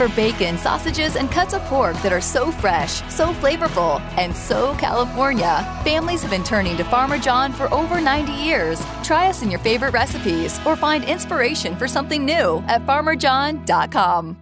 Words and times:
for 0.00 0.08
bacon, 0.16 0.56
sausages, 0.56 1.16
and 1.16 1.30
cuts 1.30 1.52
of 1.52 1.60
pork 1.64 1.94
that 2.00 2.10
are 2.10 2.22
so 2.22 2.50
fresh, 2.50 3.02
so 3.12 3.34
flavorful, 3.34 4.00
and 4.16 4.34
so 4.34 4.74
California, 4.78 5.60
families 5.84 6.22
have 6.22 6.30
been 6.30 6.42
turning 6.42 6.74
to 6.78 6.84
Farmer 6.84 7.18
John 7.18 7.52
for 7.52 7.68
over 7.74 8.00
90 8.00 8.32
years. 8.32 8.80
Try 9.02 9.28
us 9.28 9.42
in 9.42 9.50
your 9.50 9.60
favorite 9.60 9.92
recipes 9.92 10.58
or 10.64 10.74
find 10.74 11.04
inspiration 11.04 11.76
for 11.76 11.86
something 11.86 12.24
new 12.24 12.64
at 12.66 12.86
farmerjohn.com. 12.86 14.36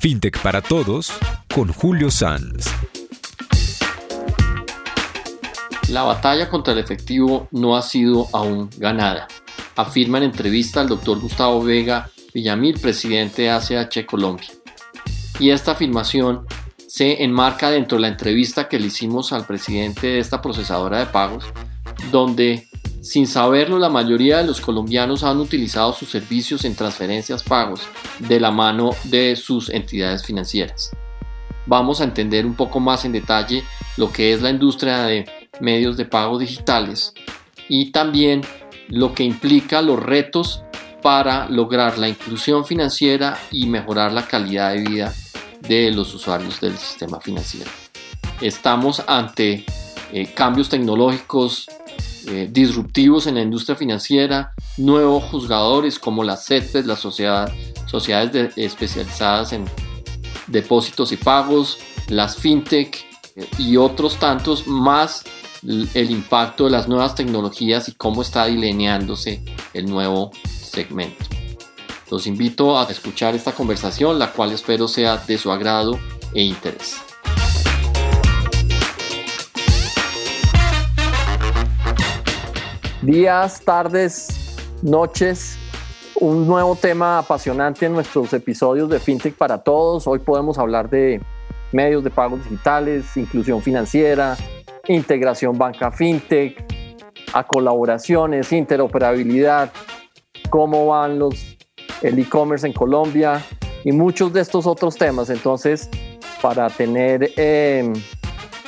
FinTech 0.00 0.42
para 0.42 0.62
Todos 0.62 1.12
con 1.52 1.68
Julio 1.68 2.10
Sanz. 2.10 2.72
La 5.88 6.04
batalla 6.04 6.48
contra 6.48 6.72
el 6.72 6.78
efectivo 6.78 7.48
no 7.50 7.76
ha 7.76 7.82
sido 7.82 8.26
aún 8.32 8.70
ganada, 8.78 9.28
afirma 9.76 10.18
en 10.18 10.24
entrevista 10.24 10.82
el 10.82 10.88
doctor 10.88 11.20
Gustavo 11.20 11.62
Vega 11.62 12.10
Villamil, 12.34 12.78
presidente 12.80 13.42
de 13.42 13.50
ACH 13.50 14.06
Colombia. 14.06 14.48
Y 15.38 15.50
esta 15.50 15.72
afirmación 15.72 16.46
se 16.86 17.22
enmarca 17.24 17.70
dentro 17.70 17.96
de 17.96 18.02
la 18.02 18.08
entrevista 18.08 18.68
que 18.68 18.78
le 18.78 18.88
hicimos 18.88 19.32
al 19.32 19.46
presidente 19.46 20.06
de 20.08 20.18
esta 20.18 20.42
procesadora 20.42 20.98
de 20.98 21.06
pagos, 21.06 21.44
donde 22.10 22.68
sin 23.02 23.26
saberlo 23.26 23.78
la 23.78 23.88
mayoría 23.88 24.38
de 24.38 24.44
los 24.44 24.60
colombianos 24.60 25.24
han 25.24 25.38
utilizado 25.38 25.92
sus 25.92 26.10
servicios 26.10 26.64
en 26.64 26.76
transferencias 26.76 27.42
pagos 27.42 27.80
de 28.20 28.38
la 28.38 28.50
mano 28.50 28.90
de 29.04 29.36
sus 29.36 29.70
entidades 29.70 30.24
financieras. 30.24 30.90
Vamos 31.66 32.00
a 32.00 32.04
entender 32.04 32.46
un 32.46 32.54
poco 32.54 32.78
más 32.78 33.04
en 33.04 33.12
detalle 33.12 33.64
lo 33.96 34.12
que 34.12 34.32
es 34.32 34.42
la 34.42 34.50
industria 34.50 35.02
de 35.04 35.24
medios 35.60 35.96
de 35.96 36.04
pago 36.04 36.38
digitales 36.38 37.12
y 37.68 37.90
también 37.90 38.42
lo 38.92 39.14
que 39.14 39.24
implica 39.24 39.80
los 39.80 39.98
retos 39.98 40.62
para 41.00 41.48
lograr 41.48 41.96
la 41.98 42.08
inclusión 42.08 42.66
financiera 42.66 43.38
y 43.50 43.66
mejorar 43.66 44.12
la 44.12 44.26
calidad 44.26 44.72
de 44.72 44.80
vida 44.80 45.14
de 45.60 45.90
los 45.90 46.14
usuarios 46.14 46.60
del 46.60 46.76
sistema 46.76 47.18
financiero. 47.18 47.70
Estamos 48.42 49.02
ante 49.06 49.64
eh, 50.12 50.26
cambios 50.34 50.68
tecnológicos 50.68 51.66
eh, 52.26 52.48
disruptivos 52.52 53.26
en 53.26 53.36
la 53.36 53.40
industria 53.40 53.76
financiera, 53.76 54.52
nuevos 54.76 55.24
juzgadores 55.24 55.98
como 55.98 56.22
las 56.22 56.44
CETES, 56.44 56.84
las 56.84 57.00
sociedades 57.00 58.52
especializadas 58.58 59.54
en 59.54 59.64
depósitos 60.48 61.12
y 61.12 61.16
pagos, 61.16 61.78
las 62.08 62.36
fintech 62.36 63.06
eh, 63.36 63.48
y 63.58 63.78
otros 63.78 64.18
tantos 64.18 64.66
más 64.66 65.24
el 65.62 66.10
impacto 66.10 66.64
de 66.64 66.70
las 66.70 66.88
nuevas 66.88 67.14
tecnologías 67.14 67.88
y 67.88 67.92
cómo 67.92 68.22
está 68.22 68.46
delineándose 68.46 69.44
el 69.72 69.86
nuevo 69.86 70.32
segmento. 70.44 71.24
Los 72.10 72.26
invito 72.26 72.78
a 72.78 72.84
escuchar 72.90 73.34
esta 73.34 73.52
conversación, 73.52 74.18
la 74.18 74.32
cual 74.32 74.52
espero 74.52 74.88
sea 74.88 75.16
de 75.18 75.38
su 75.38 75.52
agrado 75.52 75.98
e 76.34 76.42
interés. 76.42 76.96
Días, 83.00 83.60
tardes, 83.62 84.56
noches, 84.82 85.56
un 86.16 86.46
nuevo 86.46 86.76
tema 86.76 87.18
apasionante 87.18 87.86
en 87.86 87.94
nuestros 87.94 88.32
episodios 88.32 88.88
de 88.88 89.00
FinTech 89.00 89.34
para 89.34 89.58
Todos. 89.58 90.06
Hoy 90.06 90.18
podemos 90.18 90.58
hablar 90.58 90.90
de 90.90 91.20
medios 91.72 92.04
de 92.04 92.10
pagos 92.10 92.44
digitales, 92.44 93.16
inclusión 93.16 93.62
financiera, 93.62 94.36
integración 94.88 95.56
banca 95.56 95.90
FinTech, 95.90 96.64
a 97.32 97.44
colaboraciones, 97.46 98.52
interoperabilidad, 98.52 99.72
cómo 100.50 100.86
van 100.88 101.18
los 101.18 101.56
el 102.02 102.18
e-commerce 102.18 102.66
en 102.66 102.72
Colombia 102.72 103.40
y 103.84 103.92
muchos 103.92 104.32
de 104.32 104.40
estos 104.40 104.66
otros 104.66 104.96
temas. 104.96 105.30
Entonces, 105.30 105.88
para 106.40 106.68
tener 106.68 107.30
em, 107.36 107.92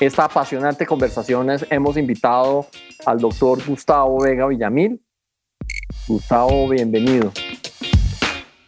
esta 0.01 0.25
apasionante 0.25 0.87
conversación 0.87 1.49
hemos 1.71 1.97
invitado 1.97 2.67
al 3.05 3.19
doctor 3.19 3.59
Gustavo 3.67 4.23
Vega 4.23 4.47
Villamil. 4.47 5.03
Gustavo, 6.07 6.69
bienvenido. 6.69 7.33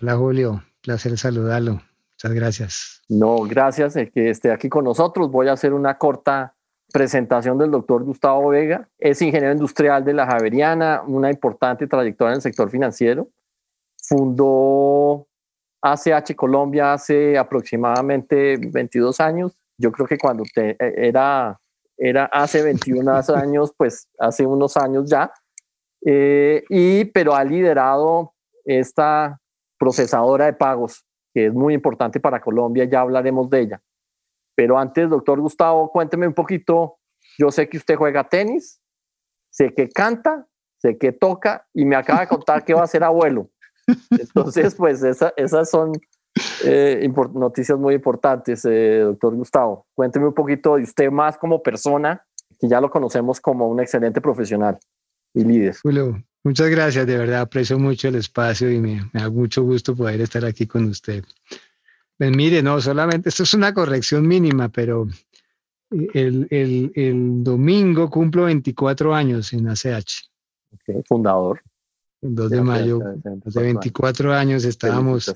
Hola 0.03 0.17
Julio, 0.17 0.65
placer 0.83 1.17
saludarlo. 1.17 1.81
Muchas 2.15 2.33
gracias. 2.33 3.03
No, 3.09 3.37
gracias 3.43 3.95
el 3.97 4.11
que 4.11 4.31
esté 4.31 4.51
aquí 4.51 4.69
con 4.69 4.85
nosotros. 4.85 5.31
Voy 5.31 5.49
a 5.49 5.53
hacer 5.53 5.73
una 5.73 5.97
corta 5.99 6.56
presentación 6.93 7.59
del 7.59 7.71
doctor 7.71 8.05
Gustavo 8.05 8.49
Vega. 8.49 8.89
Es 8.99 9.21
ingeniero 9.23 9.53
industrial 9.53 10.05
de 10.05 10.15
la 10.15 10.27
Javeriana, 10.27 11.03
una 11.07 11.31
importante 11.31 11.87
trayectoria 11.87 12.33
en 12.33 12.37
el 12.37 12.43
sector 12.43 12.71
financiero 12.71 13.29
fundó 14.07 15.27
ACH 15.83 16.35
Colombia 16.35 16.95
hace 16.95 17.37
aproximadamente 17.37 18.57
22 18.57 19.21
años. 19.21 19.57
Yo 19.79 19.93
creo 19.93 20.07
que 20.07 20.19
cuando 20.19 20.45
te, 20.55 20.71
eh, 20.71 20.77
era, 21.09 21.59
era 21.97 22.27
hace 22.27 22.63
21 22.63 23.13
años, 23.35 23.73
pues 23.77 24.09
hace 24.19 24.47
unos 24.47 24.77
años 24.77 25.09
ya, 25.09 25.33
eh, 26.05 26.65
y, 26.69 27.05
pero 27.07 27.35
ha 27.35 27.45
liderado 27.45 28.33
esta 28.65 29.41
procesadora 29.79 30.47
de 30.47 30.53
pagos, 30.53 31.05
que 31.35 31.47
es 31.47 31.53
muy 31.53 31.75
importante 31.75 32.21
para 32.21 32.41
Colombia, 32.41 32.85
ya 32.85 33.01
hablaremos 33.01 33.51
de 33.51 33.61
ella. 33.61 33.83
Pero 34.57 34.79
antes, 34.79 35.09
doctor 35.09 35.41
Gustavo, 35.41 35.93
cuénteme 35.93 36.27
un 36.27 36.35
poquito, 36.35 36.99
yo 37.39 37.51
sé 37.53 37.69
que 37.69 37.77
usted 37.77 37.95
juega 37.95 38.29
tenis, 38.29 38.81
sé 39.51 39.73
que 39.75 39.89
canta, 39.89 40.47
sé 40.79 40.99
que 40.99 41.13
toca 41.13 41.67
y 41.73 41.85
me 41.85 41.95
acaba 41.95 42.21
de 42.21 42.27
contar 42.27 42.65
que 42.65 42.75
va 42.75 42.83
a 42.83 42.89
ser 42.89 43.05
abuelo. 43.05 43.51
Entonces, 44.11 44.75
pues 44.75 45.03
esas 45.03 45.71
son 45.71 45.93
eh, 46.65 47.09
noticias 47.35 47.79
muy 47.79 47.95
importantes, 47.95 48.65
eh, 48.65 49.01
doctor 49.01 49.35
Gustavo. 49.35 49.87
Cuénteme 49.95 50.27
un 50.27 50.35
poquito 50.35 50.77
de 50.77 50.83
usted 50.83 51.11
más 51.11 51.39
como 51.39 51.63
persona, 51.63 52.25
que 52.59 52.69
ya 52.69 52.81
lo 52.81 52.91
conocemos 52.91 53.41
como 53.41 53.69
un 53.69 53.81
excelente 53.81 54.21
profesional 54.21 54.79
y 55.35 55.45
líder. 55.45 55.77
Julio, 55.83 56.23
muchas 56.43 56.69
gracias, 56.69 57.07
de 57.07 57.19
verdad 57.19 57.43
aprecio 57.43 57.79
mucho 57.79 58.09
el 58.09 58.17
espacio 58.17 58.71
y 58.71 58.81
me, 58.81 59.11
da 59.13 59.31
mucho 59.31 59.63
gusto 59.63 59.95
poder 59.95 60.21
estar 60.21 60.45
aquí 60.45 60.67
con 60.67 60.87
usted. 60.87 61.25
Pues 62.19 62.35
mire, 62.35 62.63
no, 62.63 62.81
solamente, 62.81 63.29
esto 63.29 63.43
es 63.43 63.55
una 63.55 63.75
corrección 63.75 64.27
mínima, 64.27 64.69
pero 64.71 65.07
el, 65.91 66.47
el, 66.51 66.93
el 66.95 67.45
domingo 67.45 68.09
cumplo 68.09 68.45
24 68.45 69.15
años 69.15 69.53
en 69.53 69.69
ACH. 69.69 70.31
fundador. 71.07 71.61
El 72.23 72.35
2 72.35 72.51
de 72.51 72.63
mayo, 72.63 73.01
hace 73.45 73.61
24 73.61 74.33
años 74.33 74.65
estábamos 74.65 75.31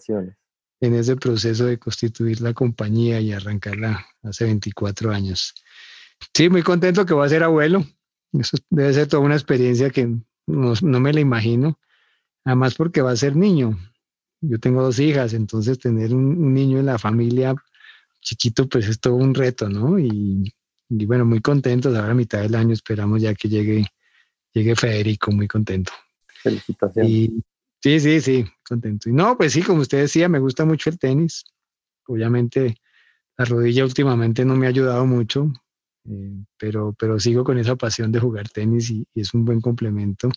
en 0.81 0.95
ese 0.95 1.17
proceso 1.17 1.67
de 1.67 1.79
constituir 1.79 2.41
la 2.41 2.55
compañía 2.55 3.21
y 3.21 3.33
arrancarla 3.33 4.07
hace 4.23 4.45
24 4.47 5.11
años. 5.13 5.55
Sí, 6.35 6.49
muy 6.49 6.63
contento 6.63 7.05
que 7.05 7.15
voy 7.15 7.27
a 7.27 7.31
ser 7.31 7.43
abuelo. 7.43 7.85
Eso 8.33 8.57
debe 8.71 8.93
ser 8.95 9.07
toda 9.07 9.23
una 9.23 9.35
experiencia 9.35 9.91
que 9.91 10.07
no, 10.47 10.73
no 10.81 11.01
me 11.01 11.13
la 11.13 11.21
imagino. 11.21 11.79
Además 12.45 12.75
porque 12.75 13.03
va 13.03 13.11
a 13.11 13.17
ser 13.17 13.37
niño. 13.37 13.79
Yo 14.41 14.59
tengo 14.59 14.83
dos 14.83 14.99
hijas, 14.99 15.35
entonces 15.35 15.79
tener 15.79 16.15
un, 16.15 16.55
niño 16.55 16.79
en 16.79 16.87
la 16.87 16.99
familia 16.99 17.55
chiquito, 18.21 18.69
pues 18.69 18.89
es 18.89 19.01
todo 19.01 19.15
un 19.15 19.35
reto, 19.35 19.69
¿no? 19.69 19.99
Y, 19.99 20.55
y 20.89 21.07
bueno, 21.07 21.25
muy 21.25 21.41
contentos. 21.41 21.95
Ahora 21.95 22.13
a 22.13 22.15
mitad 22.15 22.41
del 22.41 22.55
año 22.55 22.73
esperamos 22.73 23.21
ya 23.23 23.35
que 23.35 23.49
llegue, 23.49 23.87
llegue 24.53 24.77
Federico, 24.77 25.31
muy 25.31 25.49
contento. 25.49 25.93
Felicitaciones. 26.43 27.31
sí, 27.81 28.01
sí, 28.01 28.21
sí, 28.21 28.45
contento. 28.63 29.09
Y 29.09 29.13
no, 29.13 29.37
pues 29.37 29.53
sí, 29.53 29.63
como 29.63 29.83
usted 29.83 30.01
decía, 30.01 30.29
me 30.29 30.39
gusta 30.39 30.65
mucho 30.65 30.91
el 30.91 30.99
tenis. 30.99 31.45
Obviamente 32.07 32.77
la 33.41 33.47
rodilla 33.47 33.85
últimamente 33.85 34.45
no 34.45 34.55
me 34.55 34.67
ha 34.67 34.69
ayudado 34.69 35.07
mucho, 35.07 35.51
eh, 36.05 36.45
pero, 36.59 36.95
pero 36.99 37.19
sigo 37.19 37.43
con 37.43 37.57
esa 37.57 37.75
pasión 37.75 38.13
de 38.13 38.21
jugar 38.21 38.51
tenis 38.51 38.91
y, 38.91 39.07
es 39.15 39.33
un 39.33 39.47
buen 39.47 39.63
complemento. 39.63 40.29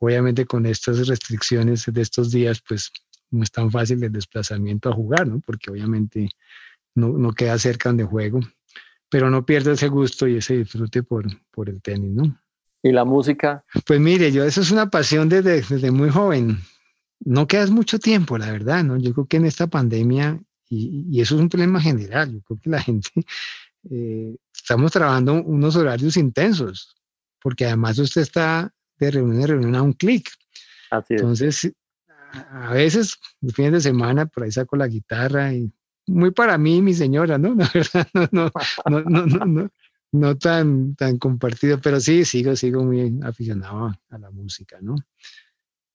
Obviamente 0.00 0.44
con 0.44 0.66
estas 0.66 1.06
restricciones 1.06 1.84
de 1.86 2.02
estos 2.02 2.32
días, 2.32 2.60
pues 2.66 2.90
no 3.30 3.42
es 3.42 3.50
tan 3.50 3.70
fácil 3.70 4.02
el 4.02 4.12
desplazamiento 4.12 4.88
a 4.88 4.94
jugar, 4.94 5.26
¿no? 5.26 5.40
Porque 5.40 5.70
obviamente 5.70 6.30
no, 6.94 7.08
no 7.18 7.32
queda 7.32 7.58
cerca 7.58 7.88
donde 7.88 8.04
juego, 8.04 8.40
pero 9.08 9.30
no 9.30 9.44
pierdo 9.44 9.72
ese 9.72 9.88
gusto 9.88 10.26
y 10.26 10.36
ese 10.36 10.58
disfrute 10.58 11.02
por, 11.02 11.26
por 11.50 11.68
el 11.68 11.80
tenis, 11.80 12.12
¿no? 12.12 12.40
¿Y 12.82 12.92
la 12.92 13.04
música? 13.04 13.64
Pues 13.86 14.00
mire, 14.00 14.30
yo 14.30 14.44
eso 14.44 14.60
es 14.60 14.70
una 14.70 14.88
pasión 14.88 15.28
desde, 15.28 15.62
desde 15.62 15.90
muy 15.90 16.10
joven. 16.10 16.58
No 17.20 17.48
quedas 17.48 17.70
mucho 17.70 17.98
tiempo, 17.98 18.38
la 18.38 18.52
verdad, 18.52 18.84
¿no? 18.84 18.96
Yo 18.96 19.12
creo 19.12 19.26
que 19.26 19.38
en 19.38 19.46
esta 19.46 19.66
pandemia, 19.66 20.40
y, 20.68 21.06
y 21.10 21.20
eso 21.20 21.34
es 21.34 21.40
un 21.40 21.48
problema 21.48 21.80
general, 21.80 22.32
yo 22.32 22.40
creo 22.42 22.60
que 22.60 22.70
la 22.70 22.80
gente, 22.82 23.10
eh, 23.90 24.36
estamos 24.54 24.92
trabajando 24.92 25.42
unos 25.42 25.76
horarios 25.76 26.16
intensos, 26.16 26.94
porque 27.40 27.66
además 27.66 27.98
usted 27.98 28.22
está 28.22 28.72
de 28.98 29.10
reunión 29.10 29.40
en 29.42 29.48
reunión 29.48 29.74
a 29.74 29.82
un 29.82 29.92
clic. 29.92 30.28
Así 30.90 31.14
es. 31.14 31.20
Entonces, 31.20 31.72
a 32.32 32.72
veces, 32.72 33.18
los 33.40 33.54
fines 33.54 33.72
de 33.72 33.80
semana, 33.80 34.26
por 34.26 34.44
ahí 34.44 34.52
saco 34.52 34.76
la 34.76 34.88
guitarra 34.88 35.52
y 35.52 35.72
muy 36.06 36.30
para 36.30 36.58
mí, 36.58 36.82
mi 36.82 36.94
señora, 36.94 37.38
¿no? 37.38 37.54
La 37.54 37.70
verdad, 37.72 38.08
no, 38.14 38.28
no, 38.32 38.50
no, 38.86 39.00
no, 39.02 39.26
no, 39.26 39.44
no, 39.46 39.70
no 40.12 40.38
tan, 40.38 40.94
tan 40.94 41.18
compartido, 41.18 41.78
pero 41.82 42.00
sí, 42.00 42.24
sigo, 42.24 42.56
sigo 42.56 42.82
muy 42.82 43.20
aficionado 43.22 43.92
a, 44.10 44.18
la 44.18 44.30
música, 44.30 44.78
¿no? 44.80 44.96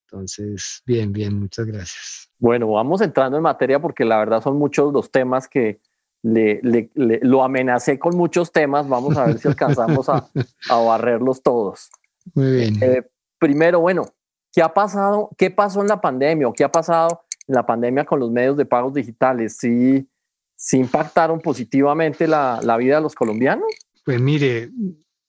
Entonces, 0.05 0.83
bien, 0.85 1.11
bien, 1.11 1.39
muchas 1.39 1.65
gracias. 1.65 2.29
Bueno, 2.37 2.67
vamos 2.67 3.01
entrando 3.01 3.37
en 3.37 3.43
materia 3.43 3.79
porque 3.79 4.05
la 4.05 4.19
verdad 4.19 4.43
son 4.43 4.57
muchos 4.57 4.93
los 4.93 5.09
temas 5.09 5.47
que 5.47 5.79
le, 6.21 6.61
lo 6.93 7.43
amenacé 7.43 7.97
con 7.97 8.15
muchos 8.15 8.51
temas. 8.51 8.87
Vamos 8.87 9.17
a 9.17 9.25
ver 9.25 9.39
si 9.39 9.47
alcanzamos 9.47 10.07
a, 10.09 10.29
barrerlos 10.69 11.41
todos. 11.41 11.89
Muy 12.35 12.51
bien. 12.51 12.83
Eh, 12.83 13.03
primero, 13.39 13.79
bueno, 13.79 14.05
¿qué 14.53 14.61
ha 14.61 14.73
pasado? 14.73 15.29
¿Qué 15.37 15.51
pasó 15.51 15.81
en 15.81 15.87
la 15.87 15.99
pandemia 15.99 16.47
o 16.47 16.53
qué 16.53 16.63
ha 16.63 16.71
pasado 16.71 17.25
en 17.47 17.55
la 17.55 17.65
pandemia 17.65 18.05
con 18.05 18.19
los 18.19 18.31
medios 18.31 18.55
de 18.55 18.65
pagos 18.65 18.93
digitales? 18.93 19.57
¿Sí, 19.57 20.07
sí 20.55 20.77
impactaron 20.77 21.41
positivamente 21.41 22.27
la, 22.27 22.61
la 22.63 22.77
vida 22.77 22.95
de 22.95 23.01
los 23.01 23.15
colombianos? 23.15 23.65
Pues 24.05 24.21
mire, 24.21 24.69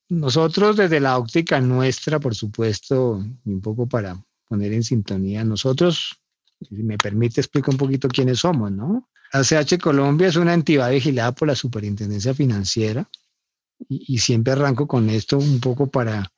nosotros 0.09 0.77
desde 0.77 1.01
la 1.01 1.19
óptica 1.19 1.61
nuestra, 1.61 2.21
por 2.21 2.35
supuesto, 2.35 3.25
y 3.45 3.53
un 3.53 3.61
poco 3.61 3.89
para 3.89 4.23
poner 4.47 4.73
en 4.73 4.83
sintonía, 4.83 5.43
nosotros, 5.45 6.21
si 6.61 6.83
me 6.83 6.99
permite, 6.99 7.41
explico 7.41 7.71
un 7.71 7.79
poquito 7.79 8.09
quiénes 8.09 8.41
somos, 8.41 8.71
¿no? 8.71 9.09
ACH 9.33 9.79
Colombia 9.81 10.29
es 10.29 10.37
una 10.37 10.55
entidad 10.55 10.91
vigilada 10.91 11.33
por 11.33 11.49
la 11.49 11.57
Superintendencia 11.57 12.35
Financiera 12.35 13.09
y, 13.89 14.19
siempre 14.19 14.53
arranco 14.53 14.87
con 14.87 15.11
esto 15.11 15.39
un 15.39 15.59
poco 15.61 15.89
para 15.89 16.31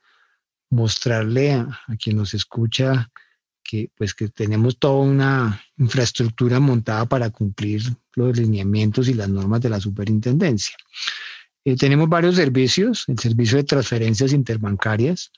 mostrarle 0.70 1.52
a, 1.52 1.80
quien 2.00 2.16
nos 2.16 2.34
escucha 2.34 3.10
que 3.62 3.90
pues 3.96 4.14
que 4.14 4.28
tenemos 4.28 4.78
toda 4.78 5.02
una 5.02 5.62
infraestructura 5.76 6.60
montada 6.60 7.06
para 7.06 7.30
cumplir 7.30 7.82
los 8.14 8.36
lineamientos 8.36 9.08
y 9.08 9.14
las 9.14 9.28
normas 9.28 9.60
de 9.60 9.70
la 9.70 9.80
superintendencia. 9.80 10.76
Eh, 11.64 11.76
tenemos 11.76 12.08
varios 12.08 12.36
servicios, 12.36 13.04
el 13.08 13.18
servicio 13.18 13.56
de 13.56 13.64
transferencias 13.64 14.32
interbancarias, 14.32 15.32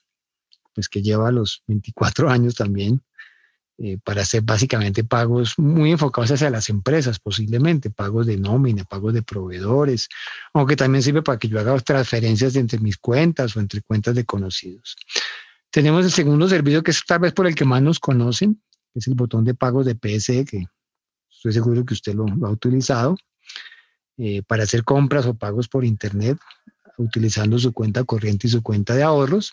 pues 0.74 0.88
que 0.88 1.02
lleva 1.02 1.32
los 1.32 1.62
24 1.66 2.28
años 2.28 2.54
también, 2.54 3.02
eh, 3.78 3.96
para 4.02 4.22
hacer 4.22 4.42
básicamente 4.42 5.04
pagos 5.04 5.58
muy 5.58 5.92
enfocados 5.92 6.32
hacia 6.32 6.50
las 6.50 6.68
empresas, 6.68 7.18
posiblemente, 7.18 7.90
pagos 7.90 8.26
de 8.26 8.36
nómina, 8.36 8.84
pagos 8.84 9.14
de 9.14 9.22
proveedores, 9.22 10.08
aunque 10.52 10.76
también 10.76 11.02
sirve 11.02 11.22
para 11.22 11.38
que 11.38 11.48
yo 11.48 11.60
haga 11.60 11.78
transferencias 11.78 12.56
entre 12.56 12.80
mis 12.80 12.96
cuentas 12.96 13.56
o 13.56 13.60
entre 13.60 13.80
cuentas 13.82 14.14
de 14.14 14.24
conocidos. 14.24 14.96
Tenemos 15.70 16.04
el 16.04 16.10
segundo 16.10 16.48
servicio 16.48 16.82
que 16.82 16.90
es 16.90 17.04
tal 17.06 17.20
vez 17.20 17.32
por 17.32 17.46
el 17.46 17.54
que 17.54 17.64
más 17.64 17.80
nos 17.80 18.00
conocen, 18.00 18.60
que 18.92 18.98
es 18.98 19.06
el 19.06 19.14
botón 19.14 19.44
de 19.44 19.54
pagos 19.54 19.86
de 19.86 19.94
PSE, 19.94 20.44
que 20.44 20.66
estoy 21.30 21.52
seguro 21.52 21.84
que 21.84 21.94
usted 21.94 22.14
lo 22.14 22.26
ha 22.46 22.50
utilizado. 22.50 23.16
Eh, 24.20 24.42
para 24.42 24.64
hacer 24.64 24.82
compras 24.82 25.26
o 25.26 25.34
pagos 25.34 25.68
por 25.68 25.84
Internet 25.84 26.38
utilizando 26.96 27.56
su 27.56 27.72
cuenta 27.72 28.02
corriente 28.02 28.48
y 28.48 28.50
su 28.50 28.64
cuenta 28.64 28.96
de 28.96 29.04
ahorros. 29.04 29.52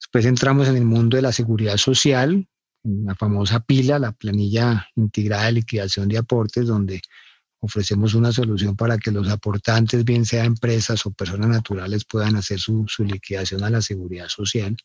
Después 0.00 0.26
entramos 0.26 0.66
en 0.66 0.76
el 0.76 0.84
mundo 0.84 1.16
de 1.16 1.22
la 1.22 1.30
seguridad 1.30 1.76
social, 1.76 2.48
la 2.84 3.14
famosa 3.14 3.60
pila, 3.60 3.98
la 3.98 4.12
planilla 4.12 4.88
integrada 4.96 5.46
de 5.46 5.52
liquidación 5.52 6.08
de 6.08 6.18
aportes, 6.18 6.66
donde 6.66 7.00
ofrecemos 7.60 8.14
una 8.14 8.32
solución 8.32 8.76
para 8.76 8.98
que 8.98 9.12
los 9.12 9.28
aportantes, 9.28 10.04
bien 10.04 10.24
sea 10.24 10.44
empresas 10.44 11.06
o 11.06 11.12
personas 11.12 11.48
naturales, 11.48 12.04
puedan 12.04 12.34
hacer 12.34 12.58
su, 12.58 12.84
su, 12.88 13.04
liquidación 13.04 13.62
a 13.62 13.70
la 13.70 13.80
seguridad 13.80 14.28
social. 14.28 14.76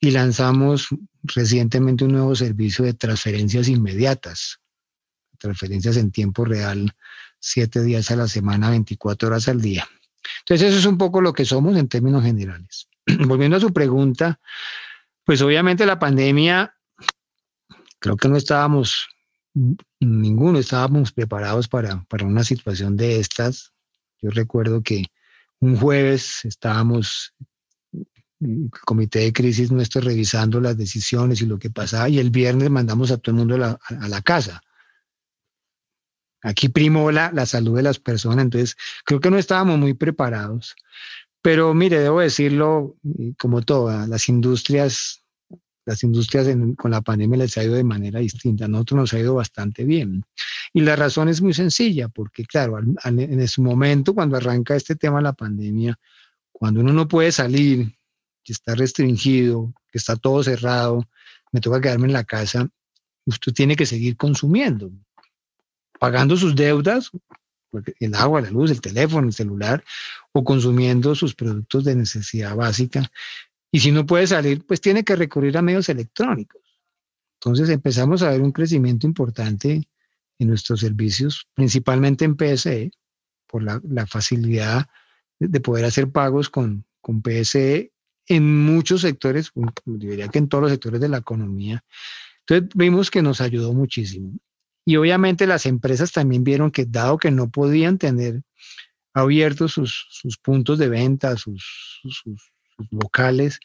Y 0.00 0.10
lanzamos 0.10 0.88
recientemente 1.22 2.04
un 2.04 2.12
nuevo 2.12 2.34
servicio 2.34 2.84
de 2.84 2.94
transferencias 2.94 3.68
inmediatas, 3.68 4.58
transferencias 5.38 5.98
en 5.98 6.10
tiempo 6.10 6.46
real 6.46 6.94
siete 7.38 7.82
días 7.82 8.10
a 8.10 8.16
la 8.16 8.28
semana, 8.28 8.70
24 8.70 9.28
horas 9.28 9.48
al 9.48 9.60
día. 9.60 9.86
Entonces 10.40 10.70
eso 10.70 10.78
es 10.78 10.86
un 10.86 10.96
poco 10.96 11.20
lo 11.20 11.32
que 11.32 11.44
somos 11.44 11.76
en 11.76 11.88
términos 11.88 12.22
generales. 12.22 12.88
Volviendo 13.26 13.56
a 13.56 13.60
su 13.60 13.72
pregunta, 13.72 14.40
pues 15.24 15.42
obviamente 15.42 15.84
la 15.84 15.98
pandemia, 15.98 16.74
creo 18.02 18.16
que 18.16 18.28
no 18.28 18.36
estábamos, 18.36 19.08
ninguno 20.00 20.58
estábamos 20.58 21.12
preparados 21.12 21.68
para, 21.68 22.04
para 22.08 22.26
una 22.26 22.42
situación 22.42 22.96
de 22.96 23.20
estas. 23.20 23.72
Yo 24.20 24.30
recuerdo 24.30 24.82
que 24.82 25.06
un 25.60 25.76
jueves 25.76 26.44
estábamos 26.44 27.32
el 28.40 28.70
comité 28.84 29.20
de 29.20 29.32
crisis 29.32 29.70
nuestro 29.70 30.00
revisando 30.00 30.60
las 30.60 30.76
decisiones 30.76 31.40
y 31.40 31.46
lo 31.46 31.60
que 31.60 31.70
pasaba 31.70 32.08
y 32.08 32.18
el 32.18 32.30
viernes 32.30 32.70
mandamos 32.70 33.12
a 33.12 33.18
todo 33.18 33.36
el 33.36 33.46
mundo 33.46 33.78
a 33.80 34.08
la 34.08 34.20
casa. 34.22 34.60
Aquí 36.42 36.68
primó 36.68 37.12
la, 37.12 37.30
la 37.32 37.46
salud 37.46 37.76
de 37.76 37.84
las 37.84 38.00
personas, 38.00 38.44
entonces 38.44 38.76
creo 39.04 39.20
que 39.20 39.30
no 39.30 39.38
estábamos 39.38 39.78
muy 39.78 39.94
preparados. 39.94 40.74
Pero 41.40 41.72
mire, 41.72 42.00
debo 42.00 42.18
decirlo, 42.18 42.96
como 43.38 43.62
todas, 43.62 44.08
las 44.08 44.28
industrias, 44.28 45.21
las 45.84 46.02
industrias 46.02 46.46
con 46.76 46.90
la 46.90 47.00
pandemia 47.00 47.38
les 47.38 47.56
ha 47.58 47.64
ido 47.64 47.74
de 47.74 47.84
manera 47.84 48.20
distinta. 48.20 48.68
Nosotros 48.68 49.00
nos 49.00 49.12
ha 49.12 49.18
ido 49.18 49.34
bastante 49.34 49.84
bien. 49.84 50.24
Y 50.72 50.80
la 50.80 50.96
razón 50.96 51.28
es 51.28 51.42
muy 51.42 51.54
sencilla, 51.54 52.08
porque 52.08 52.44
claro, 52.44 52.78
en 52.78 53.40
ese 53.40 53.60
momento, 53.60 54.14
cuando 54.14 54.36
arranca 54.36 54.76
este 54.76 54.96
tema 54.96 55.18
de 55.18 55.24
la 55.24 55.32
pandemia, 55.32 55.98
cuando 56.52 56.80
uno 56.80 56.92
no 56.92 57.08
puede 57.08 57.32
salir, 57.32 57.94
que 58.44 58.52
está 58.52 58.74
restringido, 58.74 59.72
que 59.90 59.98
está 59.98 60.16
todo 60.16 60.42
cerrado, 60.42 61.04
me 61.52 61.60
toca 61.60 61.80
quedarme 61.80 62.06
en 62.06 62.12
la 62.12 62.24
casa, 62.24 62.68
usted 63.26 63.52
tiene 63.52 63.76
que 63.76 63.86
seguir 63.86 64.16
consumiendo 64.16 64.90
pagando 66.02 66.36
sus 66.36 66.56
deudas, 66.56 67.12
el 68.00 68.14
agua, 68.16 68.40
la 68.40 68.50
luz, 68.50 68.72
el 68.72 68.80
teléfono, 68.80 69.28
el 69.28 69.32
celular, 69.32 69.84
o 70.32 70.42
consumiendo 70.42 71.14
sus 71.14 71.36
productos 71.36 71.84
de 71.84 71.94
necesidad 71.94 72.56
básica. 72.56 73.08
Y 73.72 73.80
si 73.80 73.90
no 73.90 74.06
puede 74.06 74.26
salir, 74.26 74.64
pues 74.66 74.80
tiene 74.80 75.02
que 75.02 75.16
recurrir 75.16 75.56
a 75.56 75.62
medios 75.62 75.88
electrónicos. 75.88 76.60
Entonces 77.40 77.70
empezamos 77.70 78.22
a 78.22 78.30
ver 78.30 78.42
un 78.42 78.52
crecimiento 78.52 79.06
importante 79.06 79.88
en 80.38 80.48
nuestros 80.48 80.80
servicios, 80.80 81.48
principalmente 81.54 82.24
en 82.24 82.36
PSE, 82.36 82.92
por 83.46 83.62
la, 83.62 84.06
facilidad 84.06 84.86
de 85.38 85.60
poder 85.60 85.84
hacer 85.86 86.10
pagos 86.10 86.48
con, 86.48 86.84
con 87.00 87.22
PSE 87.22 87.92
en 88.28 88.64
muchos 88.64 89.00
sectores, 89.00 89.50
diría 89.84 90.28
que 90.28 90.38
en 90.38 90.48
todos 90.48 90.62
los 90.62 90.70
sectores 90.70 91.00
de 91.00 91.08
la 91.08 91.18
economía. 91.18 91.84
Entonces 92.40 92.70
vimos 92.74 93.10
que 93.10 93.22
nos 93.22 93.40
ayudó 93.40 93.72
muchísimo. 93.72 94.38
Y 94.84 94.96
obviamente 94.96 95.46
las 95.46 95.66
empresas 95.66 96.12
también 96.12 96.44
vieron 96.44 96.70
que 96.70 96.84
dado 96.84 97.18
que 97.18 97.30
no 97.30 97.50
podían 97.50 97.98
tener 97.98 98.42
abiertos 99.14 99.72
sus, 99.72 100.06
sus 100.10 100.38
puntos 100.38 100.78
de 100.78 100.88
venta, 100.88 101.36
sus, 101.36 102.00
sus, 102.02 102.51
locales, 102.90 103.60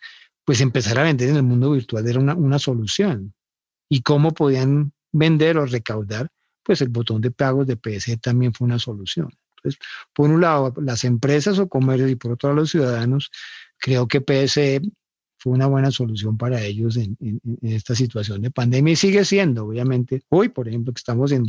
pues 0.45 0.61
empezar 0.61 0.99
a 0.99 1.03
vender 1.03 1.29
en 1.29 1.37
el 1.37 1.43
mundo 1.43 1.71
virtual 1.71 2.07
era 2.07 2.19
una, 2.19 2.35
una 2.35 2.59
solución. 2.59 3.33
¿Y 3.89 4.01
cómo 4.01 4.33
podían 4.33 4.93
vender 5.11 5.57
o 5.57 5.65
recaudar? 5.65 6.29
Pues 6.63 6.81
el 6.81 6.89
botón 6.89 7.21
de 7.21 7.31
pagos 7.31 7.67
de 7.67 7.77
PSE 7.77 8.17
también 8.17 8.53
fue 8.53 8.65
una 8.65 8.79
solución. 8.79 9.29
Entonces, 9.57 9.79
por 10.13 10.29
un 10.29 10.41
lado, 10.41 10.73
las 10.81 11.03
empresas 11.03 11.59
o 11.59 11.67
comercios 11.67 12.11
y 12.11 12.15
por 12.15 12.33
otro 12.33 12.49
lado, 12.49 12.61
los 12.61 12.71
ciudadanos, 12.71 13.31
creo 13.77 14.07
que 14.07 14.21
PSE 14.21 14.81
fue 15.37 15.53
una 15.53 15.67
buena 15.67 15.91
solución 15.91 16.37
para 16.37 16.61
ellos 16.61 16.97
en, 16.97 17.17
esta 17.61 17.95
situación 17.95 18.41
de 18.41 18.51
pandemia 18.51 18.93
y 18.93 18.95
sigue 18.95 19.23
siendo, 19.25 19.65
obviamente. 19.65 20.23
Hoy, 20.29 20.49
por 20.49 20.67
ejemplo, 20.67 20.93
que 20.93 20.99
estamos 20.99 21.31
en, 21.31 21.45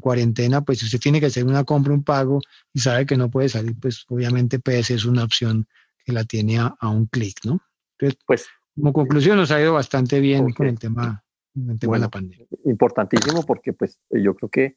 cuarentena, 0.00 0.60
pues 0.60 0.78
si 0.78 0.84
usted 0.84 1.00
tiene 1.00 1.18
que 1.18 1.26
hacer 1.26 1.44
una 1.44 1.64
compra, 1.64 1.92
un 1.92 2.04
pago 2.04 2.40
y 2.72 2.78
sabe 2.78 3.06
que 3.06 3.16
no 3.16 3.28
puede 3.28 3.48
salir, 3.48 3.74
pues 3.74 4.04
obviamente 4.06 4.60
PS 4.60 4.90
es 4.90 5.04
una 5.04 5.24
opción 5.24 5.66
que 6.10 6.14
la 6.14 6.24
tiene 6.24 6.58
a, 6.58 6.88
un 6.88 7.06
clic, 7.06 7.38
¿no? 7.44 7.60
Entonces, 7.98 8.18
pues, 8.26 8.46
como 8.74 8.92
conclusión 8.92 9.36
nos 9.36 9.50
ha 9.50 9.60
ido 9.60 9.74
bastante 9.74 10.20
bien 10.20 10.52
con 10.52 10.66
el 10.66 10.78
tema, 10.78 11.24
el 11.54 11.78
tema 11.78 11.94
de 11.94 12.00
la 12.00 12.08
pandemia. 12.08 12.46
Importantísimo 12.64 13.44
porque 13.44 13.72
pues 13.72 13.98
yo 14.10 14.34
creo 14.34 14.48
que 14.48 14.76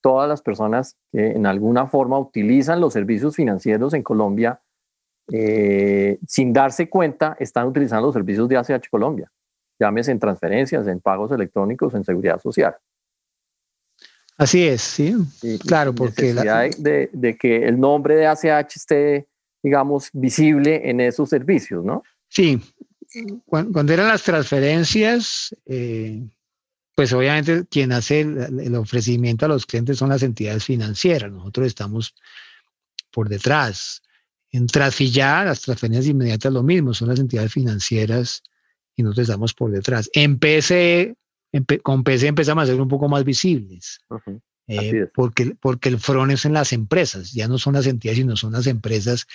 todas 0.00 0.28
las 0.28 0.42
personas 0.42 0.96
que 1.12 1.32
en 1.32 1.46
alguna 1.46 1.86
forma 1.86 2.18
utilizan 2.18 2.80
los 2.80 2.92
servicios 2.92 3.36
financieros 3.36 3.94
en 3.94 4.02
Colombia 4.02 4.60
eh, 5.30 6.18
sin 6.26 6.52
darse 6.52 6.88
cuenta, 6.88 7.36
están 7.38 7.66
utilizando 7.66 8.06
los 8.06 8.14
servicios 8.14 8.48
de 8.48 8.56
ACH 8.56 8.88
Colombia. 8.90 9.30
Llámese 9.78 10.12
en 10.12 10.18
transferencias, 10.18 10.86
en 10.86 11.00
pagos 11.00 11.32
electrónicos, 11.32 11.94
en 11.94 12.04
seguridad 12.04 12.40
social. 12.40 12.76
Así 14.36 14.66
es, 14.66 14.80
sí. 14.82 15.14
claro, 15.66 15.94
porque... 15.94 16.34
La... 16.34 16.62
De, 16.62 17.10
de, 17.12 17.36
que 17.36 17.64
el 17.66 17.78
nombre 17.78 18.16
de 18.16 18.26
ACH 18.26 18.76
esté, 18.76 19.28
digamos, 19.62 20.10
visible 20.12 20.88
en 20.88 21.00
esos 21.00 21.28
servicios, 21.28 21.84
¿no? 21.84 22.02
Sí. 22.28 22.60
Cuando, 23.44 23.92
eran 23.92 24.08
las 24.08 24.22
transferencias, 24.22 25.54
eh, 25.66 26.22
pues 26.94 27.12
obviamente 27.12 27.66
quien 27.70 27.92
hace 27.92 28.20
el, 28.20 28.74
ofrecimiento 28.74 29.44
a 29.44 29.48
los 29.48 29.66
clientes 29.66 29.98
son 29.98 30.08
las 30.08 30.22
entidades 30.22 30.64
financieras. 30.64 31.30
Nosotros 31.30 31.66
estamos 31.66 32.14
por 33.10 33.28
detrás. 33.28 34.02
En 34.50 34.66
Trasfilla, 34.66 35.44
las 35.44 35.60
transferencias 35.60 36.06
inmediatas 36.06 36.52
lo 36.52 36.62
mismo, 36.62 36.92
son 36.94 37.08
las 37.08 37.18
entidades 37.18 37.52
financieras 37.52 38.42
y 38.96 39.02
nosotros 39.02 39.28
estamos 39.28 39.54
por 39.54 39.70
detrás. 39.70 40.10
En 40.12 40.38
PSE, 40.38 41.16
con 41.82 42.02
PSE 42.02 42.26
empezamos 42.26 42.64
a 42.64 42.66
ser 42.66 42.80
un 42.80 42.88
poco 42.88 43.08
más 43.08 43.24
visibles. 43.24 44.00
Eh, 44.68 45.08
porque, 45.14 45.56
porque 45.60 45.88
el 45.88 45.98
front 45.98 46.32
es 46.32 46.44
en 46.44 46.52
las 46.52 46.72
empresas, 46.72 47.32
ya 47.32 47.48
no 47.48 47.58
son 47.58 47.74
las 47.74 47.86
entidades, 47.86 48.18
sino 48.18 48.36
son 48.36 48.52
las 48.52 48.66
empresas 48.66 49.26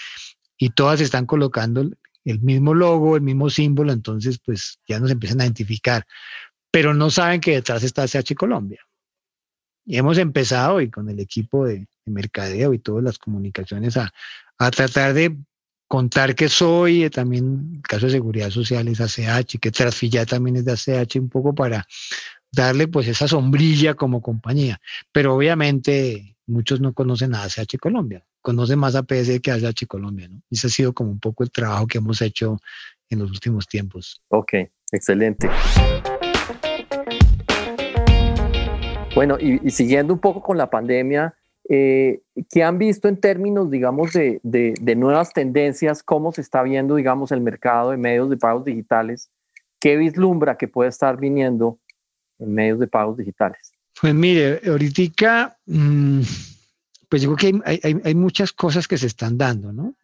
y 0.58 0.70
todas 0.70 1.02
están 1.02 1.26
colocando 1.26 1.82
el 2.26 2.40
mismo 2.40 2.74
logo, 2.74 3.16
el 3.16 3.22
mismo 3.22 3.50
símbolo, 3.50 3.92
entonces 3.92 4.40
pues 4.44 4.80
ya 4.88 5.00
nos 5.00 5.12
empiezan 5.12 5.42
a 5.42 5.46
identificar. 5.46 6.06
pero 6.72 6.94
no 6.94 7.10
saben 7.10 7.42
que 7.42 7.54
detrás 7.54 7.84
está 7.84 8.08
CH 8.08 8.36
Colombia. 8.36 8.82
Y 9.86 9.98
hemos 9.98 10.18
empezado 10.18 10.82
y 10.82 10.90
con 10.92 11.10
el 11.10 11.20
equipo 11.20 11.66
de, 11.66 11.88
mercadeo 12.06 12.74
y 12.74 12.80
todas 12.80 13.04
las 13.04 13.18
comunicaciones 13.18 13.98
a, 13.98 14.14
a 14.58 14.72
tratar 14.72 15.14
de 15.14 15.38
contar 15.88 16.36
que 16.36 16.50
soy, 16.50 17.10
también 17.10 17.72
el 17.76 17.82
caso 17.82 18.06
de 18.06 18.14
seguridad 18.14 18.50
social 18.50 18.88
es 18.88 19.00
ACH, 19.02 19.58
que 19.60 19.72
Transfilla 19.72 20.26
también 20.26 20.58
es 20.58 20.66
de 20.66 20.74
ACH, 20.74 21.16
un 21.16 21.30
poco 21.30 21.56
para 21.56 21.88
darle 22.52 22.88
pues 22.88 23.08
esa 23.08 23.28
sombrilla 23.28 23.94
como 23.94 24.22
compañía. 24.22 24.80
Pero 25.12 25.36
obviamente 25.36 26.36
muchos 26.46 26.80
no 26.80 26.94
conocen 26.94 27.36
a 27.36 27.44
ACH 27.44 27.78
Colombia, 27.80 28.26
conocen 28.42 28.80
más 28.80 28.96
a 28.96 29.04
PS 29.04 29.40
que 29.42 29.52
a 29.52 29.56
ACH 29.56 29.86
Colombia, 29.88 30.28
¿no? 30.28 30.42
Ese 30.50 30.68
ha 30.68 30.70
sido 30.70 30.94
como 30.94 31.12
un 31.12 31.20
poco 31.20 31.44
el 31.44 31.52
trabajo 31.52 31.88
que 31.88 31.98
hemos 31.98 32.22
hecho 32.22 32.58
en 33.10 33.20
los 33.20 33.32
últimos 33.32 33.68
tiempos. 33.68 34.22
Ok, 34.30 34.54
excelente. 34.92 35.50
Bueno, 39.16 39.38
y, 39.40 39.70
siguiendo 39.72 40.14
un 40.14 40.20
poco 40.20 40.44
con 40.44 40.58
la 40.58 40.70
pandemia, 40.70 41.34
eh, 41.70 42.22
¿qué 42.52 42.64
han 42.64 42.78
visto 42.78 43.08
en 43.08 43.20
términos, 43.20 43.72
digamos, 43.72 44.14
de, 44.14 44.40
de, 44.44 44.96
nuevas 44.96 45.34
tendencias? 45.34 46.04
¿Cómo 46.04 46.32
se 46.32 46.42
está 46.42 46.62
viendo, 46.62 46.96
digamos, 46.96 47.32
el 47.32 47.42
mercado 47.42 47.92
de 47.92 47.98
medios 47.98 48.30
de 48.30 48.38
pagos 48.38 48.64
digitales? 48.64 49.32
¿Qué 49.80 49.98
vislumbra 49.98 50.58
que 50.58 50.68
puede 50.68 50.90
estar 50.90 51.20
viniendo 51.20 51.80
en 52.40 52.54
medios 52.54 52.80
de 52.80 52.88
pagos 52.88 53.18
digitales? 53.18 53.74
Pues 54.00 54.14
mire, 54.14 54.62
ahorita, 54.68 55.58
mm, 55.66 56.22
pues 57.10 57.22
digo 57.22 57.36
que 57.36 57.54
hay, 57.66 57.80
hay, 57.84 57.96
hay, 58.04 58.16
muchas 58.16 58.54
cosas 58.54 58.88
que 58.88 58.98
se 58.98 59.08
están 59.08 59.38
dando, 59.38 59.74
¿no? 59.74 59.96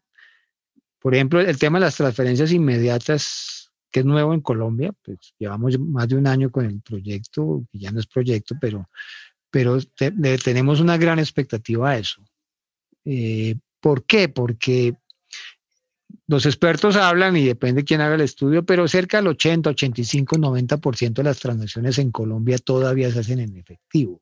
Por 0.99 1.13
ejemplo, 1.13 1.41
el 1.41 1.59
tema 1.59 1.79
de 1.79 1.85
las 1.85 1.97
transferencias 1.97 2.51
inmediatas, 2.51 3.71
que 3.91 3.99
es 3.99 4.05
nuevo 4.05 4.33
en 4.33 4.41
Colombia, 4.41 4.93
pues 5.03 5.33
llevamos 5.37 5.77
más 5.77 6.07
de 6.07 6.15
un 6.15 6.25
año 6.25 6.49
con 6.49 6.65
el 6.65 6.81
proyecto, 6.81 7.65
que 7.71 7.79
ya 7.79 7.91
no 7.91 7.99
es 7.99 8.07
proyecto, 8.07 8.55
pero, 8.59 8.89
pero 9.51 9.79
tenemos 10.43 10.79
una 10.79 10.97
gran 10.97 11.19
expectativa 11.19 11.91
a 11.91 11.97
eso. 11.97 12.23
Eh, 13.05 13.55
¿Por 13.81 14.05
qué? 14.05 14.29
Porque 14.29 14.95
los 16.27 16.46
expertos 16.46 16.96
hablan 16.96 17.36
y 17.38 17.46
depende 17.46 17.84
quién 17.84 18.01
haga 18.01 18.15
el 18.15 18.22
estudio, 18.22 18.65
pero 18.65 18.88
cerca 18.88 19.17
del 19.17 19.27
80, 19.27 19.70
85, 19.72 20.38
90% 20.38 21.13
de 21.13 21.24
las 21.24 21.39
transacciones 21.39 21.98
en 22.00 22.12
Colombia 22.12 22.58
todavía 22.58 23.12
se 23.12 23.20
hacen 23.20 23.39
en 23.39 23.58
efectivo. 23.58 24.22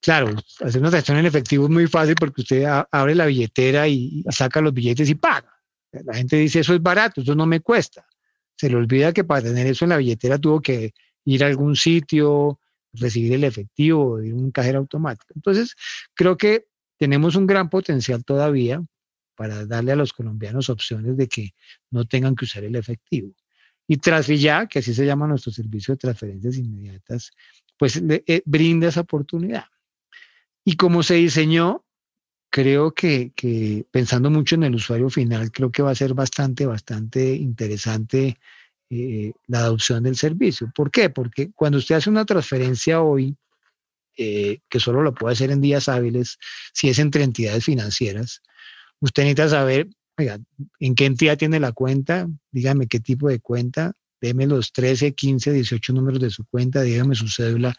Claro, 0.00 0.34
hacer 0.60 0.80
una 0.80 0.90
transacción 0.90 1.18
en 1.18 1.26
efectivo 1.26 1.64
es 1.64 1.70
muy 1.70 1.86
fácil 1.86 2.16
porque 2.18 2.40
usted 2.40 2.64
abre 2.90 3.14
la 3.14 3.26
billetera 3.26 3.86
y 3.86 4.24
saca 4.30 4.60
los 4.60 4.74
billetes 4.74 5.08
y 5.08 5.14
paga. 5.14 5.52
La 5.92 6.14
gente 6.14 6.36
dice, 6.36 6.60
eso 6.60 6.74
es 6.74 6.82
barato, 6.82 7.20
eso 7.20 7.34
no 7.34 7.46
me 7.46 7.60
cuesta. 7.60 8.04
Se 8.56 8.68
le 8.68 8.76
olvida 8.76 9.12
que 9.12 9.22
para 9.24 9.42
tener 9.42 9.66
eso 9.66 9.84
en 9.84 9.90
la 9.90 9.98
billetera 9.98 10.38
tuvo 10.38 10.60
que 10.60 10.92
ir 11.24 11.44
a 11.44 11.46
algún 11.46 11.76
sitio, 11.76 12.58
recibir 12.92 13.34
el 13.34 13.44
efectivo, 13.44 14.20
ir 14.20 14.32
a 14.32 14.36
un 14.36 14.50
cajero 14.50 14.80
automático. 14.80 15.32
Entonces, 15.36 15.76
creo 16.14 16.36
que 16.36 16.66
tenemos 16.98 17.36
un 17.36 17.46
gran 17.46 17.70
potencial 17.70 18.24
todavía 18.24 18.82
para 19.34 19.66
darle 19.66 19.92
a 19.92 19.96
los 19.96 20.12
colombianos 20.12 20.68
opciones 20.70 21.16
de 21.16 21.28
que 21.28 21.54
no 21.90 22.04
tengan 22.04 22.34
que 22.34 22.44
usar 22.44 22.64
el 22.64 22.76
efectivo. 22.76 23.34
Y 23.86 23.96
Transvilla, 23.96 24.66
que 24.66 24.78
así 24.78 24.94
se 24.94 25.04
llama 25.04 25.26
nuestro 25.26 25.52
servicio 25.52 25.94
de 25.94 25.98
transferencias 25.98 26.56
inmediatas, 26.56 27.32
pues 27.78 28.00
le, 28.00 28.22
eh, 28.26 28.42
brinda 28.44 28.88
esa 28.88 29.00
oportunidad. 29.00 29.66
Y 30.64 30.76
como 30.76 31.02
se 31.02 31.14
diseñó, 31.14 31.84
creo 32.48 32.92
que, 32.92 33.32
que, 33.34 33.84
pensando 33.90 34.30
mucho 34.30 34.54
en 34.54 34.64
el 34.64 34.74
usuario 34.74 35.10
final, 35.10 35.50
creo 35.50 35.72
que 35.72 35.82
va 35.82 35.90
a 35.90 35.96
ser 35.96 36.14
bastante, 36.14 36.66
bastante 36.66 37.34
interesante 37.34 38.38
eh, 38.94 39.32
la 39.46 39.60
adopción 39.60 40.02
del 40.02 40.16
servicio. 40.16 40.70
¿Por 40.74 40.90
qué? 40.90 41.08
Porque 41.08 41.50
cuando 41.52 41.78
usted 41.78 41.94
hace 41.94 42.10
una 42.10 42.26
transferencia 42.26 43.00
hoy, 43.00 43.34
eh, 44.18 44.60
que 44.68 44.78
solo 44.78 45.00
lo 45.00 45.14
puede 45.14 45.32
hacer 45.32 45.50
en 45.50 45.62
días 45.62 45.88
hábiles, 45.88 46.38
si 46.74 46.90
es 46.90 46.98
entre 46.98 47.24
entidades 47.24 47.64
financieras, 47.64 48.42
usted 49.02 49.24
necesita 49.24 49.48
saber, 49.48 49.88
oiga, 50.16 50.38
en 50.78 50.94
qué 50.94 51.06
entidad 51.06 51.36
tiene 51.36 51.60
la 51.60 51.72
cuenta, 51.72 52.28
dígame 52.50 52.86
qué 52.86 53.00
tipo 53.00 53.28
de 53.28 53.40
cuenta, 53.40 53.92
déme 54.20 54.46
los 54.46 54.72
13, 54.72 55.12
15, 55.14 55.52
18 55.52 55.92
números 55.92 56.20
de 56.20 56.30
su 56.30 56.44
cuenta, 56.46 56.82
dígame 56.82 57.14
su 57.14 57.28
cédula. 57.28 57.74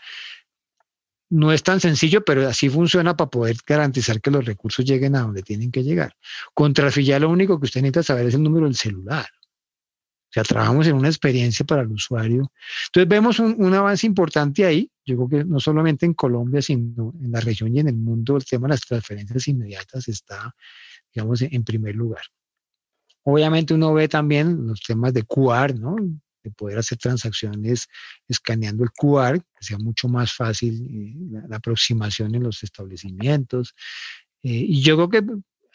No 1.30 1.52
es 1.52 1.64
tan 1.64 1.80
sencillo, 1.80 2.24
pero 2.24 2.48
así 2.48 2.70
funciona 2.70 3.16
para 3.16 3.30
poder 3.30 3.56
garantizar 3.66 4.22
que 4.22 4.30
los 4.30 4.46
recursos 4.46 4.86
lleguen 4.86 5.16
a 5.16 5.22
donde 5.22 5.42
tienen 5.42 5.72
que 5.72 5.82
llegar. 5.82 6.16
Contra 6.54 6.92
Filla 6.92 7.18
lo 7.18 7.30
único 7.30 7.60
que 7.60 7.66
usted 7.66 7.82
necesita 7.82 8.04
saber 8.04 8.28
es 8.28 8.36
el 8.36 8.44
número 8.44 8.66
del 8.66 8.76
celular. 8.76 9.26
O 9.26 10.34
sea, 10.34 10.44
trabajamos 10.44 10.88
en 10.88 10.96
una 10.96 11.10
experiencia 11.10 11.64
para 11.64 11.84
el 11.84 11.92
usuario. 11.92 12.52
Entonces 12.88 13.08
vemos 13.08 13.38
un, 13.40 13.74
avance 13.74 14.08
importante 14.08 14.66
ahí. 14.66 14.90
Yo 15.06 15.16
creo 15.16 15.30
que 15.30 15.46
no 15.46 15.60
solamente 15.60 16.08
en 16.08 16.16
Colombia, 16.16 16.60
sino 16.60 17.14
en 17.22 17.32
la 17.32 17.40
región 17.40 17.76
y 17.76 17.80
en 17.80 17.90
el 17.90 17.96
mundo, 17.96 18.38
el 18.38 18.44
tema 18.44 18.68
de 18.68 18.74
las 18.74 18.82
transferencias 18.82 19.48
inmediatas 19.48 20.08
está 20.08 20.54
digamos, 21.14 21.42
en 21.42 21.64
primer 21.64 21.96
lugar. 21.96 22.24
Obviamente 23.24 23.74
uno 23.74 23.94
ve 23.94 24.08
también 24.08 24.68
los 24.68 24.82
temas 24.82 25.14
de 25.14 25.24
QR, 25.24 25.80
¿no? 25.80 25.96
De 26.44 26.52
poder 26.52 26.78
hacer 26.78 26.98
transacciones 26.98 27.88
escaneando 28.28 28.84
el 28.84 28.92
QR, 28.92 29.40
que 29.40 29.66
sea 29.66 29.78
mucho 29.78 30.10
más 30.10 30.34
fácil 30.34 30.86
eh, 30.90 31.48
la, 31.48 31.58
aproximación 31.58 32.36
en 32.36 32.44
los 32.44 32.64
establecimientos. 32.64 33.74
Eh, 34.44 34.66
y 34.68 34.82
yo 34.82 34.96
creo 34.96 35.10
que 35.10 35.24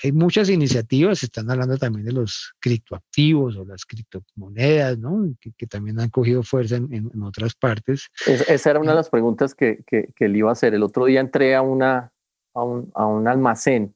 hay 0.04 0.12
muchas 0.12 0.50
iniciativas, 0.50 1.22
están 1.22 1.50
hablando 1.50 1.76
también 1.78 2.04
de 2.04 2.12
los 2.12 2.52
criptoactivos 2.60 3.56
o 3.56 3.64
las 3.64 3.84
criptomonedas, 3.86 4.98
¿no? 4.98 5.34
Que, 5.40 5.66
también 5.66 5.98
han 5.98 6.10
cogido 6.10 6.42
fuerza 6.42 6.76
en, 6.76 7.10
otras 7.22 7.54
partes. 7.54 8.08
esa 8.26 8.70
era 8.70 8.78
una 8.78 8.92
de 8.92 8.96
las 8.96 9.10
preguntas 9.10 9.54
que, 9.54 9.82
que, 9.86 10.12
que, 10.14 10.28
le 10.28 10.38
iba 10.38 10.50
a 10.50 10.52
hacer. 10.52 10.74
El 10.74 10.82
otro 10.82 11.06
día 11.06 11.20
entré 11.20 11.56
a, 11.56 11.62
una, 11.62 12.12
a, 12.54 12.62
un, 12.62 12.92
a 12.94 13.06
un 13.06 13.26
almacén 13.26 13.94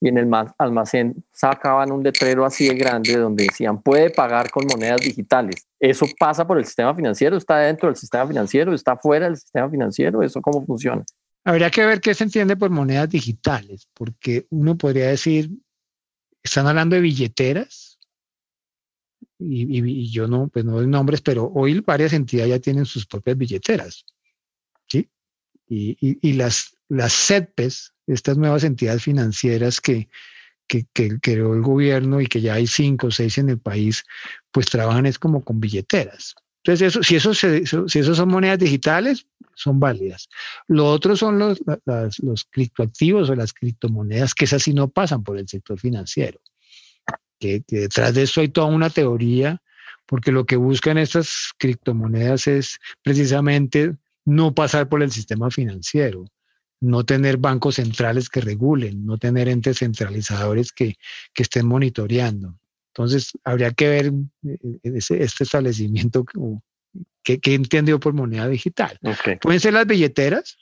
y 0.00 0.08
en 0.08 0.18
el 0.18 0.30
almacén 0.58 1.24
sacaban 1.32 1.90
un 1.90 2.02
letrero 2.02 2.44
así 2.44 2.68
de 2.68 2.74
grande 2.74 3.16
donde 3.16 3.44
decían 3.44 3.82
puede 3.82 4.10
pagar 4.10 4.50
con 4.50 4.66
monedas 4.66 5.00
digitales. 5.00 5.66
¿Eso 5.80 6.06
pasa 6.18 6.46
por 6.46 6.58
el 6.58 6.64
sistema 6.64 6.94
financiero? 6.94 7.36
¿Está 7.36 7.58
dentro 7.58 7.88
del 7.88 7.96
sistema 7.96 8.26
financiero? 8.26 8.74
¿Está 8.74 8.96
fuera 8.96 9.26
del 9.26 9.36
sistema 9.36 9.68
financiero? 9.68 10.22
¿Eso 10.22 10.40
cómo 10.40 10.64
funciona? 10.64 11.04
Habría 11.44 11.70
que 11.70 11.84
ver 11.86 12.00
qué 12.00 12.14
se 12.14 12.24
entiende 12.24 12.56
por 12.56 12.70
monedas 12.70 13.08
digitales, 13.08 13.88
porque 13.94 14.46
uno 14.50 14.76
podría 14.76 15.08
decir, 15.08 15.50
están 16.42 16.66
hablando 16.66 16.96
de 16.96 17.02
billeteras, 17.02 17.98
y, 19.38 20.10
yo 20.10 20.26
no, 20.26 20.48
pues 20.48 20.64
no 20.64 20.72
doy 20.72 20.86
nombres, 20.86 21.20
pero 21.20 21.50
hoy 21.54 21.80
varias 21.80 22.12
entidades 22.12 22.50
ya 22.50 22.58
tienen 22.58 22.86
sus 22.86 23.06
propias 23.06 23.38
billeteras, 23.38 24.04
¿sí? 24.88 25.08
Y, 25.68 26.32
las, 26.32 26.76
las 26.88 27.12
CEPES, 27.12 27.94
estas 28.08 28.38
nuevas 28.38 28.64
entidades 28.64 29.02
financieras 29.02 29.80
que, 29.80 30.08
que, 30.66 30.86
creó 31.20 31.54
el 31.54 31.62
gobierno 31.62 32.20
y 32.20 32.26
que 32.26 32.40
ya 32.40 32.54
hay 32.54 32.66
cinco 32.66 33.08
o 33.08 33.10
seis 33.10 33.38
en 33.38 33.48
el 33.50 33.58
país, 33.58 34.04
pues 34.50 34.66
trabajan 34.66 35.06
es 35.06 35.18
como 35.18 35.44
con 35.44 35.60
billeteras. 35.60 36.34
Entonces, 36.62 36.96
eso, 36.96 37.02
si, 37.02 37.16
eso 37.16 37.88
si 37.88 38.02
son 38.02 38.28
monedas 38.28 38.58
digitales, 38.58 39.26
son 39.54 39.80
válidas. 39.80 40.28
Lo 40.66 40.86
otro 40.86 41.16
son 41.16 41.38
los, 41.38 41.60
los 42.22 42.44
criptoactivos 42.44 43.30
o 43.30 43.34
las 43.34 43.52
criptomonedas, 43.52 44.34
que 44.34 44.44
esas 44.44 44.62
sí 44.62 44.74
no 44.74 44.88
pasan 44.88 45.24
por 45.24 45.38
el 45.38 45.48
sector 45.48 45.78
financiero. 45.78 46.40
Que, 47.38 47.62
que, 47.66 47.80
detrás 47.80 48.14
de 48.14 48.24
eso 48.24 48.40
hay 48.40 48.48
toda 48.48 48.66
una 48.66 48.90
teoría, 48.90 49.62
porque 50.06 50.32
lo 50.32 50.44
que 50.44 50.56
buscan 50.56 50.98
estas 50.98 51.52
criptomonedas 51.58 52.46
es 52.46 52.78
precisamente 53.02 53.96
no 54.24 54.54
pasar 54.54 54.88
por 54.88 55.02
el 55.02 55.10
sistema 55.10 55.50
financiero 55.50 56.24
no 56.80 57.04
tener 57.04 57.38
bancos 57.38 57.76
centrales 57.76 58.28
que 58.28 58.40
regulen, 58.40 59.04
no 59.04 59.18
tener 59.18 59.48
entes 59.48 59.78
centralizadores 59.78 60.72
que, 60.72 60.96
estén 61.34 61.66
monitoreando. 61.66 62.58
Entonces, 62.92 63.32
habría 63.44 63.70
que 63.72 63.88
ver 63.88 64.12
eh, 64.44 64.58
este 64.82 65.44
establecimiento 65.44 66.24
que, 67.22 67.38
que 67.38 67.54
entendió 67.54 68.00
por 68.00 68.12
moneda 68.12 68.48
digital. 68.48 68.98
Pueden 69.40 69.60
ser 69.60 69.74
las 69.74 69.86
billeteras, 69.86 70.58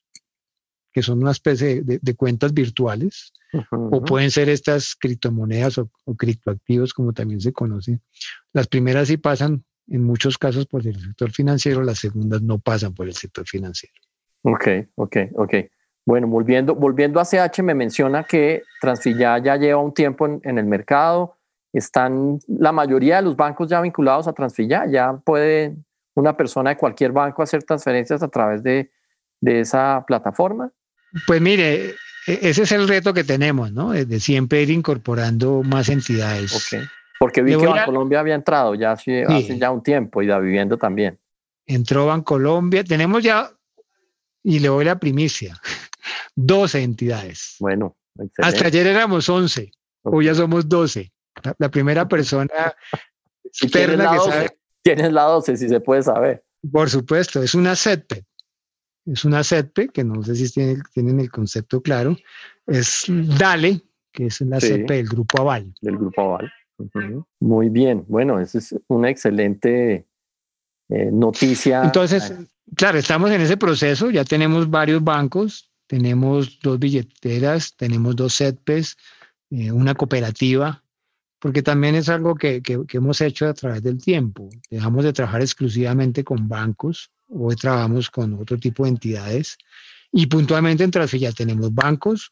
que 0.93 1.03
son 1.03 1.23
una 1.23 1.31
especie 1.31 1.83
de, 1.83 2.15
cuentas 2.15 2.53
virtuales, 2.55 3.33
o 3.71 4.03
pueden 4.05 4.31
ser 4.31 4.49
estas 4.49 4.95
criptomonedas 4.95 5.79
o, 5.79 5.91
o, 6.05 6.15
criptoactivos, 6.15 6.93
como 6.93 7.13
también 7.13 7.41
se 7.41 7.53
conoce. 7.53 8.01
Las 8.53 8.67
primeras 8.67 9.09
sí 9.09 9.17
pasan 9.17 9.65
en 9.89 10.03
muchos 10.03 10.37
casos 10.37 10.67
por 10.67 10.87
el 10.87 10.99
sector 11.01 11.31
financiero, 11.31 11.83
las 11.83 11.99
segundas 11.99 12.43
no 12.43 12.59
pasan 12.59 12.95
por 12.95 13.07
el 13.07 13.15
sector 13.15 13.47
financiero. 13.47 13.95
Ok, 14.43 14.69
ok, 14.95 15.17
ok. 15.35 15.55
Bueno, 16.07 16.29
volviendo, 16.29 16.77
volviendo 16.77 17.19
a 17.19 17.25
CH, 17.25 17.63
me 17.63 17.75
menciona 17.75 18.23
que 18.23 18.63
Transfilla 18.81 19.39
ya 19.39 19.57
lleva 19.57 19.81
un 19.81 19.93
tiempo 19.93 20.27
en, 20.27 20.59
el 20.59 20.65
mercado. 20.65 21.37
Están 21.73 22.39
la 22.47 22.71
mayoría 22.71 23.17
de 23.17 23.23
los 23.23 23.37
bancos 23.37 23.69
ya 23.69 23.81
vinculados 23.81 24.29
a 24.29 24.33
Transfilla. 24.33 24.87
Ya 24.87 25.13
puede 25.25 25.75
una 26.15 26.37
persona 26.37 26.71
de 26.71 26.77
cualquier 26.77 27.11
banco 27.11 27.43
hacer 27.43 27.65
transferencias 27.65 28.23
a 28.23 28.29
través 28.29 28.63
de, 28.63 28.91
esa 29.43 30.05
plataforma. 30.07 30.71
Pues 31.27 31.41
mire, 31.41 31.91
e, 32.27 32.39
ese 32.43 32.63
es 32.63 32.73
el 32.73 32.87
reto 32.87 33.13
que 33.13 33.25
tenemos, 33.25 33.73
¿no? 33.73 33.91
De 33.91 34.21
siempre 34.21 34.63
ir 34.63 34.71
incorporando 34.71 35.63
más 35.65 35.89
entidades. 35.89 36.55
Ok. 36.55 36.83
Porque 37.19 37.43
vi 37.43 37.57
que 37.57 37.67
Colombia 37.85 38.21
había 38.21 38.35
entrado 38.35 38.75
ya 38.75 38.93
hace, 38.93 39.25
ya 39.59 39.71
un 39.71 39.83
tiempo 39.83 40.23
y 40.23 40.27
da 40.27 40.39
viviendo 40.39 40.77
también. 40.77 41.19
entró 41.67 42.07
Bancolombia. 42.07 42.85
Tenemos 42.85 43.23
ya, 43.23 43.51
y 44.43 44.59
le 44.59 44.69
doy 44.69 44.85
la 44.85 44.99
primicia, 44.99 45.59
12 46.37 46.83
entidades. 46.83 47.57
Bueno, 47.59 47.97
hasta 48.39 48.67
ayer 48.67 48.87
éramos 48.87 49.29
11, 49.29 49.71
hoy 50.03 50.27
ya 50.27 50.35
somos 50.35 50.69
12. 50.69 51.13
La, 51.59 51.71
primera 51.71 52.09
persona 52.09 52.51
externa 53.45 54.13
que 54.13 54.19
sabe. 54.19 54.59
Tienes 54.83 55.13
la 55.13 55.23
12, 55.25 55.57
si 55.57 55.69
se 55.69 55.81
puede 55.81 56.03
saber. 56.03 56.45
Por 56.71 56.89
supuesto, 56.89 57.43
es 57.43 57.55
una 57.55 57.77
SETPE. 57.77 58.25
Es 59.07 59.25
una 59.25 59.45
SETPE, 59.45 59.89
que 59.89 60.05
no 60.05 60.23
sé 60.23 60.35
si 60.35 60.51
tienen, 60.53 61.21
el 61.21 61.31
concepto 61.31 61.81
claro. 61.81 62.17
Es 62.67 63.05
DALE, 63.09 63.83
que 64.13 64.27
es 64.27 64.41
la 64.41 64.61
sí, 64.61 64.83
del 64.83 65.07
Grupo 65.07 65.43
Aval. 65.43 65.73
Del 65.81 65.97
Grupo 65.97 66.23
Aval. 66.23 66.53
Muy 67.41 67.69
bien. 67.69 68.05
Bueno, 68.09 68.41
esa 68.41 68.59
es 68.59 68.75
una 68.89 69.11
excelente 69.11 70.07
eh, 70.89 71.11
noticia. 71.13 71.85
Entonces, 71.85 72.33
claro, 72.75 72.99
estamos 72.99 73.31
en 73.31 73.41
ese 73.41 73.57
proceso. 73.57 74.11
Ya 74.11 74.25
tenemos 74.25 74.69
varios 74.69 75.03
bancos, 75.03 75.66
tenemos 75.87 76.59
dos 76.61 76.79
billeteras, 76.79 77.75
tenemos 77.77 78.17
dos 78.17 78.35
SETPES, 78.35 78.97
eh, 79.51 79.73
una 79.73 79.95
cooperativa 79.95 80.83
porque 81.39 81.63
también 81.63 81.95
es 81.95 82.09
algo 82.09 82.35
que, 82.35 82.63
hemos 82.93 83.21
hecho 83.21 83.47
a 83.47 83.55
través 83.55 83.83
del 83.83 84.03
tiempo. 84.03 84.49
Dejamos 84.71 85.05
de 85.05 85.13
trabajar 85.13 85.43
exclusivamente 85.43 86.25
con 86.25 86.49
bancos, 86.49 87.11
hoy 87.29 87.57
trabajamos 87.57 88.11
con 88.11 88.35
otro 88.35 88.59
tipo 88.59 88.85
de 88.85 88.91
entidades 88.91 89.57
y 90.11 90.27
puntualmente 90.27 90.85
en 90.85 90.91
Transfilla 90.91 91.33
tenemos 91.33 91.73
bancos, 91.73 92.31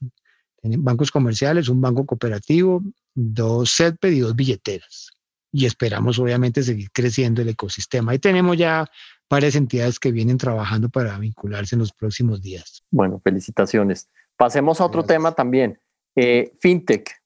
bancos 0.62 1.11
comerciales, 1.11 1.68
un 1.68 1.80
banco 1.80 2.06
cooperativo, 2.06 2.82
dos 3.14 3.70
SETPED 3.70 4.11
y 4.11 4.20
dos 4.20 4.34
billeteras. 4.34 5.11
Y 5.52 5.66
esperamos 5.66 6.18
obviamente 6.18 6.62
seguir 6.62 6.90
creciendo 6.90 7.42
el 7.42 7.50
ecosistema. 7.50 8.14
Y 8.14 8.18
tenemos 8.18 8.56
ya 8.56 8.90
varias 9.28 9.54
entidades 9.54 9.98
que 9.98 10.12
vienen 10.12 10.38
trabajando 10.38 10.88
para 10.88 11.18
vincularse 11.18 11.74
en 11.74 11.80
los 11.80 11.92
próximos 11.92 12.42
días. 12.42 12.84
Bueno, 12.90 13.20
felicitaciones. 13.22 14.08
Pasemos 14.36 14.80
a 14.80 14.86
otro 14.86 15.04
tema 15.04 15.32
también. 15.32 15.78
Eh, 16.16 16.52
FinTech, 16.60 17.24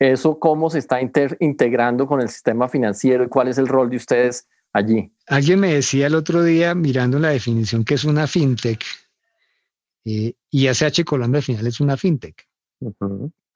¿Eso 0.00 0.38
cómo 0.38 0.70
se 0.70 0.78
está 0.78 0.98
integrando 1.40 2.06
con 2.06 2.22
el 2.22 2.30
sistema 2.30 2.70
financiero 2.70 3.22
y 3.22 3.28
cuál 3.28 3.48
es 3.48 3.58
el 3.58 3.68
rol 3.68 3.90
de 3.90 3.96
ustedes 3.96 4.48
allí? 4.72 5.12
Alguien 5.26 5.60
me 5.60 5.74
decía 5.74 6.06
el 6.06 6.14
otro 6.14 6.42
día, 6.42 6.74
mirando 6.74 7.18
la 7.18 7.28
definición, 7.28 7.84
que 7.84 7.94
es 7.94 8.04
una 8.04 8.26
fintech, 8.26 8.82
eh, 10.06 10.32
y 10.50 10.66
ACH 10.68 11.04
Colombia 11.04 11.38
al 11.38 11.44
final 11.44 11.66
es 11.66 11.80
una 11.80 11.98
fintech. 11.98 12.48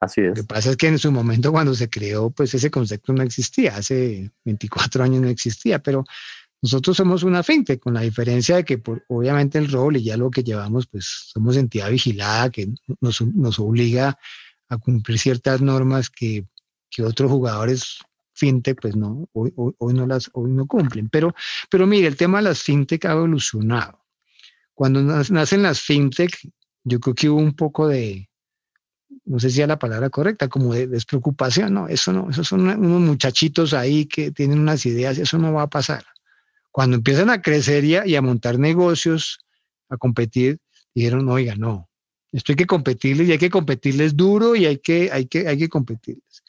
Así 0.00 0.21
es. 0.21 0.28
Lo 0.28 0.35
que 0.35 0.44
pasa 0.44 0.71
es 0.73 0.76
que 0.76 0.88
en 0.88 0.99
su 0.99 1.11
momento 1.11 1.50
cuando 1.50 1.73
se 1.73 1.88
creó, 1.88 2.28
pues 2.28 2.52
ese 2.52 2.71
concepto 2.71 3.14
no 3.14 3.23
existía, 3.23 3.76
hace 3.76 4.30
24 4.44 5.02
años 5.02 5.23
no 5.23 5.28
existía, 5.28 5.78
pero 5.78 6.04
nosotros 6.64 6.97
somos 6.97 7.23
una 7.25 7.42
fintech, 7.42 7.78
con 7.78 7.92
la 7.92 8.00
diferencia 8.00 8.56
de 8.56 8.64
que 8.64 8.78
por, 8.78 9.04
obviamente 9.09 9.59
el 9.59 9.71
rol 9.71 9.99
y 9.99 10.04
ya 10.04 10.16
lo 10.16 10.30
que 10.30 10.42
llevamos, 10.42 10.87
pues 10.87 11.04
somos 11.30 11.59
entidad 11.59 11.90
vigilada 11.90 12.49
que 12.49 12.73
nos, 13.02 13.21
obliga 13.61 14.18
a 14.71 14.78
cumplir 14.78 15.18
ciertas 15.18 15.61
normas 15.61 16.09
que, 16.09 16.47
que 16.88 17.02
otros 17.02 17.30
jugadores 17.30 17.99
fintech 18.33 18.80
pues 18.80 18.97
no, 18.97 19.28
hoy, 19.35 19.52
hoy, 19.56 19.92
no 19.92 20.06
las 20.06 20.30
hoy 20.33 20.52
no 20.52 20.66
cumplen. 20.66 21.11
Pero, 21.11 21.35
pero 21.68 21.87
mire, 21.87 22.06
el 22.06 22.16
tema 22.16 22.38
de 22.38 22.44
las 22.44 22.62
fintech 22.62 23.04
ha 23.04 23.12
evolucionado. 23.12 24.02
Cuando 24.73 25.02
nacen 25.02 25.62
las 25.62 25.83
fintech, 25.83 26.50
yo 26.83 26.99
creo 26.99 27.14
que 27.14 27.28
hubo 27.28 27.40
un 27.40 27.54
poco 27.54 27.88
de, 27.88 28.30
no 29.26 29.38
sé 29.38 29.50
si 29.50 29.61
es 29.61 29.68
la 29.68 29.78
palabra 29.78 30.09
correcta, 30.09 30.49
como 30.49 30.73
de 30.73 30.87
despreocupación, 30.87 31.75
no, 31.75 31.88
eso 31.88 32.11
no, 32.11 32.30
esos 32.30 32.49
son 32.49 32.66
unos 32.66 33.02
muchachitos 33.02 33.75
ahí 33.75 34.06
que 34.06 34.30
tienen 34.30 34.61
unas 34.61 34.87
ideas, 34.87 35.18
eso 35.18 35.37
no 35.37 35.52
va 35.52 35.64
a 35.64 35.68
pasar. 35.68 36.06
Cuando 36.75 36.97
empiezan 36.97 37.31
a 37.31 37.40
crecer 37.40 37.85
y 37.85 37.95
a, 37.95 38.04
y 38.04 38.16
a 38.16 38.21
montar 38.21 38.59
negocios, 38.59 39.38
a 39.88 39.97
competir, 39.97 40.59
dijeron, 40.93 41.28
oiga, 41.28 41.54
no, 41.54 41.88
esto 42.33 42.50
hay 42.50 42.57
que 42.57 42.66
competirles 42.66 43.29
y 43.29 43.31
hay 43.31 43.38
que 43.38 43.49
competirles 43.49 44.16
duro 44.16 44.57
y 44.57 44.66
hay 44.66 44.79
que, 44.79 45.09
hay 45.12 45.27
que, 45.27 45.46
hay 45.46 45.57
que 45.57 45.68
competirles. 45.68 46.42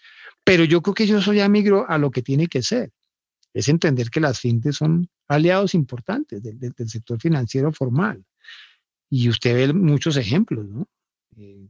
Pero 0.43 0.63
yo 0.63 0.81
creo 0.81 0.95
que 0.95 1.03
eso 1.03 1.31
ya 1.31 1.47
migró 1.47 1.87
a 1.87 1.99
lo 1.99 2.09
que 2.09 2.23
tiene 2.23 2.47
que 2.47 2.63
ser. 2.63 2.91
Es 3.53 3.69
entender 3.69 4.09
que 4.09 4.19
las 4.19 4.39
fintechs 4.39 4.77
son 4.77 5.07
aliados 5.27 5.75
importantes 5.75 6.41
del, 6.41 6.73
sector 6.87 7.21
financiero 7.21 7.71
formal. 7.71 8.25
Y 9.11 9.29
usted 9.29 9.53
ve 9.53 9.73
muchos 9.73 10.17
ejemplos, 10.17 10.67
¿no? 10.67 10.87
Eh, 11.37 11.67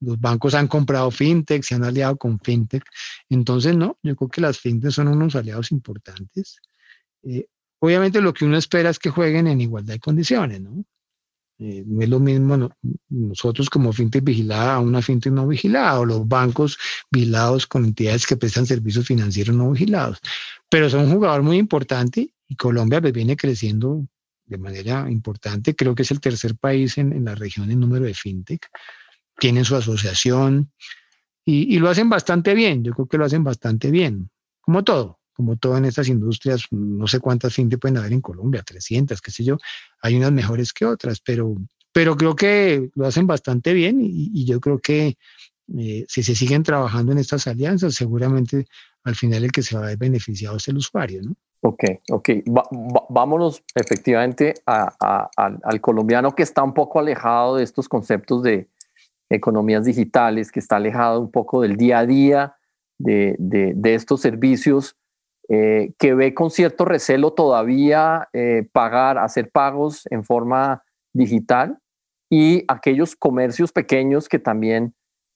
los 0.00 0.20
bancos 0.20 0.54
han 0.54 0.66
comprado 0.66 1.12
fintech, 1.12 1.62
se 1.62 1.76
han 1.76 1.84
aliado 1.84 2.16
con 2.16 2.40
fintech. 2.40 2.82
Entonces, 3.28 3.76
no, 3.76 3.96
yo 4.02 4.16
creo 4.16 4.28
que 4.28 4.40
las 4.40 4.58
fintechs 4.58 4.94
son 4.94 5.06
unos 5.06 5.36
aliados 5.36 5.70
importantes. 5.70 6.58
Eh, 7.22 7.46
obviamente 7.82 8.20
lo 8.20 8.32
que 8.32 8.44
uno 8.44 8.56
espera 8.56 8.90
es 8.90 8.98
que 9.00 9.10
jueguen 9.10 9.48
en 9.48 9.60
igualdad 9.60 9.94
de 9.94 10.00
condiciones, 10.00 10.60
¿no? 10.60 10.84
Eh, 11.58 11.84
es 12.00 12.08
lo 12.08 12.20
mismo 12.20 12.70
nosotros 13.08 13.68
como 13.68 13.92
fintech 13.92 14.22
vigilada 14.22 14.76
a 14.76 14.80
una 14.80 15.02
fintech 15.02 15.32
no 15.32 15.48
vigilada 15.48 15.98
o 15.98 16.04
los 16.04 16.26
bancos 16.26 16.78
vigilados 17.10 17.66
con 17.66 17.84
entidades 17.84 18.24
que 18.24 18.36
prestan 18.36 18.66
servicios 18.66 19.06
financieros 19.06 19.56
no 19.56 19.72
vigilados. 19.72 20.20
Pero 20.70 20.88
son 20.88 21.06
un 21.06 21.12
jugador 21.12 21.42
muy 21.42 21.58
importante 21.58 22.32
y 22.46 22.54
Colombia 22.54 23.00
pues, 23.00 23.12
viene 23.12 23.36
creciendo 23.36 24.06
de 24.46 24.58
manera 24.58 25.10
importante. 25.10 25.74
Creo 25.74 25.96
que 25.96 26.02
es 26.02 26.10
el 26.12 26.20
tercer 26.20 26.56
país 26.56 26.98
en, 26.98 27.24
la 27.24 27.34
región 27.34 27.68
en 27.72 27.80
número 27.80 28.04
de 28.04 28.14
fintech. 28.14 28.64
Tienen 29.38 29.64
su 29.64 29.74
asociación 29.74 30.70
y, 31.44 31.74
y 31.74 31.80
lo 31.80 31.90
hacen 31.90 32.08
bastante 32.08 32.54
bien. 32.54 32.84
Yo 32.84 32.92
creo 32.92 33.08
que 33.08 33.18
lo 33.18 33.24
hacen 33.24 33.42
bastante 33.42 33.90
bien, 33.90 34.30
como 34.60 34.84
todo 34.84 35.21
como 35.32 35.56
todo 35.56 35.76
en 35.76 35.84
estas 35.84 36.08
industrias, 36.08 36.66
no 36.70 37.06
sé 37.06 37.20
cuántas 37.20 37.54
fintech 37.54 37.80
pueden 37.80 37.98
haber 37.98 38.12
en 38.12 38.20
Colombia, 38.20 38.62
300, 38.62 39.20
qué 39.20 39.30
sé 39.30 39.44
yo, 39.44 39.56
hay 40.00 40.16
unas 40.16 40.32
mejores 40.32 40.72
que 40.72 40.84
otras, 40.84 41.20
pero, 41.20 41.54
pero 41.92 42.16
creo 42.16 42.36
que 42.36 42.90
lo 42.94 43.06
hacen 43.06 43.26
bastante 43.26 43.72
bien 43.72 43.98
y, 44.00 44.44
yo 44.44 44.60
creo 44.60 44.78
que 44.78 45.16
eh, 45.78 46.04
si 46.08 46.22
se 46.22 46.34
siguen 46.34 46.62
trabajando 46.62 47.12
en 47.12 47.18
estas 47.18 47.46
alianzas, 47.46 47.94
seguramente 47.94 48.66
al 49.04 49.14
final 49.14 49.44
el 49.44 49.52
que 49.52 49.62
se 49.62 49.76
va 49.76 49.84
a 49.84 49.86
ver 49.86 49.98
beneficiado 49.98 50.56
es 50.56 50.68
el 50.68 50.76
usuario, 50.76 51.22
¿no? 51.22 51.34
Ok, 51.64 51.84
ok. 52.10 52.28
vámonos 53.08 53.62
efectivamente 53.76 54.54
al 54.66 55.80
colombiano 55.80 56.34
que 56.34 56.42
está 56.42 56.64
un 56.64 56.74
poco 56.74 56.98
alejado 56.98 57.56
de 57.56 57.62
estos 57.62 57.88
conceptos 57.88 58.42
de 58.42 58.68
economías 59.30 59.84
digitales, 59.84 60.50
que 60.50 60.58
está 60.58 60.76
alejado 60.76 61.20
un 61.20 61.30
poco 61.30 61.62
del 61.62 61.76
día 61.76 62.00
a 62.00 62.06
día 62.06 62.56
de, 62.98 63.36
de, 63.38 63.74
de 63.76 63.94
estos 63.94 64.20
servicios 64.20 64.96
eh, 65.48 65.92
que 65.98 66.14
ve 66.14 66.34
con 66.34 66.50
cierto 66.50 66.84
recelo 66.84 67.32
todavía 67.32 68.28
eh, 68.32 68.68
pagar, 68.72 69.18
hacer 69.18 69.50
pagos 69.50 70.06
en 70.10 70.24
forma 70.24 70.84
digital 71.12 71.78
y 72.30 72.64
aquellos 72.68 73.16
comercios 73.16 73.72
pequeños 73.72 74.28
que 74.28 74.38
también, 74.38 74.94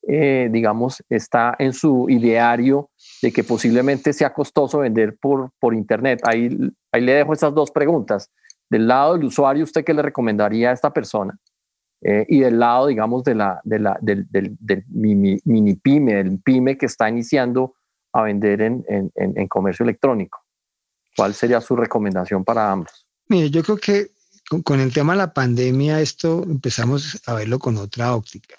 eh, 0.09 0.49
digamos, 0.53 1.05
está 1.11 1.57
en 1.59 1.73
su 1.73 2.07
ideario 2.09 2.88
de 3.21 3.33
que 3.33 3.42
posiblemente 3.42 4.12
sea 4.12 4.33
costoso 4.33 4.79
vender 4.79 5.16
por, 5.21 5.51
por 5.59 5.75
Internet. 5.75 6.21
Ahí, 6.25 6.57
ahí 6.92 7.01
le 7.01 7.12
dejo 7.12 7.33
esas 7.33 7.53
dos 7.53 7.73
preguntas. 7.73 8.31
Del 8.71 8.87
lado 8.87 9.14
del 9.14 9.25
usuario, 9.25 9.64
¿usted 9.64 9.85
qué 9.85 9.92
le 9.92 10.03
recomendaría 10.03 10.71
a 10.71 10.73
esta 10.73 10.92
persona? 10.92 11.38
y 12.29 12.40
del 12.40 12.61
lado, 12.61 12.87
digamos, 12.87 13.25
de 13.25 13.35
la, 13.35 13.61
de 13.64 13.81
la, 13.81 13.99
del, 14.01 14.31
del, 14.31 14.57
del 14.61 14.85
mini, 14.88 15.40
mini, 15.45 15.75
pyme, 15.75 16.14
del 16.14 16.38
pyme 16.40 16.77
que 16.79 16.87
está 16.87 17.09
iniciando 17.09 17.75
a 18.17 18.23
vender 18.23 18.63
en, 18.63 18.85
en, 18.89 19.11
en, 19.15 19.49
comercio 19.49 19.85
electrónico. 19.85 20.43
¿Cuál 21.17 21.35
sería 21.35 21.61
su 21.61 21.77
recomendación 21.77 22.45
para 22.45 22.71
ambos? 22.71 23.07
Mire, 23.29 23.51
yo 23.51 23.63
creo 23.63 23.77
que 23.77 24.11
con, 24.65 24.81
el 24.81 24.93
tema 24.93 25.15
de 25.15 25.19
la 25.19 25.33
pandemia 25.33 26.01
esto 26.01 26.43
empezamos 26.45 27.21
a 27.27 27.35
verlo 27.35 27.59
con 27.59 27.77
otra 27.77 28.15
óptica. 28.15 28.57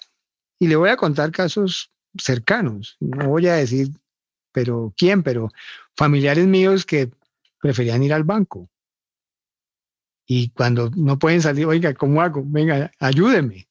Y 0.58 0.66
le 0.66 0.76
voy 0.76 0.90
a 0.90 0.96
contar 0.96 1.30
casos 1.30 1.92
cercanos. 2.18 2.96
No 3.00 3.28
voy 3.28 3.46
a 3.46 3.54
decir, 3.54 3.90
pero 4.52 4.92
quién, 4.96 5.22
pero 5.22 5.50
familiares 5.96 6.46
míos 6.46 6.84
que 6.84 7.10
preferían 7.60 8.02
ir 8.02 8.12
al 8.12 8.24
banco. 8.24 8.68
Y 10.26 10.50
cuando 10.50 10.90
no 10.90 11.18
pueden 11.18 11.40
salir, 11.40 11.66
oiga, 11.66 11.94
¿cómo 11.94 12.20
hago? 12.20 12.42
Venga, 12.44 12.90
ayúdeme. 12.98 13.67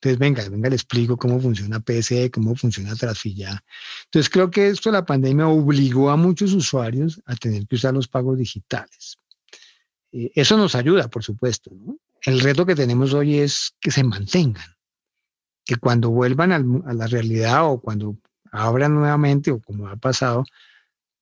Entonces, 0.00 0.18
venga, 0.20 0.48
venga, 0.48 0.68
le 0.68 0.76
explico 0.76 1.16
cómo 1.16 1.40
funciona 1.40 1.80
PSE, 1.80 2.30
cómo 2.30 2.54
funciona 2.54 2.94
Transfilla. 2.94 3.64
Entonces, 4.04 4.30
creo 4.30 4.48
que 4.48 4.68
esto, 4.68 4.92
la 4.92 5.04
pandemia, 5.04 5.48
obligó 5.48 6.10
a 6.10 6.16
muchos 6.16 6.52
usuarios 6.52 7.20
a 7.26 7.34
tener 7.34 7.66
que 7.66 7.74
usar 7.74 7.94
los 7.94 8.06
pagos 8.06 8.38
digitales. 8.38 9.18
Eh, 10.12 10.30
eso 10.36 10.56
nos 10.56 10.76
ayuda, 10.76 11.08
por 11.08 11.24
supuesto. 11.24 11.72
El 12.22 12.38
reto 12.40 12.64
que 12.64 12.76
tenemos 12.76 13.12
hoy 13.12 13.38
es 13.38 13.74
que 13.80 13.90
se 13.90 14.04
mantengan, 14.04 14.76
que 15.64 15.76
cuando 15.76 16.10
vuelvan 16.10 16.52
a 16.52 16.94
la 16.94 17.06
realidad 17.08 17.68
o 17.68 17.80
cuando 17.80 18.16
abran 18.52 18.94
nuevamente 18.94 19.50
o 19.50 19.60
como 19.60 19.88
ha 19.88 19.96
pasado, 19.96 20.44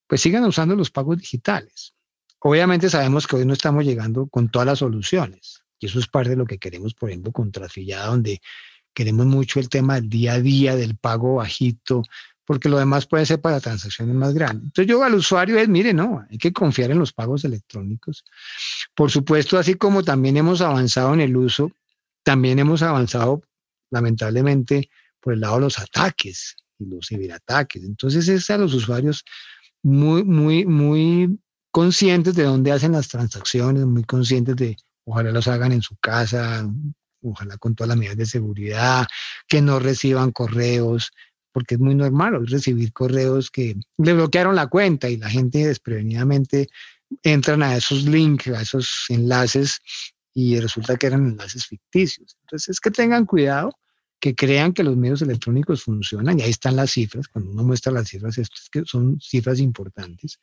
pues 0.06 0.20
sigan 0.20 0.44
usando 0.44 0.76
los 0.76 0.90
pagos 0.90 1.18
digitales. 1.18 1.94
Obviamente 2.40 2.90
sabemos 2.90 3.26
que 3.26 3.36
hoy 3.36 3.46
no 3.46 3.54
estamos 3.54 3.84
llegando 3.84 4.26
con 4.26 4.50
todas 4.50 4.66
las 4.66 4.78
soluciones. 4.80 5.62
Y 5.78 5.86
eso 5.86 5.98
es 5.98 6.06
parte 6.06 6.30
de 6.30 6.36
lo 6.36 6.46
que 6.46 6.58
queremos, 6.58 6.94
por 6.94 7.10
ejemplo, 7.10 7.32
con 7.32 7.52
Transfillada, 7.52 8.06
donde 8.06 8.40
queremos 8.94 9.26
mucho 9.26 9.60
el 9.60 9.68
tema 9.68 9.96
del 9.96 10.08
día 10.08 10.34
a 10.34 10.40
día, 10.40 10.74
del 10.74 10.96
pago 10.96 11.34
bajito, 11.36 12.02
porque 12.46 12.68
lo 12.68 12.78
demás 12.78 13.06
puede 13.06 13.26
ser 13.26 13.40
para 13.40 13.60
transacciones 13.60 14.14
más 14.14 14.32
grandes. 14.32 14.66
Entonces 14.66 14.88
yo 14.88 15.02
al 15.02 15.14
usuario 15.14 15.58
es, 15.58 15.68
mire, 15.68 15.92
no, 15.92 16.24
hay 16.30 16.38
que 16.38 16.52
confiar 16.52 16.92
en 16.92 16.98
los 16.98 17.12
pagos 17.12 17.44
electrónicos. 17.44 18.24
Por 18.94 19.10
supuesto, 19.10 19.58
así 19.58 19.74
como 19.74 20.02
también 20.02 20.36
hemos 20.36 20.60
avanzado 20.60 21.12
en 21.12 21.20
el 21.20 21.36
uso, 21.36 21.72
también 22.22 22.58
hemos 22.58 22.82
avanzado 22.82 23.42
lamentablemente 23.90 24.88
por 25.20 25.34
el 25.34 25.40
lado 25.40 25.56
de 25.56 25.62
los 25.62 25.78
ataques 25.78 26.56
y 26.78 26.86
los 26.86 27.08
ciberataques. 27.08 27.82
Entonces 27.82 28.28
es 28.28 28.48
a 28.48 28.58
los 28.58 28.72
usuarios 28.74 29.24
muy, 29.82 30.24
muy, 30.24 30.64
muy 30.64 31.38
conscientes 31.70 32.34
de 32.34 32.44
dónde 32.44 32.72
hacen 32.72 32.92
las 32.92 33.08
transacciones, 33.08 33.84
muy 33.84 34.04
conscientes 34.04 34.56
de, 34.56 34.76
ojalá 35.06 35.30
los 35.30 35.48
hagan 35.48 35.72
en 35.72 35.82
su 35.82 35.96
casa, 35.96 36.68
ojalá 37.22 37.56
con 37.56 37.74
todas 37.74 37.88
las 37.88 37.96
medidas 37.96 38.16
de 38.18 38.26
seguridad, 38.26 39.06
que 39.48 39.62
no 39.62 39.78
reciban 39.78 40.32
correos, 40.32 41.12
porque 41.52 41.76
es 41.76 41.80
muy 41.80 41.94
normal 41.94 42.46
recibir 42.46 42.92
correos 42.92 43.50
que 43.50 43.76
le 43.98 44.12
bloquearon 44.12 44.56
la 44.56 44.66
cuenta 44.66 45.08
y 45.08 45.16
la 45.16 45.30
gente 45.30 45.66
desprevenidamente 45.66 46.68
entran 47.22 47.62
a 47.62 47.76
esos 47.76 48.02
links, 48.02 48.48
a 48.48 48.60
esos 48.60 49.06
enlaces 49.08 49.80
y 50.34 50.60
resulta 50.60 50.96
que 50.96 51.06
eran 51.06 51.26
enlaces 51.26 51.66
ficticios. 51.66 52.36
Entonces 52.42 52.68
es 52.68 52.80
que 52.80 52.90
tengan 52.90 53.24
cuidado, 53.24 53.72
que 54.20 54.34
crean 54.34 54.72
que 54.72 54.82
los 54.82 54.96
medios 54.96 55.22
electrónicos 55.22 55.84
funcionan 55.84 56.38
y 56.38 56.42
ahí 56.42 56.50
están 56.50 56.76
las 56.76 56.90
cifras, 56.90 57.28
cuando 57.28 57.52
uno 57.52 57.62
muestra 57.62 57.92
las 57.92 58.08
cifras, 58.08 58.36
es 58.38 58.50
que 58.70 58.82
son 58.84 59.20
cifras 59.20 59.60
importantes, 59.60 60.40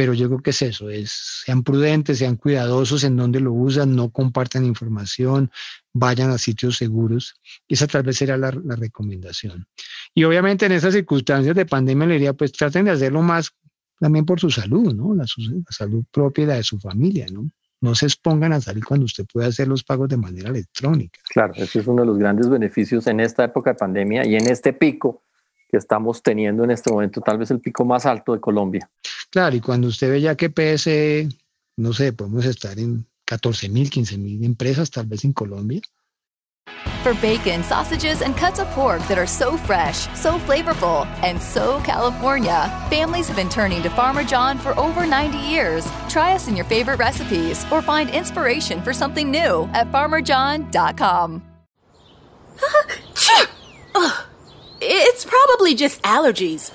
pero 0.00 0.14
yo 0.14 0.28
creo 0.28 0.40
que 0.40 0.48
es 0.48 0.62
eso, 0.62 0.88
es 0.88 1.42
sean 1.44 1.62
prudentes, 1.62 2.16
sean 2.16 2.36
cuidadosos 2.36 3.04
en 3.04 3.18
donde 3.18 3.38
lo 3.38 3.52
usan, 3.52 3.94
no 3.94 4.08
compartan 4.08 4.64
información, 4.64 5.50
vayan 5.92 6.30
a 6.30 6.38
sitios 6.38 6.78
seguros. 6.78 7.34
Esa 7.68 7.86
tal 7.86 8.04
vez 8.04 8.16
será 8.16 8.38
la, 8.38 8.50
la 8.64 8.76
recomendación. 8.76 9.66
Y 10.14 10.24
obviamente 10.24 10.64
en 10.64 10.72
esas 10.72 10.94
circunstancias 10.94 11.54
de 11.54 11.66
pandemia 11.66 12.06
le 12.06 12.14
diría, 12.14 12.32
pues 12.32 12.50
traten 12.50 12.86
de 12.86 12.92
hacerlo 12.92 13.20
más 13.20 13.50
también 13.98 14.24
por 14.24 14.40
su 14.40 14.48
salud, 14.48 14.94
¿no? 14.94 15.14
La, 15.14 15.24
la 15.24 15.64
salud 15.68 16.02
propia 16.10 16.46
la 16.46 16.54
de 16.54 16.62
su 16.62 16.80
familia, 16.80 17.26
¿no? 17.30 17.50
No 17.82 17.94
se 17.94 18.06
expongan 18.06 18.54
a 18.54 18.60
salir 18.62 18.82
cuando 18.82 19.04
usted 19.04 19.26
puede 19.30 19.48
hacer 19.48 19.68
los 19.68 19.84
pagos 19.84 20.08
de 20.08 20.16
manera 20.16 20.48
electrónica. 20.48 21.20
Claro, 21.28 21.52
ese 21.56 21.80
es 21.80 21.86
uno 21.86 22.00
de 22.00 22.06
los 22.06 22.16
grandes 22.16 22.48
beneficios 22.48 23.06
en 23.06 23.20
esta 23.20 23.44
época 23.44 23.72
de 23.72 23.76
pandemia 23.76 24.24
y 24.24 24.36
en 24.36 24.48
este 24.48 24.72
pico 24.72 25.24
que 25.70 25.76
estamos 25.76 26.22
teniendo 26.22 26.64
en 26.64 26.70
este 26.70 26.90
momento, 26.90 27.20
tal 27.20 27.38
vez 27.38 27.50
el 27.50 27.60
pico 27.60 27.84
más 27.84 28.06
alto 28.06 28.32
de 28.32 28.40
Colombia. 28.40 28.90
Claro, 29.30 29.56
y 29.56 29.60
cuando 29.60 29.88
usted 29.88 30.10
ve 30.10 30.20
ya 30.20 30.34
que 30.34 30.50
PS, 30.50 31.32
no 31.76 31.92
sé, 31.92 32.12
podemos 32.12 32.44
estar 32.44 32.78
en 32.78 33.06
14 33.24 33.68
mil, 33.68 33.88
15 33.88 34.18
mil 34.18 34.44
empresas 34.44 34.90
tal 34.90 35.06
vez 35.06 35.24
en 35.24 35.32
Colombia. 35.32 35.80
For 37.02 37.14
bacon, 37.14 37.62
sausages, 37.62 38.20
and 38.20 38.36
cuts 38.36 38.58
of 38.58 38.68
pork 38.68 39.00
that 39.08 39.18
are 39.18 39.26
so 39.26 39.56
fresh, 39.56 40.06
so 40.14 40.38
flavorful, 40.40 41.06
and 41.22 41.40
so 41.40 41.80
California, 41.80 42.70
families 42.90 43.26
have 43.28 43.36
been 43.36 43.48
turning 43.48 43.82
to 43.82 43.88
Farmer 43.90 44.22
John 44.22 44.58
for 44.58 44.78
over 44.78 45.06
90 45.06 45.38
years. 45.38 45.90
Try 46.08 46.34
us 46.34 46.46
in 46.48 46.56
your 46.56 46.66
favorite 46.66 46.98
recipes 46.98 47.64
or 47.72 47.80
find 47.80 48.10
inspiration 48.10 48.82
for 48.82 48.92
something 48.92 49.30
new 49.30 49.68
at 49.72 49.90
farmerjohn.com. 49.90 51.42
It's 54.82 55.26
probably 55.26 55.74
just 55.74 56.00
allergies. 56.02 56.72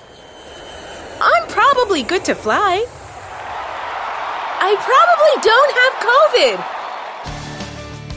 I'm 1.19 1.47
probably 1.47 2.03
good 2.03 2.23
to 2.25 2.35
fly. 2.35 2.85
I 4.59 4.75
probably 4.85 5.41
don't 5.41 5.71
have 5.81 5.93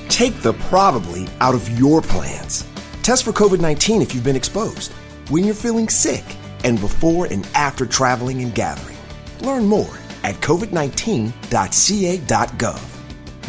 COVID. 0.05 0.09
Take 0.11 0.43
the 0.43 0.53
probably 0.69 1.27
out 1.41 1.55
of 1.55 1.67
your 1.79 2.03
plans. 2.03 2.67
Test 3.03 3.25
for 3.25 3.33
COVID 3.33 3.61
19 3.61 4.03
if 4.03 4.15
you've 4.15 4.25
been 4.25 4.37
exposed, 4.37 4.93
when 5.31 5.43
you're 5.45 5.55
feeling 5.55 5.89
sick, 5.89 6.25
and 6.65 6.79
before 6.81 7.25
and 7.27 7.49
after 7.55 7.87
traveling 7.87 8.43
and 8.43 8.55
gathering. 8.55 8.99
Learn 9.41 9.65
more 9.65 9.97
at 10.23 10.35
covid19.ca.gov. 10.37 12.83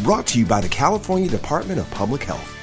Brought 0.04 0.26
to 0.28 0.38
you 0.38 0.46
by 0.46 0.62
the 0.62 0.68
California 0.70 1.28
Department 1.28 1.80
of 1.80 1.90
Public 1.90 2.22
Health. 2.22 2.56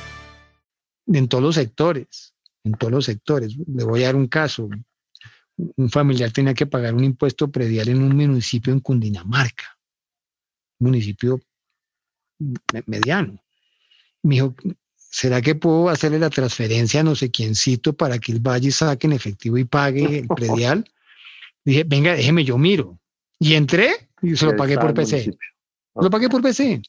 En 1.13 1.28
todos 1.28 1.44
los 1.44 1.56
sectores. 1.56 2.32
En 2.67 2.73
todos 2.73 2.91
los 2.91 3.06
sectores. 3.06 3.58
Le 3.58 3.84
voy 3.84 4.03
a 4.03 4.08
dar 4.08 4.15
un 4.15 4.27
caso. 4.27 4.69
Un 5.58 5.89
familiar 5.89 6.32
tenía 6.32 6.53
que 6.53 6.67
pagar 6.67 6.93
un 6.93 7.03
impuesto 7.03 7.49
predial 7.49 7.89
en 7.89 8.01
un 8.01 8.15
municipio 8.15 8.71
en 8.71 8.80
Cundinamarca, 8.80 9.77
un 10.80 10.88
municipio 10.89 11.39
mediano. 12.86 13.41
Me 14.21 14.36
dijo, 14.36 14.56
¿será 14.95 15.41
que 15.41 15.56
puedo 15.56 15.89
hacerle 15.89 16.19
la 16.19 16.30
transferencia 16.30 16.99
a 16.99 17.03
no 17.03 17.15
sé 17.15 17.32
quiéncito 17.32 17.93
para 17.93 18.19
que 18.19 18.32
el 18.32 18.39
valle 18.39 18.71
saque 18.71 19.08
en 19.08 19.13
efectivo 19.13 19.58
y 19.58 19.63
pague 19.63 20.19
el 20.19 20.27
predial? 20.36 20.86
Dije, 21.65 21.84
venga, 21.86 22.13
déjeme, 22.13 22.43
yo 22.43 22.58
miro. 22.58 22.99
Y 23.39 23.56
entré 23.56 24.10
y 24.21 24.36
se 24.36 24.45
lo 24.45 24.56
pagué 24.56 24.77
por 24.77 24.93
PC. 24.93 25.36
Lo 25.95 26.10
pagué 26.10 26.30
por 26.30 26.41
PC. 26.41 26.82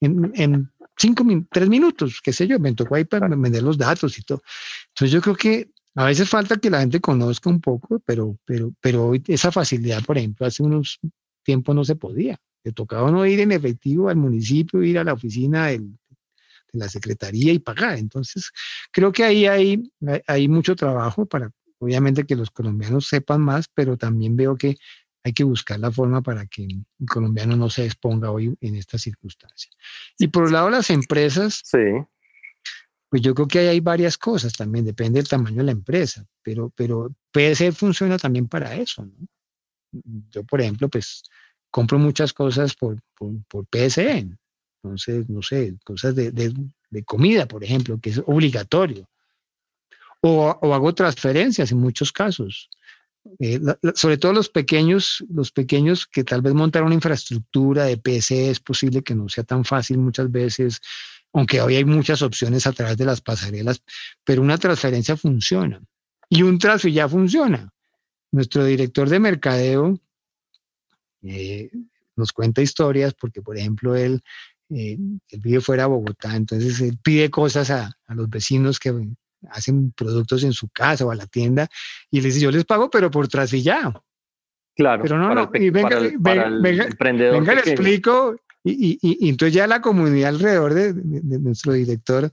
En, 0.00 0.30
en 0.34 0.70
cinco, 0.98 1.24
tres 1.50 1.68
minutos, 1.68 2.20
qué 2.22 2.32
sé 2.32 2.46
yo, 2.46 2.58
me 2.58 2.74
tocó 2.74 2.96
ahí 2.96 3.04
para 3.04 3.28
vender 3.28 3.62
los 3.62 3.78
datos 3.78 4.18
y 4.18 4.22
todo. 4.22 4.42
Entonces 4.88 5.12
yo 5.12 5.20
creo 5.20 5.36
que 5.36 5.70
a 5.94 6.04
veces 6.04 6.28
falta 6.28 6.56
que 6.56 6.70
la 6.70 6.80
gente 6.80 7.00
conozca 7.00 7.48
un 7.50 7.60
poco, 7.60 8.00
pero, 8.04 8.38
pero, 8.44 8.72
pero 8.80 9.12
esa 9.26 9.50
facilidad, 9.50 10.04
por 10.04 10.18
ejemplo, 10.18 10.46
hace 10.46 10.62
unos 10.62 11.00
tiempos 11.42 11.74
no 11.74 11.84
se 11.84 11.96
podía. 11.96 12.38
Le 12.62 12.72
tocaba 12.72 13.10
no 13.10 13.24
ir 13.26 13.40
en 13.40 13.52
efectivo 13.52 14.08
al 14.08 14.16
municipio, 14.16 14.82
ir 14.82 14.98
a 14.98 15.04
la 15.04 15.14
oficina 15.14 15.68
de 15.68 15.82
la 16.72 16.88
secretaría 16.88 17.52
y 17.52 17.58
pagar. 17.58 17.98
Entonces, 17.98 18.50
creo 18.92 19.10
que 19.12 19.24
ahí 19.24 19.46
hay, 19.46 19.90
hay 20.26 20.48
mucho 20.48 20.76
trabajo 20.76 21.26
para, 21.26 21.50
obviamente, 21.78 22.24
que 22.24 22.36
los 22.36 22.50
colombianos 22.50 23.06
sepan 23.06 23.40
más, 23.40 23.66
pero 23.72 23.96
también 23.96 24.36
veo 24.36 24.56
que 24.56 24.76
hay 25.24 25.32
que 25.32 25.44
buscar 25.44 25.78
la 25.78 25.90
forma 25.90 26.22
para 26.22 26.46
que 26.46 26.64
el 26.64 26.84
colombiano 27.06 27.56
no 27.56 27.70
se 27.70 27.84
exponga 27.84 28.30
hoy 28.30 28.56
en 28.60 28.76
esta 28.76 28.98
circunstancia. 28.98 29.70
Y 30.18 30.28
por 30.28 30.46
el 30.46 30.52
lado 30.52 30.66
de 30.66 30.72
las 30.72 30.90
empresas, 30.90 31.62
sí. 31.64 31.78
pues 33.08 33.22
yo 33.22 33.34
creo 33.34 33.48
que 33.48 33.58
hay 33.60 33.80
varias 33.80 34.16
cosas 34.16 34.52
también, 34.52 34.84
depende 34.84 35.18
del 35.18 35.28
tamaño 35.28 35.58
de 35.58 35.64
la 35.64 35.72
empresa, 35.72 36.24
pero, 36.42 36.72
pero 36.74 37.14
PSE 37.32 37.72
funciona 37.72 38.18
también 38.18 38.48
para 38.48 38.74
eso, 38.74 39.04
¿no? 39.04 39.26
Yo, 40.30 40.44
por 40.44 40.60
ejemplo, 40.60 40.88
pues 40.88 41.22
compro 41.70 41.98
muchas 41.98 42.32
cosas 42.32 42.74
por, 42.74 43.00
por, 43.14 43.32
por 43.48 43.66
PSE, 43.66 44.28
entonces, 44.82 45.28
no 45.28 45.42
sé, 45.42 45.76
cosas 45.84 46.14
de, 46.14 46.30
de, 46.30 46.54
de, 46.90 47.04
comida, 47.04 47.46
por 47.46 47.64
ejemplo, 47.64 47.98
que 48.00 48.10
es 48.10 48.22
obligatorio. 48.26 49.08
O, 50.20 50.56
o 50.60 50.74
hago 50.74 50.94
transferencias 50.94 51.72
en 51.72 51.78
muchos 51.78 52.12
casos. 52.12 52.68
Eh, 53.40 53.60
sobre 53.94 54.18
todo 54.18 54.32
los 54.32 54.48
pequeños, 54.48 55.24
los 55.30 55.52
pequeños 55.52 56.06
que 56.06 56.24
tal 56.24 56.42
vez 56.42 56.54
montar 56.54 56.82
una 56.82 56.94
infraestructura 56.94 57.84
de 57.84 57.96
PC 57.96 58.50
es 58.50 58.60
posible 58.60 59.02
que 59.02 59.14
no 59.14 59.28
sea 59.28 59.44
tan 59.44 59.64
fácil 59.64 59.98
muchas 59.98 60.30
veces, 60.30 60.80
aunque 61.32 61.60
hoy 61.60 61.76
hay 61.76 61.84
muchas 61.84 62.22
opciones 62.22 62.66
a 62.66 62.72
través 62.72 62.96
de 62.96 63.04
las 63.04 63.20
pasarelas, 63.20 63.82
pero 64.24 64.42
una 64.42 64.58
transferencia 64.58 65.16
funciona 65.16 65.80
y 66.28 66.42
un 66.42 66.58
transfer 66.58 66.92
ya 66.92 67.08
funciona. 67.08 67.70
Nuestro 68.30 68.64
director 68.64 69.08
de 69.08 69.20
mercadeo 69.20 69.98
eh, 71.22 71.70
nos 72.16 72.32
cuenta 72.32 72.62
historias 72.62 73.14
porque, 73.14 73.42
por 73.42 73.56
ejemplo, 73.56 73.94
él, 73.94 74.22
eh, 74.70 74.98
él 75.28 75.40
vive 75.40 75.60
fuera 75.60 75.84
de 75.84 75.90
Bogotá, 75.90 76.34
entonces 76.34 76.80
él 76.80 76.98
pide 77.02 77.30
cosas 77.30 77.70
a, 77.70 77.96
a 78.06 78.14
los 78.14 78.28
vecinos 78.28 78.78
que 78.78 78.92
hacen 79.50 79.92
productos 79.92 80.42
en 80.44 80.52
su 80.52 80.68
casa 80.68 81.04
o 81.04 81.10
a 81.10 81.14
la 81.14 81.26
tienda 81.26 81.68
y 82.10 82.20
les 82.20 82.34
dice, 82.34 82.44
yo 82.44 82.50
les 82.50 82.64
pago, 82.64 82.90
pero 82.90 83.10
por 83.10 83.28
trasvillado. 83.28 84.04
Claro. 84.76 85.02
Pero 85.02 85.18
no, 85.18 85.34
no, 85.34 85.50
y 85.54 85.70
venga, 85.70 85.98
venga, 86.18 86.48
venga, 86.50 87.54
le 87.54 87.60
explico. 87.60 88.36
Y, 88.62 88.98
y, 89.02 89.26
y, 89.26 89.28
entonces 89.28 89.54
ya 89.54 89.66
la 89.66 89.80
comunidad 89.80 90.30
alrededor 90.30 90.74
de, 90.74 90.92
de, 90.92 91.20
de 91.22 91.38
nuestro 91.38 91.72
director, 91.72 92.30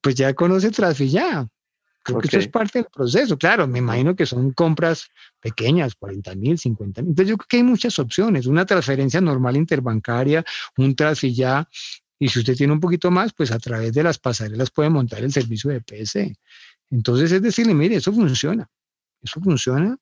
pues 0.00 0.14
ya 0.14 0.34
conoce 0.34 0.70
trasvillado. 0.70 1.50
Creo 2.04 2.18
okay. 2.18 2.28
que 2.28 2.36
eso 2.36 2.44
es 2.44 2.52
parte 2.52 2.80
del 2.80 2.88
proceso. 2.92 3.38
Claro, 3.38 3.66
me 3.66 3.78
imagino 3.78 4.14
que 4.14 4.26
son 4.26 4.52
compras 4.52 5.08
pequeñas, 5.40 5.94
40 5.94 6.34
mil, 6.34 6.58
50 6.58 7.00
mil. 7.00 7.10
Entonces 7.10 7.30
yo 7.30 7.38
creo 7.38 7.46
que 7.48 7.56
hay 7.56 7.62
muchas 7.62 7.98
opciones. 7.98 8.46
Una 8.46 8.66
transferencia 8.66 9.22
normal 9.22 9.56
interbancaria, 9.56 10.44
un 10.76 10.94
trasvillado 10.94 11.66
y 12.18 12.28
si 12.28 12.38
usted 12.40 12.56
tiene 12.56 12.72
un 12.72 12.80
poquito 12.80 13.10
más, 13.10 13.32
pues 13.32 13.50
a 13.50 13.58
través 13.58 13.92
de 13.92 14.02
las 14.02 14.18
pasarelas 14.18 14.70
puede 14.70 14.90
montar 14.90 15.22
el 15.22 15.32
servicio 15.32 15.70
de 15.70 15.80
PSE. 15.80 16.36
Entonces 16.90 17.32
es 17.32 17.42
decirle, 17.42 17.74
mire, 17.74 17.96
eso 17.96 18.12
funciona, 18.12 18.68
eso 19.22 19.40
funciona. 19.40 19.96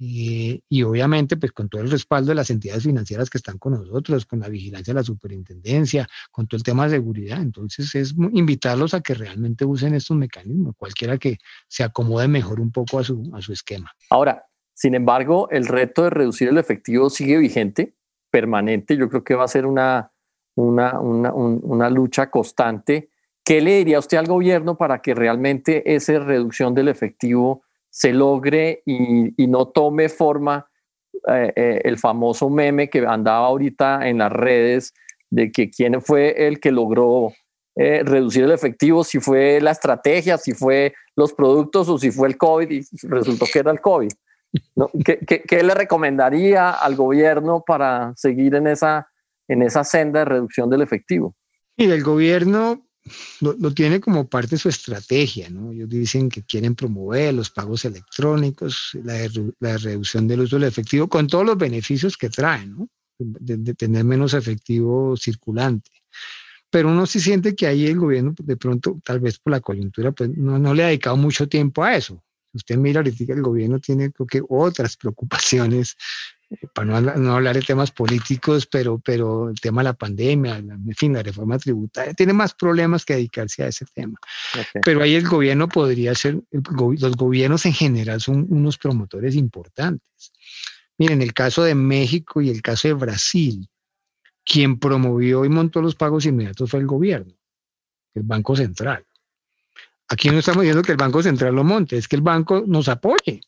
Y, 0.00 0.62
y, 0.68 0.84
obviamente, 0.84 1.36
pues 1.36 1.50
con 1.50 1.68
todo 1.68 1.82
el 1.82 1.90
respaldo 1.90 2.28
de 2.28 2.36
las 2.36 2.50
entidades 2.50 2.84
financieras 2.84 3.28
que 3.28 3.38
están 3.38 3.58
con 3.58 3.72
nosotros, 3.72 4.26
con 4.26 4.38
la 4.38 4.48
vigilancia 4.48 4.94
de 4.94 5.00
la 5.00 5.02
superintendencia, 5.02 6.08
con 6.30 6.46
todo 6.46 6.56
el 6.56 6.62
tema 6.62 6.84
de 6.84 6.90
seguridad. 6.90 7.42
Entonces 7.42 7.92
es 7.96 8.14
invitarlos 8.32 8.94
a 8.94 9.00
que 9.00 9.14
realmente 9.14 9.64
usen 9.64 9.94
estos 9.94 10.16
mecanismos, 10.16 10.76
cualquiera 10.76 11.18
que 11.18 11.38
se 11.66 11.82
acomode 11.82 12.28
mejor 12.28 12.60
un 12.60 12.70
poco 12.70 13.00
a 13.00 13.04
su, 13.04 13.28
a 13.34 13.42
su 13.42 13.52
esquema. 13.52 13.90
Ahora, 14.10 14.44
sin 14.72 14.94
embargo, 14.94 15.50
el 15.50 15.66
reto 15.66 16.04
de 16.04 16.10
reducir 16.10 16.46
el 16.46 16.58
efectivo 16.58 17.10
sigue 17.10 17.36
vigente, 17.36 17.96
permanente. 18.30 18.96
Yo 18.96 19.08
creo 19.08 19.24
que 19.24 19.34
va 19.34 19.42
a 19.42 19.48
ser 19.48 19.66
una, 19.66 20.12
una, 20.62 20.98
una, 21.00 21.32
un, 21.32 21.60
una, 21.62 21.90
lucha 21.90 22.30
constante. 22.30 23.10
¿Qué 23.44 23.60
le 23.60 23.78
diría 23.78 23.98
usted 23.98 24.18
al 24.18 24.26
gobierno 24.26 24.76
para 24.76 25.00
que 25.00 25.14
realmente 25.14 25.94
esa 25.94 26.18
reducción 26.18 26.74
del 26.74 26.88
efectivo 26.88 27.62
se 27.90 28.12
logre 28.12 28.82
y, 28.84 29.46
no 29.46 29.68
tome 29.68 30.08
forma 30.08 30.68
eh, 31.28 31.52
eh, 31.56 31.80
el 31.84 31.98
famoso 31.98 32.50
meme 32.50 32.90
que 32.90 33.04
andaba 33.06 33.46
ahorita 33.46 34.08
en 34.08 34.18
las 34.18 34.32
redes 34.32 34.94
de 35.30 35.50
que 35.50 35.70
quién 35.70 36.00
fue 36.00 36.46
el 36.46 36.60
que 36.60 36.70
logró 36.70 37.32
eh, 37.76 38.02
reducir 38.04 38.44
el 38.44 38.52
efectivo, 38.52 39.04
si 39.04 39.20
fue 39.20 39.60
la 39.60 39.70
estrategia, 39.70 40.36
si 40.36 40.52
fue 40.52 40.94
los 41.16 41.32
productos 41.32 41.88
o 41.88 41.98
si 41.98 42.10
fue 42.10 42.28
el 42.28 42.36
COVID 42.36 42.70
y 42.70 42.82
resultó 43.06 43.46
que 43.52 43.58
era 43.60 43.70
el 43.70 43.80
COVID. 43.80 44.10
¿Qué, 45.04 45.62
le 45.62 45.74
recomendaría 45.74 46.70
al 46.70 46.96
gobierno 46.96 47.62
para 47.66 48.12
seguir 48.16 48.54
en 48.54 48.66
esa, 48.66 49.08
en 49.48 49.62
esa 49.62 49.84
senda 49.84 50.20
de 50.20 50.24
reducción 50.26 50.70
del 50.70 50.82
efectivo? 50.82 51.34
Y 51.76 51.84
el 51.84 52.02
gobierno 52.02 52.86
lo, 53.40 53.72
tiene 53.72 54.00
como 54.00 54.28
parte 54.28 54.50
de 54.50 54.58
su 54.58 54.68
estrategia, 54.68 55.48
¿no? 55.48 55.72
Ellos 55.72 55.88
dicen 55.88 56.28
que 56.28 56.42
quieren 56.42 56.74
promover 56.74 57.32
los 57.34 57.50
pagos 57.50 57.84
electrónicos, 57.84 58.96
la, 59.02 59.76
reducción 59.78 60.28
del 60.28 60.40
uso 60.40 60.56
del 60.56 60.68
efectivo, 60.68 61.08
con 61.08 61.26
todos 61.26 61.46
los 61.46 61.56
beneficios 61.56 62.16
que 62.16 62.28
traen, 62.28 62.76
¿no? 62.76 62.88
de 63.20 63.74
tener 63.74 64.04
menos 64.04 64.32
efectivo 64.32 65.16
circulante 65.16 65.90
pero 66.70 66.88
uno 66.88 67.06
sí 67.06 67.20
siente 67.20 67.54
que 67.54 67.66
ahí 67.66 67.86
el 67.86 67.98
gobierno, 67.98 68.34
de 68.38 68.56
pronto, 68.56 69.00
tal 69.04 69.20
vez 69.20 69.38
por 69.38 69.52
la 69.52 69.60
coyuntura, 69.60 70.12
pues 70.12 70.30
no, 70.36 70.58
no 70.58 70.74
le 70.74 70.84
ha 70.84 70.88
dedicado 70.88 71.16
mucho 71.16 71.48
tiempo 71.48 71.82
a 71.82 71.96
eso. 71.96 72.22
Usted 72.52 72.76
mira 72.76 73.00
ahorita 73.00 73.32
el 73.32 73.42
gobierno 73.42 73.78
tiene 73.78 74.10
creo 74.10 74.26
que 74.26 74.42
otras 74.48 74.96
preocupaciones, 74.96 75.96
para 76.72 77.00
no, 77.00 77.34
hablar 77.34 77.56
de 77.56 77.62
temas 77.62 77.90
políticos, 77.90 78.66
pero, 78.66 78.98
pero 78.98 79.50
el 79.50 79.60
tema 79.60 79.82
de 79.82 79.90
la 79.90 79.92
pandemia, 79.92 80.56
en 80.56 80.94
fin, 80.94 81.12
la 81.12 81.22
reforma 81.22 81.58
tributaria, 81.58 82.14
tiene 82.14 82.32
más 82.32 82.54
problemas 82.54 83.04
que 83.04 83.14
dedicarse 83.14 83.64
a 83.64 83.68
ese 83.68 83.84
tema. 83.92 84.18
Pero 84.82 85.02
ahí 85.02 85.14
el 85.14 85.28
gobierno 85.28 85.68
podría 85.68 86.14
ser, 86.14 86.40
los 86.50 87.16
gobiernos 87.16 87.66
en 87.66 87.74
general 87.74 88.20
son 88.20 88.46
unos 88.48 88.78
promotores 88.78 89.34
importantes. 89.34 90.32
Miren, 90.96 91.20
el 91.20 91.34
caso 91.34 91.62
de 91.62 91.74
México 91.74 92.40
y 92.40 92.48
el 92.48 92.62
caso 92.62 92.88
de 92.88 92.94
Brasil, 92.94 93.68
quien 94.44 94.78
promovió 94.78 95.44
y 95.44 95.50
montó 95.50 95.82
los 95.82 95.94
pagos 95.94 96.24
inmediatos 96.24 96.70
fue 96.70 96.80
el 96.80 96.86
gobierno, 96.86 97.34
el 98.14 98.22
Banco 98.22 98.56
Central. 98.56 99.04
Aquí 100.08 100.30
no 100.30 100.38
estamos 100.38 100.62
diciendo 100.62 100.82
que 100.82 100.92
el 100.92 100.98
Banco 100.98 101.22
Central 101.22 101.54
lo 101.54 101.64
monte, 101.64 101.98
es 101.98 102.08
que 102.08 102.16
el 102.16 102.22
banco 102.22 102.64
nos 102.66 102.88
apoye 102.88 103.42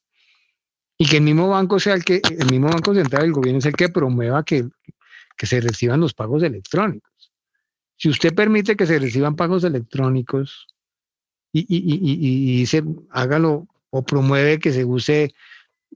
y 1.01 1.07
que 1.07 1.17
el 1.17 1.23
mismo 1.23 1.49
banco 1.49 1.81
sea 1.81 1.95
el 1.95 2.05
que, 2.05 2.21
el 2.29 2.51
mismo 2.51 2.69
Banco 2.69 2.95
Central, 2.95 3.25
el 3.25 3.33
gobierno 3.33 3.59
es 3.59 3.65
el 3.65 3.73
que 3.73 3.89
promueva 3.89 4.45
que, 4.45 4.69
que 5.35 5.47
se 5.47 5.59
reciban 5.63 5.99
los 5.99 6.13
pagos 6.13 6.43
electrónicos. 6.43 7.33
Si 7.97 8.11
usted 8.11 8.35
permite 8.35 8.77
que 8.77 8.85
se 8.85 8.99
reciban 8.99 9.35
pagos 9.35 9.65
electrónicos 9.65 10.67
y, 11.55 11.61
y, 11.61 11.95
y, 11.95 12.59
dice, 12.59 12.85
hágalo 13.09 13.67
o 13.89 14.03
promueve 14.03 14.59
que 14.59 14.73
se 14.73 14.85
use 14.85 15.33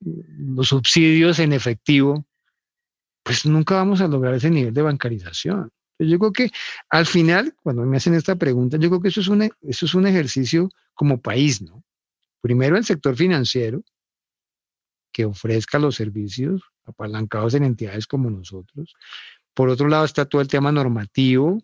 los 0.00 0.68
subsidios 0.68 1.38
en 1.38 1.52
efectivo, 1.52 2.24
pues 3.22 3.44
nunca 3.44 3.74
vamos 3.74 4.00
a 4.00 4.08
lograr 4.08 4.32
ese 4.32 4.48
nivel 4.48 4.72
de 4.72 4.80
bancarización. 4.80 5.70
Yo 5.98 6.18
creo 6.18 6.32
que 6.32 6.50
al 6.88 7.04
final, 7.04 7.54
cuando 7.62 7.84
me 7.84 7.98
hacen 7.98 8.14
esta 8.14 8.36
pregunta, 8.36 8.78
yo 8.78 8.88
creo 8.88 9.02
que 9.02 9.08
eso 9.08 9.20
es 9.20 9.28
un, 9.28 9.42
eso 9.42 9.84
es 9.84 9.94
un 9.94 10.06
ejercicio 10.06 10.70
como 10.94 11.20
país, 11.20 11.60
¿no? 11.60 11.84
Primero 12.40 12.78
el 12.78 12.86
sector 12.86 13.16
financiero, 13.16 13.84
que 15.14 15.24
ofrezca 15.24 15.78
los 15.78 15.94
servicios 15.94 16.60
apalancados 16.84 17.54
en 17.54 17.62
entidades 17.64 18.06
como 18.06 18.28
nosotros. 18.28 18.94
Por 19.54 19.68
otro 19.68 19.88
lado 19.88 20.04
está 20.04 20.26
todo 20.26 20.42
el 20.42 20.48
tema 20.48 20.72
normativo, 20.72 21.62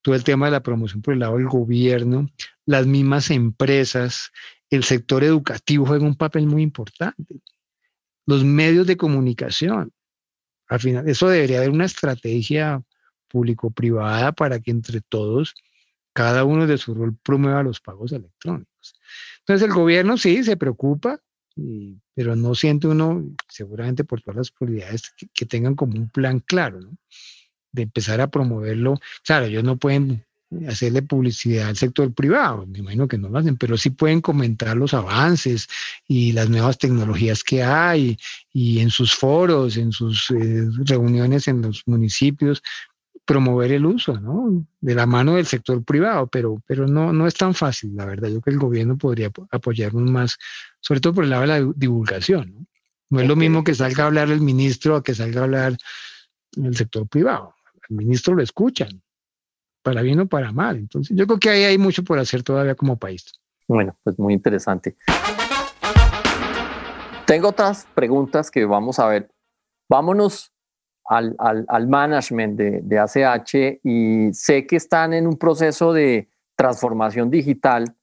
todo 0.00 0.14
el 0.14 0.22
tema 0.22 0.46
de 0.46 0.52
la 0.52 0.62
promoción 0.62 1.02
por 1.02 1.12
el 1.12 1.20
lado 1.20 1.36
del 1.36 1.48
gobierno, 1.48 2.30
las 2.64 2.86
mismas 2.86 3.30
empresas, 3.30 4.30
el 4.70 4.84
sector 4.84 5.24
educativo 5.24 5.84
juega 5.84 6.06
un 6.06 6.14
papel 6.14 6.46
muy 6.46 6.62
importante, 6.62 7.40
los 8.26 8.44
medios 8.44 8.86
de 8.86 8.96
comunicación. 8.96 9.92
Al 10.68 10.80
final, 10.80 11.08
eso 11.08 11.28
debería 11.28 11.58
haber 11.58 11.70
una 11.70 11.86
estrategia 11.86 12.80
público-privada 13.28 14.30
para 14.32 14.60
que 14.60 14.70
entre 14.70 15.00
todos, 15.00 15.54
cada 16.12 16.44
uno 16.44 16.68
de 16.68 16.78
su 16.78 16.94
rol 16.94 17.16
promueva 17.24 17.64
los 17.64 17.80
pagos 17.80 18.12
electrónicos. 18.12 18.94
Entonces, 19.40 19.66
el 19.66 19.74
gobierno 19.74 20.16
sí 20.16 20.44
se 20.44 20.56
preocupa, 20.56 21.20
pero 22.14 22.36
no 22.36 22.54
siente 22.54 22.88
uno, 22.88 23.24
seguramente 23.48 24.04
por 24.04 24.20
todas 24.20 24.36
las 24.36 24.50
prioridades, 24.50 25.14
que, 25.32 25.46
tengan 25.46 25.74
como 25.74 25.94
un 25.96 26.08
plan 26.08 26.40
claro, 26.40 26.80
¿no? 26.80 26.96
De 27.72 27.82
empezar 27.82 28.20
a 28.20 28.30
promoverlo. 28.30 29.00
Claro, 29.24 29.46
ellos 29.46 29.64
no 29.64 29.76
pueden 29.76 30.24
hacerle 30.68 31.02
publicidad 31.02 31.68
al 31.68 31.76
sector 31.76 32.12
privado, 32.14 32.66
me 32.66 32.78
imagino 32.78 33.08
que 33.08 33.18
no 33.18 33.28
lo 33.28 33.38
hacen, 33.38 33.56
pero 33.56 33.76
sí 33.76 33.90
pueden 33.90 34.20
comentar 34.20 34.76
los 34.76 34.94
avances 34.94 35.68
y 36.06 36.32
las 36.32 36.48
nuevas 36.48 36.78
tecnologías 36.78 37.42
que 37.42 37.62
hay 37.62 38.16
y 38.52 38.80
en 38.80 38.90
sus 38.90 39.14
foros, 39.14 39.76
en 39.76 39.90
sus 39.90 40.30
eh, 40.30 40.66
reuniones 40.84 41.48
en 41.48 41.62
los 41.62 41.82
municipios, 41.86 42.62
promover 43.24 43.72
el 43.72 43.86
uso, 43.86 44.20
¿no? 44.20 44.66
De 44.80 44.94
la 44.94 45.06
mano 45.06 45.36
del 45.36 45.46
sector 45.46 45.82
privado, 45.82 46.26
pero, 46.26 46.62
pero 46.66 46.86
no, 46.86 47.12
no 47.12 47.26
es 47.26 47.34
tan 47.34 47.54
fácil, 47.54 47.96
la 47.96 48.04
verdad. 48.04 48.28
Yo 48.28 48.40
creo 48.40 48.42
que 48.42 48.50
el 48.50 48.58
gobierno 48.58 48.98
podría 48.98 49.30
apoyarnos 49.50 50.10
más, 50.10 50.38
sobre 50.80 51.00
todo 51.00 51.14
por 51.14 51.24
el 51.24 51.30
lado 51.30 51.42
de 51.42 51.48
la 51.48 51.72
divulgación, 51.74 52.54
¿no? 52.54 52.66
No 53.10 53.20
es 53.20 53.28
lo 53.28 53.36
mismo 53.36 53.62
que 53.62 53.74
salga 53.74 54.04
a 54.04 54.06
hablar 54.06 54.30
el 54.30 54.40
ministro 54.40 54.96
a 54.96 55.02
que 55.02 55.14
salga 55.14 55.42
a 55.42 55.44
hablar 55.44 55.76
el 56.56 56.76
sector 56.76 57.06
privado. 57.06 57.54
Al 57.88 57.96
ministro 57.96 58.34
lo 58.34 58.42
escuchan, 58.42 59.02
para 59.82 60.02
bien 60.02 60.18
o 60.20 60.26
para 60.26 60.50
mal. 60.50 60.76
Entonces, 60.76 61.16
yo 61.16 61.26
creo 61.26 61.38
que 61.38 61.50
ahí 61.50 61.64
hay 61.64 61.78
mucho 61.78 62.02
por 62.02 62.18
hacer 62.18 62.42
todavía 62.42 62.74
como 62.74 62.98
país. 62.98 63.30
Bueno, 63.68 63.96
pues 64.02 64.18
muy 64.18 64.34
interesante. 64.34 64.96
Tengo 67.26 67.48
otras 67.48 67.86
preguntas 67.94 68.50
que 68.50 68.64
vamos 68.64 68.98
a 68.98 69.06
ver. 69.06 69.30
Vámonos 69.88 70.53
al, 71.06 71.36
al, 71.38 71.88
management 71.88 72.56
de, 72.56 72.80
de, 72.82 72.98
ACH 72.98 73.80
y 73.82 74.32
sé 74.32 74.66
que 74.66 74.76
están 74.76 75.12
en 75.12 75.26
un 75.26 75.36
proceso 75.36 75.92
de 75.92 76.28
transformación 76.56 77.30
digital. 77.30 77.94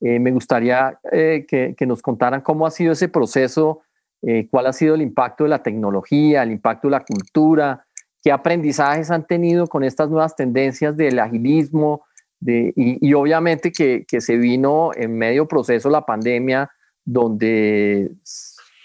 Eh, 0.00 0.18
me 0.18 0.32
gustaría 0.32 0.98
eh, 1.12 1.44
que, 1.46 1.74
que, 1.76 1.86
nos 1.86 2.02
contaran 2.02 2.40
cómo 2.40 2.66
ha 2.66 2.70
sido 2.70 2.92
ese 2.92 3.08
proceso, 3.08 3.82
eh, 4.22 4.48
cuál 4.50 4.66
ha 4.66 4.72
sido 4.72 4.94
el 4.94 5.02
impacto 5.02 5.44
de 5.44 5.50
la 5.50 5.62
tecnología, 5.62 6.42
el 6.42 6.52
impacto 6.52 6.88
de 6.88 6.92
la 6.92 7.04
cultura, 7.04 7.84
qué 8.22 8.32
aprendizajes 8.32 9.10
han 9.10 9.26
tenido 9.26 9.66
con 9.66 9.84
estas 9.84 10.08
nuevas 10.08 10.34
tendencias 10.34 10.96
del 10.96 11.18
agilismo 11.18 12.04
de, 12.40 12.72
y, 12.74 13.12
obviamente 13.12 13.70
que, 13.70 14.06
que, 14.08 14.22
se 14.22 14.36
vino 14.36 14.92
en 14.94 15.16
medio 15.16 15.46
proceso 15.46 15.90
la 15.90 16.06
pandemia 16.06 16.70
donde 17.04 18.12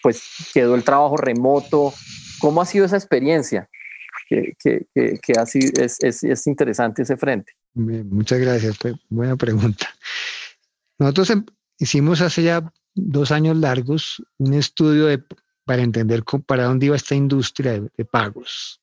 pues 0.04 0.52
quedó 0.54 0.76
el 0.76 0.84
trabajo 0.84 1.16
remoto. 1.16 1.94
¿Cómo 2.40 2.62
ha 2.62 2.66
sido 2.66 2.86
esa 2.86 2.98
experiencia? 2.98 3.70
Que, 4.28 4.56
que, 4.60 4.88
que 4.94 5.34
es, 5.78 6.00
es, 6.02 6.24
es, 6.24 6.48
interesante 6.48 7.04
ese 7.04 7.16
frente. 7.16 7.54
Muchas 7.74 8.40
gracias, 8.40 8.78
buena 9.10 9.36
pregunta. 9.36 9.88
Nosotros 10.98 11.30
em, 11.30 11.46
hicimos 11.78 12.22
hace 12.22 12.42
ya 12.42 12.72
dos 12.96 13.32
años 13.32 13.58
largos 13.58 14.24
un 14.38 14.54
estudio 14.56 15.06
de, 15.06 15.24
para 15.66 15.84
entender 15.84 16.24
para 16.48 16.64
dónde 16.64 16.88
iba 16.88 16.96
esta 16.96 17.14
industria 17.14 17.82
de 17.82 18.06
pagos 18.06 18.82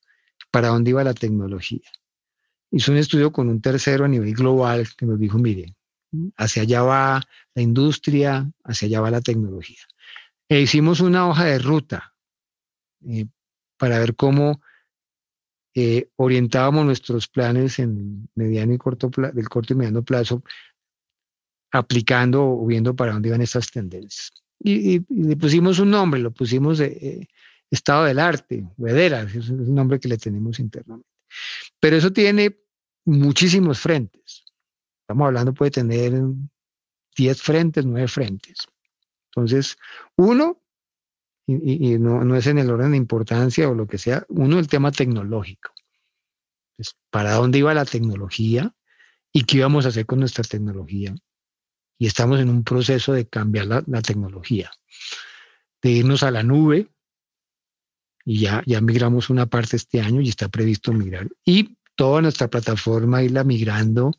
para 0.53 0.69
dónde 0.69 0.91
iba 0.91 1.03
la 1.03 1.15
tecnología. 1.15 1.91
Hizo 2.71 2.93
un 2.93 2.99
estudio 2.99 3.33
con 3.33 3.49
un 3.49 3.61
tercero 3.61 4.05
a 4.05 4.09
nivel 4.09 4.35
global 4.35 4.87
que 4.97 5.07
nos 5.07 5.19
dijo, 5.19 5.39
mire, 5.39 5.75
hacia 6.37 6.63
allá 6.63 6.83
va 6.83 7.23
la 7.55 7.63
industria, 7.63 8.49
hacia 8.63 8.87
allá 8.87 9.01
va 9.01 9.11
la 9.11 9.21
tecnología. 9.21 9.81
E 10.49 10.61
hicimos 10.61 11.01
una 11.01 11.27
hoja 11.27 11.45
de 11.47 11.59
ruta 11.59 12.15
eh, 13.09 13.27
para 13.83 13.99
ver 13.99 14.15
cómo 14.15 14.61
eh, 15.75 16.09
orientábamos 16.15 16.87
nuestros 16.87 17.27
planes 17.27 17.81
en 17.81 18.29
mediano 18.37 18.75
y 18.75 18.79
corto 18.79 19.11
del 19.11 19.49
corto 19.49 19.73
y 19.73 19.77
mediano 19.77 20.05
plazo, 20.05 20.45
aplicando 21.73 22.45
o 22.45 22.65
viendo 22.65 22.95
para 22.95 23.13
dónde 23.13 23.31
iban 23.31 23.43
estas 23.43 23.73
tendencias. 23.73 24.31
Y, 24.61 25.01
le 25.13 25.37
pusimos 25.37 25.81
un 25.81 25.91
nombre, 25.91 26.21
lo 26.21 26.31
pusimos 26.31 26.79
eh, 26.79 27.27
estado 27.73 28.05
del 28.05 28.21
arte, 28.21 28.65
Vedera, 28.77 29.23
es 29.23 29.49
un 29.49 29.75
nombre 29.75 29.99
que 29.99 30.07
le 30.07 30.17
tenemos 30.17 30.61
internamente. 30.61 31.11
Pero 31.81 31.97
eso 31.97 32.13
tiene 32.13 32.57
muchísimos 33.05 33.81
frentes. 33.81 34.45
Estamos 35.01 35.27
hablando, 35.27 35.53
puede 35.53 35.73
tener 35.73 36.23
10 37.17 37.43
frentes, 37.43 37.85
9 37.85 38.07
frentes. 38.07 38.59
Entonces, 39.35 39.77
uno, 40.15 40.62
y, 41.47 41.99
no, 41.99 42.25
no, 42.25 42.37
es 42.37 42.47
en 42.47 42.59
el 42.59 42.71
orden 42.71 42.93
de 42.93 42.97
importancia 42.97 43.69
o 43.69 43.75
lo 43.75 43.87
que 43.87 43.99
sea, 43.99 44.25
uno, 44.29 44.59
el 44.59 44.69
tema 44.69 44.93
tecnológico. 44.93 45.73
¿Para 47.11 47.35
dónde 47.35 47.59
iba 47.59 47.75
la 47.75 47.85
tecnología 47.85 48.75
y 49.33 49.45
qué 49.45 49.59
íbamos 49.59 49.85
a 49.85 49.89
hacer 49.89 50.07
con 50.07 50.21
nuestra 50.21 50.45
tecnología? 50.45 51.15
Y 51.99 52.07
estamos 52.07 52.41
en 52.41 52.49
un 52.49 52.65
proceso 52.65 53.13
de 53.13 53.27
cambiar 53.27 53.67
la, 53.67 53.83
la 53.87 54.03
tecnología, 54.03 54.71
de 55.83 55.91
irnos 55.91 56.23
a 56.23 56.31
la 56.31 56.43
nube, 56.43 56.89
y 58.25 58.41
ya, 58.41 58.63
ya 58.67 58.81
migramos 58.81 59.31
una 59.31 59.47
parte 59.47 59.77
este 59.77 60.01
año 60.01 60.21
y 60.21 60.29
está 60.29 60.49
previsto 60.49 60.93
migrar. 60.93 61.29
Y 61.45 61.77
toda 61.97 62.23
nuestra 62.23 62.49
plataforma 62.49 63.23
irla 63.23 63.45
migrando 63.45 64.13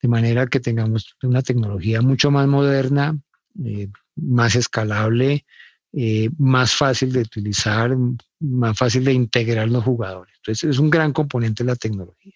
de 0.00 0.08
manera 0.08 0.46
que 0.46 0.58
tengamos 0.58 1.16
una 1.22 1.42
tecnología 1.42 2.02
mucho 2.02 2.30
más 2.30 2.48
moderna 2.48 3.18
eh, 3.64 3.88
más 4.16 4.56
escalable, 4.56 5.44
eh, 5.92 6.30
más 6.38 6.74
fácil 6.74 7.12
de 7.12 7.20
utilizar, 7.20 7.96
más 8.40 8.78
fácil 8.78 9.04
de 9.04 9.12
integrar 9.12 9.68
los 9.68 9.84
jugadores. 9.84 10.34
Entonces 10.36 10.70
es 10.70 10.78
un 10.78 10.90
gran 10.90 11.12
componente 11.12 11.62
de 11.64 11.68
la 11.68 11.76
tecnología. 11.76 12.32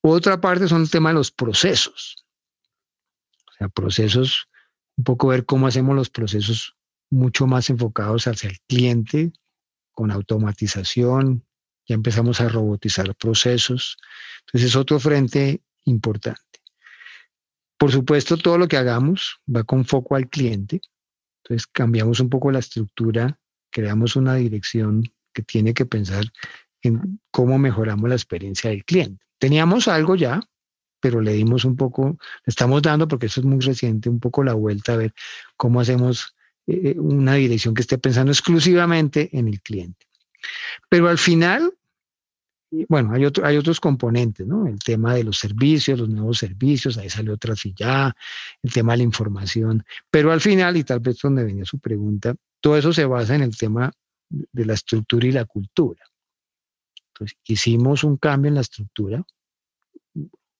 Otra 0.00 0.40
parte 0.40 0.68
son 0.68 0.82
el 0.82 0.90
tema 0.90 1.10
de 1.10 1.16
los 1.16 1.30
procesos. 1.30 2.26
O 3.46 3.52
sea, 3.58 3.68
procesos, 3.68 4.48
un 4.96 5.04
poco 5.04 5.28
ver 5.28 5.44
cómo 5.44 5.66
hacemos 5.66 5.96
los 5.96 6.10
procesos 6.10 6.76
mucho 7.10 7.46
más 7.46 7.70
enfocados 7.70 8.26
hacia 8.26 8.50
el 8.50 8.58
cliente, 8.66 9.32
con 9.92 10.10
automatización, 10.10 11.44
ya 11.86 11.94
empezamos 11.94 12.40
a 12.40 12.48
robotizar 12.48 13.14
procesos. 13.16 13.96
Entonces 14.40 14.70
es 14.70 14.76
otro 14.76 15.00
frente 15.00 15.62
importante. 15.86 16.42
Por 17.78 17.90
supuesto, 17.90 18.36
todo 18.36 18.58
lo 18.58 18.68
que 18.68 18.76
hagamos 18.76 19.40
va 19.54 19.64
con 19.64 19.84
foco 19.84 20.14
al 20.14 20.28
cliente. 20.28 20.80
Entonces 21.48 21.66
cambiamos 21.66 22.20
un 22.20 22.28
poco 22.28 22.50
la 22.50 22.58
estructura, 22.58 23.38
creamos 23.70 24.16
una 24.16 24.34
dirección 24.34 25.02
que 25.32 25.42
tiene 25.42 25.72
que 25.72 25.86
pensar 25.86 26.24
en 26.82 27.20
cómo 27.30 27.58
mejoramos 27.58 28.06
la 28.06 28.16
experiencia 28.16 28.68
del 28.68 28.84
cliente. 28.84 29.24
Teníamos 29.38 29.88
algo 29.88 30.14
ya, 30.14 30.42
pero 31.00 31.22
le 31.22 31.32
dimos 31.32 31.64
un 31.64 31.74
poco, 31.74 32.18
le 32.44 32.50
estamos 32.50 32.82
dando, 32.82 33.08
porque 33.08 33.26
eso 33.26 33.40
es 33.40 33.46
muy 33.46 33.60
reciente, 33.60 34.10
un 34.10 34.20
poco 34.20 34.44
la 34.44 34.52
vuelta 34.52 34.92
a 34.92 34.96
ver 34.96 35.14
cómo 35.56 35.80
hacemos 35.80 36.34
eh, 36.66 36.96
una 36.98 37.34
dirección 37.34 37.72
que 37.72 37.80
esté 37.80 37.96
pensando 37.96 38.30
exclusivamente 38.30 39.30
en 39.32 39.48
el 39.48 39.62
cliente. 39.62 40.06
Pero 40.90 41.08
al 41.08 41.16
final, 41.16 41.72
bueno, 42.70 43.14
hay, 43.14 43.24
otro, 43.24 43.46
hay 43.46 43.56
otros 43.56 43.80
componentes, 43.80 44.46
¿no? 44.46 44.66
El 44.66 44.78
tema 44.78 45.14
de 45.14 45.24
los 45.24 45.38
servicios, 45.38 45.98
los 45.98 46.08
nuevos 46.08 46.38
servicios, 46.38 46.98
ahí 46.98 47.08
salió 47.08 47.36
Trafilla, 47.36 48.14
el 48.62 48.72
tema 48.72 48.92
de 48.92 48.98
la 48.98 49.04
información, 49.04 49.84
pero 50.10 50.32
al 50.32 50.40
final, 50.40 50.76
y 50.76 50.84
tal 50.84 51.00
vez 51.00 51.18
donde 51.22 51.44
venía 51.44 51.64
su 51.64 51.78
pregunta, 51.78 52.34
todo 52.60 52.76
eso 52.76 52.92
se 52.92 53.04
basa 53.04 53.34
en 53.34 53.42
el 53.42 53.56
tema 53.56 53.90
de 54.30 54.64
la 54.64 54.74
estructura 54.74 55.26
y 55.26 55.32
la 55.32 55.44
cultura. 55.44 56.02
Entonces, 57.08 57.38
hicimos 57.46 58.04
un 58.04 58.16
cambio 58.16 58.48
en 58.48 58.56
la 58.56 58.60
estructura, 58.60 59.24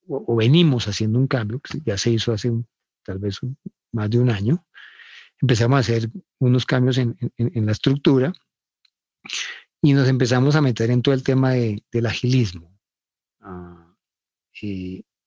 o, 0.08 0.36
venimos 0.36 0.88
haciendo 0.88 1.18
un 1.18 1.26
cambio, 1.26 1.60
que 1.60 1.80
ya 1.84 1.98
se 1.98 2.10
hizo 2.10 2.32
hace 2.32 2.50
tal 3.04 3.18
vez 3.18 3.38
más 3.92 4.08
de 4.08 4.18
un 4.18 4.30
año, 4.30 4.64
empezamos 5.40 5.76
a 5.76 5.80
hacer 5.80 6.10
unos 6.38 6.64
cambios 6.64 6.98
en, 6.98 7.16
la 7.36 7.72
estructura 7.72 8.32
y 9.82 9.92
nos 9.92 10.08
empezamos 10.08 10.56
a 10.56 10.60
meter 10.60 10.90
en 10.90 11.02
todo 11.02 11.14
el 11.14 11.22
tema 11.22 11.52
del 11.52 12.06
agilismo. 12.06 12.70
Ah, 13.40 13.94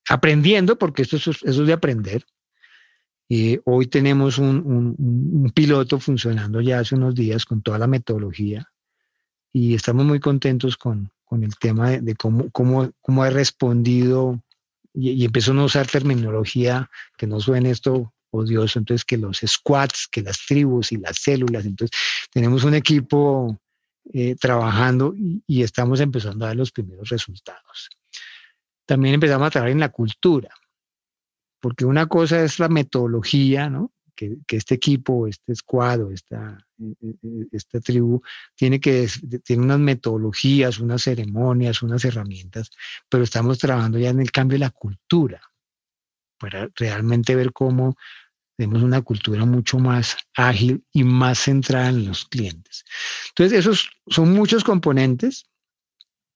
aprendiendo, 0.09 0.77
porque 0.77 1.03
esto 1.03 1.15
es, 1.15 1.27
eso 1.27 1.43
es 1.43 1.67
de 1.67 1.73
aprender. 1.73 2.25
y 3.29 3.59
hoy 3.63 3.87
tenemos 3.87 4.37
un, 4.37 5.51
piloto 5.55 5.99
funcionando 5.99 6.59
ya 6.61 6.79
hace 6.79 6.95
unos 6.95 7.15
días 7.15 7.45
con 7.45 7.61
toda 7.61 7.77
la 7.77 7.87
metodología 7.87 8.67
y 9.53 9.75
estamos 9.75 10.05
muy 10.05 10.19
contentos 10.19 10.77
con, 10.77 11.11
el 11.31 11.55
tema 11.55 11.91
de, 11.91 12.15
cómo, 12.15 12.49
cómo, 12.51 12.91
cómo 12.99 13.23
ha 13.23 13.29
respondido 13.29 14.41
y, 14.93 15.11
y, 15.11 15.25
empezó 15.25 15.53
a 15.53 15.63
usar 15.63 15.87
terminología 15.87 16.89
que 17.17 17.25
no 17.25 17.39
suene 17.39 17.69
esto 17.71 18.13
odioso, 18.31 18.79
entonces 18.79 19.05
que 19.05 19.17
los 19.17 19.39
squads, 19.45 20.09
que 20.11 20.21
las 20.21 20.45
tribus 20.45 20.91
y 20.91 20.97
las 20.97 21.17
células, 21.19 21.65
entonces 21.65 21.97
tenemos 22.33 22.65
un 22.65 22.73
equipo 22.73 23.57
eh, 24.13 24.35
trabajando 24.35 25.13
y, 25.15 25.61
estamos 25.61 25.99
empezando 25.99 26.45
a 26.45 26.49
dar 26.49 26.57
los 26.57 26.71
primeros 26.71 27.09
resultados. 27.09 27.89
También 28.85 29.15
empezamos 29.15 29.47
a 29.47 29.51
trabajar 29.51 29.71
en 29.71 29.79
la 29.79 29.89
cultura, 29.89 30.49
porque 31.59 31.85
una 31.85 32.07
cosa 32.07 32.43
es 32.43 32.59
la 32.59 32.69
metodología. 32.69 33.71
Que, 34.13 34.37
este 34.49 34.75
equipo, 34.75 35.25
este 35.25 35.55
squad 35.55 36.03
o 36.03 36.11
esta, 36.11 36.63
e, 36.79 37.07
e, 37.23 37.47
esta 37.51 37.79
tribu 37.79 38.21
tiene 38.55 38.79
que 38.79 39.07
tiene 39.43 39.63
unas 39.63 39.79
metodologías, 39.79 40.77
unas 40.77 41.01
ceremonias, 41.01 41.81
unas 41.81 42.05
herramientas, 42.05 42.69
pero 43.09 43.23
estamos 43.23 43.57
trabajando 43.57 43.97
ya 43.97 44.09
en 44.09 44.19
el 44.19 44.31
cambio 44.31 44.55
de 44.55 44.65
la 44.65 44.69
cultura 44.69 45.41
para 46.41 46.69
realmente 46.75 47.35
ver 47.35 47.51
cómo 47.53 47.95
tenemos 48.61 48.83
una 48.83 49.01
cultura 49.01 49.43
mucho 49.43 49.79
más 49.79 50.17
ágil 50.35 50.85
y 50.93 51.03
más 51.03 51.39
centrada 51.39 51.89
en 51.89 52.05
los 52.05 52.25
clientes. 52.25 52.85
Entonces, 53.29 53.57
esos 53.57 53.89
son 54.05 54.33
muchos 54.33 54.63
componentes, 54.63 55.45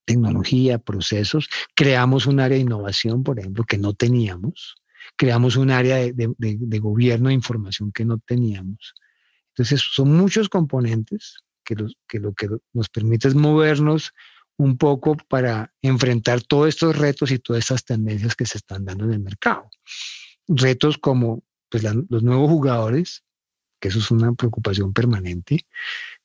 tecnología, 0.06 0.80
procesos. 0.80 1.48
Creamos 1.76 2.26
un 2.26 2.40
área 2.40 2.56
de 2.56 2.64
innovación, 2.64 3.24
por 3.24 3.40
ejemplo, 3.40 3.64
que 3.64 3.78
no 3.78 3.94
teníamos. 3.94 4.76
Creamos 5.16 5.56
un 5.56 5.70
área 5.70 5.98
de, 5.98 6.80
gobierno 6.80 7.28
de 7.28 7.36
información 7.36 7.92
que 7.92 8.06
no 8.06 8.18
teníamos. 8.18 8.96
Entonces, 9.50 9.84
son 9.94 10.18
muchos 10.18 10.50
componentes 10.50 11.44
que, 11.64 11.76
que 12.08 12.20
lo 12.20 12.34
que 12.34 12.50
nos 12.74 12.90
permite 12.90 13.28
es 13.28 13.36
movernos 13.36 14.14
un 14.58 14.80
poco 14.80 15.16
para 15.30 15.72
enfrentar 15.84 16.42
todos 16.42 16.70
estos 16.70 16.98
retos 16.98 17.30
y 17.30 17.38
todas 17.38 17.60
estas 17.60 17.86
tendencias 17.86 18.36
que 18.36 18.48
se 18.48 18.58
están 18.58 18.84
dando 18.84 19.06
en 19.06 19.14
el 19.14 19.20
mercado. 19.20 19.70
Retos 20.48 20.98
como 20.98 21.44
pues, 21.70 21.84
los 21.84 22.24
nuevos 22.24 22.50
jugadores, 22.50 23.24
que 23.80 23.90
eso 23.90 24.00
es 24.00 24.12
una 24.12 24.34
preocupación 24.34 24.94
permanente, 24.94 25.66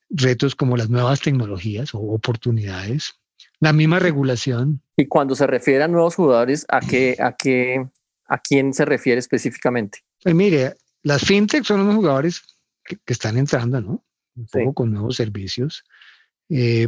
retos 0.09 0.55
como 0.55 0.77
las 0.77 0.91
nuevas 0.91 1.21
tecnologías 1.21 1.95
o 1.95 1.99
oportunidades, 1.99 3.15
la 3.61 3.73
misma 3.73 3.99
regulación. 3.99 4.83
Y 4.97 5.07
cuando 5.07 5.35
se 5.35 5.47
refiere 5.47 5.85
a 5.85 5.89
nuevos 5.89 6.17
jugadores, 6.17 6.67
¿a 6.69 6.81
qué, 6.81 7.17
a 7.21 7.37
qué, 7.37 7.87
a 8.27 8.39
quién 8.39 8.75
se 8.75 8.85
refiere 8.85 9.19
específicamente? 9.19 10.01
Pues 10.23 10.35
mire, 10.35 10.75
las 11.03 11.23
fintech 11.23 11.65
son 11.65 11.81
unos 11.81 11.97
jugadores 11.97 12.43
que, 12.85 12.99
están 13.07 13.39
entrando, 13.39 13.81
¿no? 13.81 14.05
Un 14.37 14.47
poco 14.47 14.75
con 14.75 14.93
nuevos 14.93 15.17
servicios. 15.17 15.85
Eh, 16.49 16.87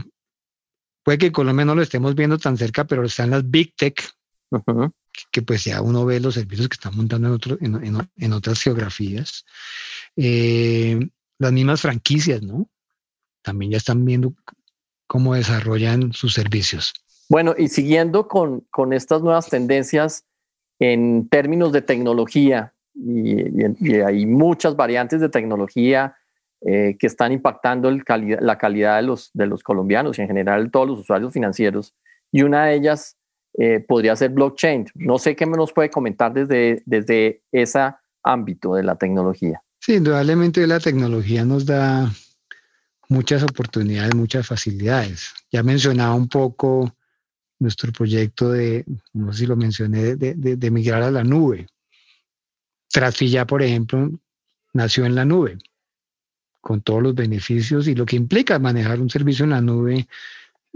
puede 1.02 1.18
que 1.18 1.26
en 1.26 1.32
Colombia 1.32 1.64
no 1.64 1.74
lo 1.74 1.82
estemos 1.82 2.14
viendo 2.14 2.38
tan 2.38 2.56
cerca, 2.56 2.84
pero 2.84 3.04
están 3.04 3.30
las 3.30 3.48
big 3.48 3.74
tech, 3.76 4.02
que, 5.31 5.42
pues 5.42 5.64
ya 5.64 5.83
uno 5.83 6.05
ve 6.05 6.20
los 6.20 6.35
servicios 6.35 6.68
que 6.68 6.75
están 6.75 6.96
montando 6.96 7.29
en, 7.29 7.35
otro, 7.35 7.59
en, 7.61 8.33
otras 8.33 8.61
geografías. 8.61 9.44
Eh, 10.16 10.98
las 11.38 11.53
mismas 11.53 11.81
franquicias, 11.81 12.42
¿no? 12.42 12.68
También 13.42 13.72
ya 13.72 13.79
están 13.79 14.05
viendo 14.05 14.35
cómo 15.07 15.35
desarrollan 15.35 16.12
sus 16.12 16.35
servicios. 16.35 16.94
Bueno, 17.29 17.55
y 17.57 17.68
siguiendo 17.68 18.29
con, 18.29 18.61
con 18.70 18.92
estas 18.92 19.22
nuevas 19.22 19.48
tendencias 19.48 20.25
en 20.79 21.29
términos 21.29 21.72
de 21.72 21.83
tecnología, 21.83 22.75
y, 22.94 24.01
hay 24.03 24.27
muchas 24.27 24.77
variantes 24.77 25.20
de 25.20 25.29
tecnología 25.29 26.16
eh, 26.61 26.96
que 26.98 27.07
están 27.07 27.33
impactando 27.33 27.90
la 27.90 28.59
calidad 28.59 28.96
de 28.96 29.03
los, 29.03 29.31
de 29.33 29.46
los 29.46 29.62
colombianos 29.62 30.18
y 30.18 30.22
en 30.22 30.29
general 30.29 30.70
todos 30.70 30.87
los 30.87 31.01
usuarios 31.01 31.33
financieros, 31.33 31.94
y 32.31 32.42
una 32.42 32.66
de 32.66 32.75
ellas 32.75 33.16
eh, 33.54 33.80
podría 33.80 34.16
ser 34.16 34.30
blockchain. 34.30 34.86
No 34.94 35.18
sé 35.18 35.36
qué 35.36 35.46
nos 35.46 35.72
puede 35.72 35.90
comentar 35.90 36.32
desde, 36.32 36.82
desde 36.86 37.42
ese 37.52 37.80
ámbito 38.22 38.74
de 38.74 38.82
la 38.82 38.96
tecnología. 38.96 39.62
Sí, 39.80 39.94
indudablemente 39.94 40.66
la 40.66 40.80
tecnología 40.80 41.44
nos 41.44 41.66
da 41.66 42.10
muchas 43.08 43.42
oportunidades, 43.42 44.14
muchas 44.14 44.46
facilidades. 44.46 45.32
Ya 45.50 45.62
mencionaba 45.62 46.14
un 46.14 46.28
poco 46.28 46.94
nuestro 47.58 47.92
proyecto 47.92 48.50
de, 48.50 48.84
no 49.12 49.32
sé 49.32 49.40
si 49.40 49.46
lo 49.46 49.56
mencioné, 49.56 50.16
de, 50.16 50.34
de, 50.34 50.70
migrar 50.70 51.02
a 51.02 51.10
la 51.10 51.22
nube. 51.22 51.66
Trafilla, 52.88 53.46
por 53.46 53.62
ejemplo, 53.62 54.10
nació 54.72 55.04
en 55.04 55.14
la 55.14 55.24
nube, 55.24 55.58
con 56.60 56.80
todos 56.80 57.02
los 57.02 57.14
beneficios 57.14 57.86
y 57.86 57.94
lo 57.94 58.06
que 58.06 58.16
implica 58.16 58.58
manejar 58.58 59.00
un 59.00 59.10
servicio 59.10 59.44
en 59.44 59.50
la 59.50 59.60
nube 59.60 60.08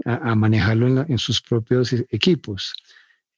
a, 0.05 0.35
manejarlo 0.35 1.05
en, 1.07 1.17
sus 1.17 1.41
propios 1.41 1.93
e, 1.93 2.05
equipos. 2.09 2.73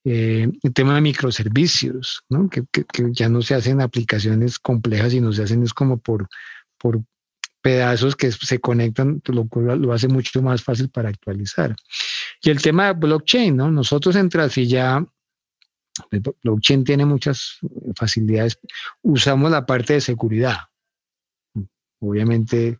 Eh, 0.03 0.49
el 0.63 0.73
tema 0.73 0.95
de 0.95 1.01
microservicios, 1.01 2.23
que, 2.51 2.63
ya 3.11 3.29
no 3.29 3.41
se 3.41 3.55
hacen 3.55 3.81
aplicaciones 3.81 4.59
complejas, 4.59 5.11
sino 5.11 5.31
se 5.33 5.43
hacen 5.43 5.63
es 5.63 5.73
como 5.73 5.97
por, 5.97 6.27
por 6.77 7.01
pedazos 7.61 8.15
que 8.15 8.31
se 8.31 8.59
conectan, 8.59 9.21
lo 9.25 9.47
cual 9.47 9.81
lo 9.81 9.93
hace 9.93 10.07
mucho 10.07 10.41
más 10.41 10.63
fácil 10.63 10.89
para 10.89 11.09
actualizar. 11.09 11.75
Y 12.41 12.49
el 12.49 12.61
tema 12.61 12.87
de 12.87 12.93
blockchain, 12.93 13.55
¿no? 13.55 13.69
Nosotros 13.69 14.15
en 14.15 14.29
Trasilla, 14.29 15.05
blockchain 16.43 16.83
tiene 16.83 17.05
muchas 17.05 17.59
facilidades, 17.95 18.59
usamos 19.01 19.51
la 19.51 19.65
parte 19.65 19.93
de 19.93 20.01
seguridad. 20.01 20.57
Obviamente, 21.99 22.79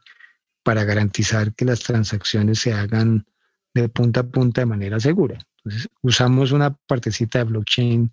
para 0.63 0.85
garantizar 0.85 1.53
que 1.53 1.65
las 1.65 1.81
transacciones 1.81 2.59
se 2.59 2.73
hagan 2.73 3.25
de 3.73 3.89
punta 3.89 4.21
a 4.21 4.23
punta 4.23 4.61
de 4.61 4.65
manera 4.65 4.99
segura. 4.99 5.39
Entonces, 5.63 5.89
usamos 6.01 6.51
una 6.51 6.75
partecita 6.87 7.39
de 7.39 7.45
blockchain, 7.45 8.11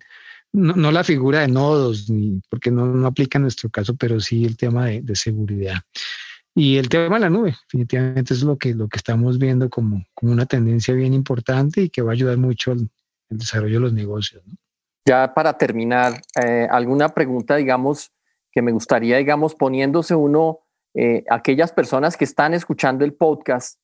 no, 0.53 0.91
la 0.91 1.03
figura 1.03 1.41
de 1.41 1.47
nodos, 1.47 2.09
ni, 2.09 2.41
porque 2.49 2.71
no, 2.71 2.85
no, 2.85 3.07
aplica 3.07 3.37
en 3.37 3.43
nuestro 3.43 3.69
caso, 3.69 3.95
pero 3.95 4.19
sí 4.19 4.45
el 4.45 4.57
tema 4.57 4.87
de, 4.87 5.15
seguridad. 5.15 5.77
Y 6.55 6.77
el 6.77 6.89
tema 6.89 7.15
de 7.15 7.21
la 7.21 7.29
nube, 7.29 7.55
definitivamente 7.71 8.33
es 8.33 8.41
lo 8.41 8.57
que, 8.57 8.73
lo 8.73 8.87
que 8.87 8.97
estamos 8.97 9.37
viendo 9.37 9.69
como, 9.69 10.05
como 10.15 10.31
una 10.31 10.45
tendencia 10.45 10.93
bien 10.93 11.13
importante 11.13 11.81
y 11.81 11.89
que 11.89 12.01
va 12.01 12.11
a 12.11 12.13
ayudar 12.13 12.37
mucho 12.37 12.71
al, 12.71 12.89
desarrollo 13.29 13.75
de 13.75 13.79
los 13.81 13.93
negocios. 13.93 14.41
Ya 15.05 15.33
para 15.33 15.57
terminar, 15.57 16.21
eh, 16.41 16.65
alguna 16.71 17.09
pregunta, 17.09 17.57
digamos, 17.57 18.11
que 18.51 18.61
me 18.61 18.71
gustaría, 18.71 19.17
digamos, 19.17 19.53
poniéndose 19.53 20.15
uno, 20.15 20.59
eh, 20.93 21.25
aquellas 21.29 21.73
personas 21.73 22.15
que 22.15 22.23
están 22.23 22.53
escuchando 22.53 23.03
el 23.03 23.13
podcast 23.13 23.79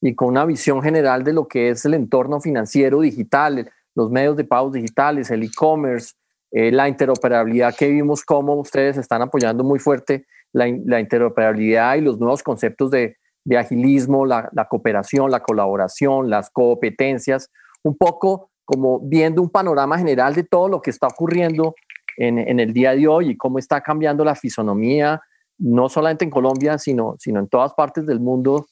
y 0.00 0.14
con 0.14 0.28
una 0.28 0.44
visión 0.44 0.82
general 0.82 1.24
de 1.24 1.32
lo 1.32 1.48
que 1.48 1.70
es 1.70 1.84
el 1.84 1.94
entorno 1.94 2.40
financiero 2.40 3.00
digital, 3.00 3.70
los 3.94 4.10
medios 4.10 4.36
de 4.36 4.44
pagos 4.44 4.72
digitales, 4.72 5.30
el 5.30 5.42
e-commerce, 5.42 6.14
eh, 6.52 6.70
la 6.70 6.88
interoperabilidad 6.88 7.74
que 7.74 7.88
vimos, 7.88 8.24
cómo 8.24 8.54
ustedes 8.54 8.96
están 8.96 9.22
apoyando 9.22 9.64
muy 9.64 9.78
fuerte 9.78 10.26
la, 10.52 11.00
interoperabilidad 11.00 11.96
y 11.96 12.00
los 12.00 12.18
nuevos 12.18 12.42
conceptos 12.42 12.90
de, 12.90 13.16
agilismo, 13.56 14.26
la, 14.26 14.50
cooperación, 14.68 15.30
la 15.30 15.40
colaboración, 15.40 16.30
las 16.30 16.50
competencias, 16.50 17.50
un 17.82 17.96
poco 17.96 18.50
como 18.64 18.98
viendo 19.00 19.42
un 19.42 19.50
panorama 19.50 19.98
general 19.98 20.34
de 20.34 20.42
todo 20.42 20.68
lo 20.68 20.82
que 20.82 20.90
está 20.90 21.06
ocurriendo 21.06 21.74
en, 22.16 22.58
el 22.58 22.72
día 22.72 22.92
de 22.92 23.06
hoy 23.06 23.30
y 23.30 23.36
cómo 23.36 23.58
está 23.58 23.82
cambiando 23.82 24.24
la 24.24 24.34
fisonomía, 24.34 25.20
no 25.58 25.88
solamente 25.88 26.24
en 26.24 26.30
Colombia, 26.30 26.78
sino, 26.78 27.14
sino 27.18 27.38
en 27.38 27.48
todas 27.48 27.74
partes 27.74 28.06
del 28.06 28.20
mundo. 28.20 28.66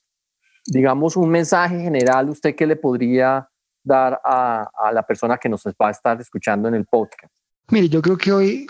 Digamos, 0.67 1.17
un 1.17 1.31
mensaje 1.31 1.81
general, 1.81 2.31
¿usted 2.31 2.55
qué 2.55 2.67
le 2.67 2.77
podría 2.77 3.49
dar 3.83 4.19
a, 4.25 4.71
la 4.93 5.03
persona 5.03 5.37
que 5.37 5.49
nos 5.49 5.65
va 5.65 5.89
a 5.89 5.91
estar 5.91 6.21
escuchando 6.21 6.69
en 6.69 6.75
el 6.75 6.87
podcast? 6.87 7.33
Mire, 7.69 7.89
yo 7.89 8.01
creo 8.01 8.17
que 8.17 8.33
hoy 8.33 8.67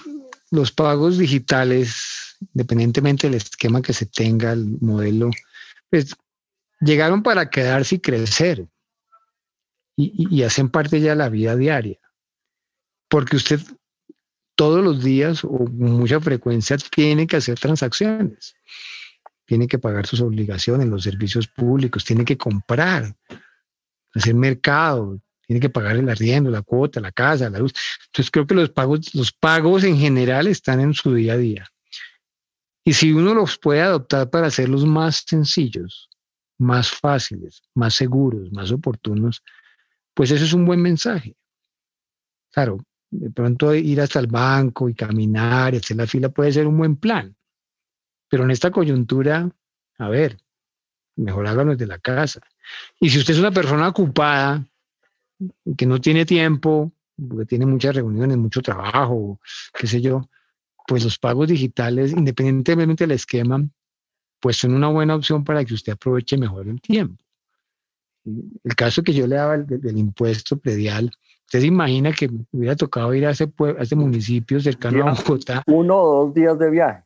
los 0.51 0.73
pagos 0.73 1.19
digitales, 1.19 2.37
independientemente 2.55 3.29
del 3.29 3.37
esquema 3.37 3.81
que 3.81 3.93
se 3.93 4.07
tenga, 4.07 4.53
el 4.53 4.79
modelo, 4.81 5.31
pues 5.91 6.15
llegaron 6.81 7.23
para 7.23 7.49
quedarse 7.49 7.97
y 7.97 8.01
crecer 8.01 8.67
y, 9.97 10.43
hacen 10.43 10.69
parte 10.69 11.01
ya 11.01 11.11
de 11.11 11.17
la 11.17 11.29
vida 11.29 11.57
diaria. 11.57 11.99
Porque 13.09 13.37
usted 13.37 13.61
todos 14.57 14.83
los 14.83 15.03
días 15.03 15.45
o 15.45 15.51
con 15.51 15.79
mucha 15.79 16.21
frecuencia 16.21 16.77
tiene 16.77 17.27
que 17.27 17.37
hacer 17.37 17.59
transacciones, 17.59 18.55
tiene 19.45 19.67
que 19.67 19.79
pagar 19.79 20.07
sus 20.07 20.21
obligaciones, 20.21 20.89
los 20.89 21.03
servicios 21.03 21.47
públicos, 21.47 22.05
tiene 22.05 22.25
que 22.25 22.37
comprar, 22.37 23.15
hacer 24.15 24.35
mercado, 24.35 25.21
tiene 25.47 25.61
que 25.61 25.71
pagar 25.71 25.97
el 25.97 26.09
arriendo, 26.09 26.51
la 26.51 26.63
cuota, 26.63 27.01
la 27.01 27.13
casa, 27.13 27.51
la 27.51 27.59
luz. 27.59 27.75
Entonces 28.07 28.31
creo 28.31 28.47
que 28.47 28.55
los 28.55 28.71
pagos, 28.71 29.15
los 29.15 29.33
pagos 29.33 29.85
en 29.85 29.99
general 29.99 30.47
están 30.47 30.81
en 30.81 30.95
su 30.95 31.15
día 31.15 31.35
a 31.35 31.39
día. 31.39 31.67
Y 32.85 32.93
si 32.93 33.13
uno 33.13 33.35
los 33.35 33.59
puede 33.59 33.81
adoptar 33.81 34.31
para 34.31 34.49
hacerlos 34.49 34.85
más 34.85 35.25
sencillos, 35.27 36.09
más 36.59 36.91
fáciles, 36.91 37.63
más 37.75 37.95
seguros, 37.95 38.53
más 38.53 38.71
oportunos, 38.73 39.43
pues 40.13 40.31
eso 40.31 40.45
es 40.45 40.53
un 40.53 40.65
buen 40.65 40.81
mensaje. 40.81 41.35
Claro, 42.53 42.79
de 43.11 43.31
pronto 43.31 43.75
ir 43.75 44.01
hasta 44.01 44.21
el 44.21 44.27
banco 44.27 44.89
y 44.89 44.95
caminar 44.95 45.75
y 45.75 45.79
hacer 45.79 45.97
la 45.97 46.07
fila 46.07 46.29
puede 46.29 46.53
ser 46.53 46.67
un 46.67 46.77
buen 46.77 46.97
plan. 46.97 47.35
Pero 48.35 48.43
en 48.43 48.51
esta 48.51 48.73
coyuntura, 48.73 49.49
a 49.97 50.09
ver, 50.09 50.39
mejor 51.15 51.47
háganlo 51.47 51.77
desde 51.77 51.87
la 51.87 52.01
casa. 52.01 52.41
Y 52.99 53.09
si 53.09 53.21
usted 53.21 53.35
es 53.35 53.39
una 53.39 53.53
persona 53.53 53.87
ocupada, 53.87 54.67
que 55.77 55.87
no 55.87 56.01
tiene 56.01 56.27
tiempo, 56.27 56.91
porque 57.17 57.47
tiene 57.47 57.65
muchas 57.65 57.95
reuniones, 57.95 58.37
mucho 58.37 58.61
trabajo, 58.61 59.39
qué 59.73 59.87
sé 59.87 60.01
yo, 60.01 60.29
pues 60.85 61.05
los 61.05 61.17
pagos 61.17 61.47
digitales, 61.47 62.11
independientemente 62.11 63.05
del 63.05 63.13
esquema, 63.13 63.65
pues 64.41 64.57
son 64.57 64.75
una 64.75 64.89
buena 64.89 65.15
opción 65.15 65.45
para 65.45 65.65
que 65.65 65.75
usted 65.75 65.93
aproveche 65.93 66.37
mejor 66.37 66.67
el 66.67 66.81
tiempo. 66.81 67.23
El 68.25 68.75
caso 68.75 69.05
que 69.05 69.15
yo 69.15 69.29
le 69.29 69.37
daba 69.37 69.59
del, 69.59 69.97
impuesto 69.97 70.57
predial, 70.57 71.13
usted 71.47 71.61
se 71.61 71.67
imagina 71.67 72.13
que 72.13 72.29
me 72.29 72.45
hubiera 72.51 72.75
tocado 72.75 73.15
ir 73.15 73.27
a 73.27 73.31
ese, 73.31 73.45
a 73.45 73.83
ese 73.83 73.95
municipio 73.95 74.59
cercano 74.59 75.07
a 75.07 75.15
Bogotá. 75.15 75.63
Uno 75.69 75.97
o 75.99 76.25
dos 76.25 76.35
días 76.35 76.59
de 76.59 76.69
viaje. 76.69 77.05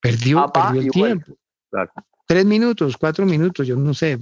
Perdió, 0.00 0.46
perdió 0.52 0.80
el 0.80 0.90
tiempo. 0.90 1.36
Tres 2.26 2.44
minutos, 2.44 2.96
cuatro 2.96 3.26
minutos, 3.26 3.66
yo 3.66 3.76
no 3.76 3.94
sé, 3.94 4.18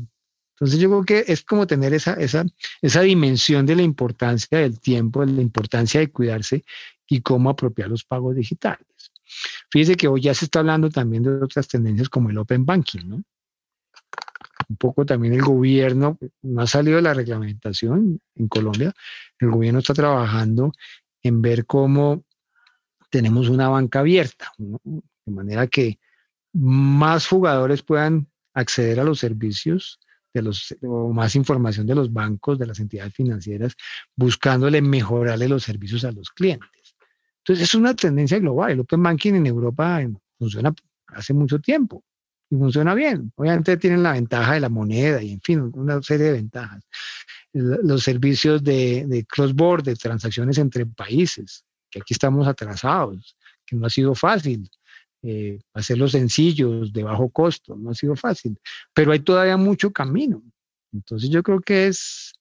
entonces 0.56 0.80
yo 0.80 0.88
creo 0.88 1.04
que 1.04 1.32
es 1.32 1.44
como 1.44 1.66
tener 1.66 1.92
esa, 1.92 2.14
esa, 2.14 2.46
esa 2.80 3.02
dimensión 3.02 3.66
de 3.66 3.76
la 3.76 3.82
importancia 3.82 4.58
del 4.58 4.80
tiempo, 4.80 5.24
de 5.24 5.32
la 5.32 5.42
importancia 5.42 6.00
de 6.00 6.10
cuidarse 6.10 6.64
y 7.06 7.20
cómo 7.20 7.50
apropiar 7.50 7.90
los 7.90 8.04
pagos 8.04 8.34
digitales. 8.34 8.86
Fíjese 9.70 9.96
que 9.96 10.08
hoy 10.08 10.22
ya 10.22 10.32
se 10.32 10.46
está 10.46 10.60
hablando 10.60 10.88
también 10.88 11.24
de 11.24 11.44
otras 11.44 11.68
tendencias 11.68 12.08
como 12.08 12.30
el 12.30 12.38
Open 12.38 12.64
Banking, 12.64 13.06
¿no? 13.06 13.22
Un 14.68 14.76
poco 14.78 15.04
también 15.04 15.34
el 15.34 15.42
gobierno, 15.42 16.18
no 16.40 16.62
ha 16.62 16.66
salido 16.66 16.96
de 16.96 17.02
la 17.02 17.12
reglamentación 17.12 18.18
en 18.34 18.48
Colombia, 18.48 18.94
el 19.38 19.50
gobierno 19.50 19.80
está 19.80 19.92
trabajando 19.92 20.72
en 21.22 21.42
ver 21.42 21.66
cómo 21.66 22.24
tenemos 23.10 23.50
una 23.50 23.68
banca 23.68 24.00
abierta, 24.00 24.52
de 25.26 25.32
manera 25.32 25.66
que 25.66 25.98
más 26.52 27.26
jugadores 27.26 27.82
puedan 27.82 28.28
acceder 28.54 29.00
a 29.00 29.04
los 29.04 29.18
servicios 29.18 30.00
los, 30.42 30.74
o 30.82 31.12
más 31.12 31.34
información 31.34 31.86
de 31.86 31.94
los 31.94 32.12
bancos, 32.12 32.58
de 32.58 32.66
las 32.66 32.80
entidades 32.80 33.14
financieras, 33.14 33.76
buscándole 34.14 34.82
mejorarle 34.82 35.48
los 35.48 35.64
servicios 35.64 36.04
a 36.04 36.12
los 36.12 36.30
clientes. 36.30 36.96
Entonces, 37.38 37.64
es 37.64 37.74
una 37.74 37.94
tendencia 37.94 38.38
global. 38.38 38.72
El 38.72 38.80
Open 38.80 39.02
Banking 39.02 39.34
en 39.34 39.46
Europa 39.46 40.00
funciona 40.38 40.74
hace 41.08 41.32
mucho 41.32 41.58
tiempo 41.60 42.02
y 42.50 42.56
funciona 42.56 42.94
bien. 42.94 43.32
Obviamente 43.36 43.76
tienen 43.76 44.02
la 44.02 44.12
ventaja 44.12 44.54
de 44.54 44.60
la 44.60 44.68
moneda 44.68 45.22
y, 45.22 45.32
en 45.32 45.40
fin, 45.40 45.70
una 45.74 46.02
serie 46.02 46.26
de 46.26 46.32
ventajas. 46.32 46.82
Los 47.52 48.02
servicios 48.02 48.62
de, 48.62 49.06
de 49.06 49.24
cross-border, 49.24 49.94
de 49.94 49.96
transacciones 49.96 50.58
entre 50.58 50.84
países, 50.86 51.64
que 51.90 52.00
aquí 52.00 52.12
estamos 52.12 52.46
atrasados, 52.46 53.36
que 53.64 53.76
no 53.76 53.86
ha 53.86 53.90
sido 53.90 54.14
fácil 54.14 54.68
eh, 55.26 55.58
hacerlos 55.74 56.12
sencillos, 56.12 56.92
de 56.92 57.02
bajo 57.02 57.28
costo, 57.30 57.76
no 57.76 57.90
ha 57.90 57.94
sido 57.94 58.14
fácil, 58.16 58.58
pero 58.94 59.12
hay 59.12 59.20
todavía 59.20 59.56
mucho 59.56 59.90
camino. 59.92 60.42
Entonces 60.92 61.30
yo 61.30 61.42
creo 61.42 61.60
que 61.60 61.88
es 61.88 62.32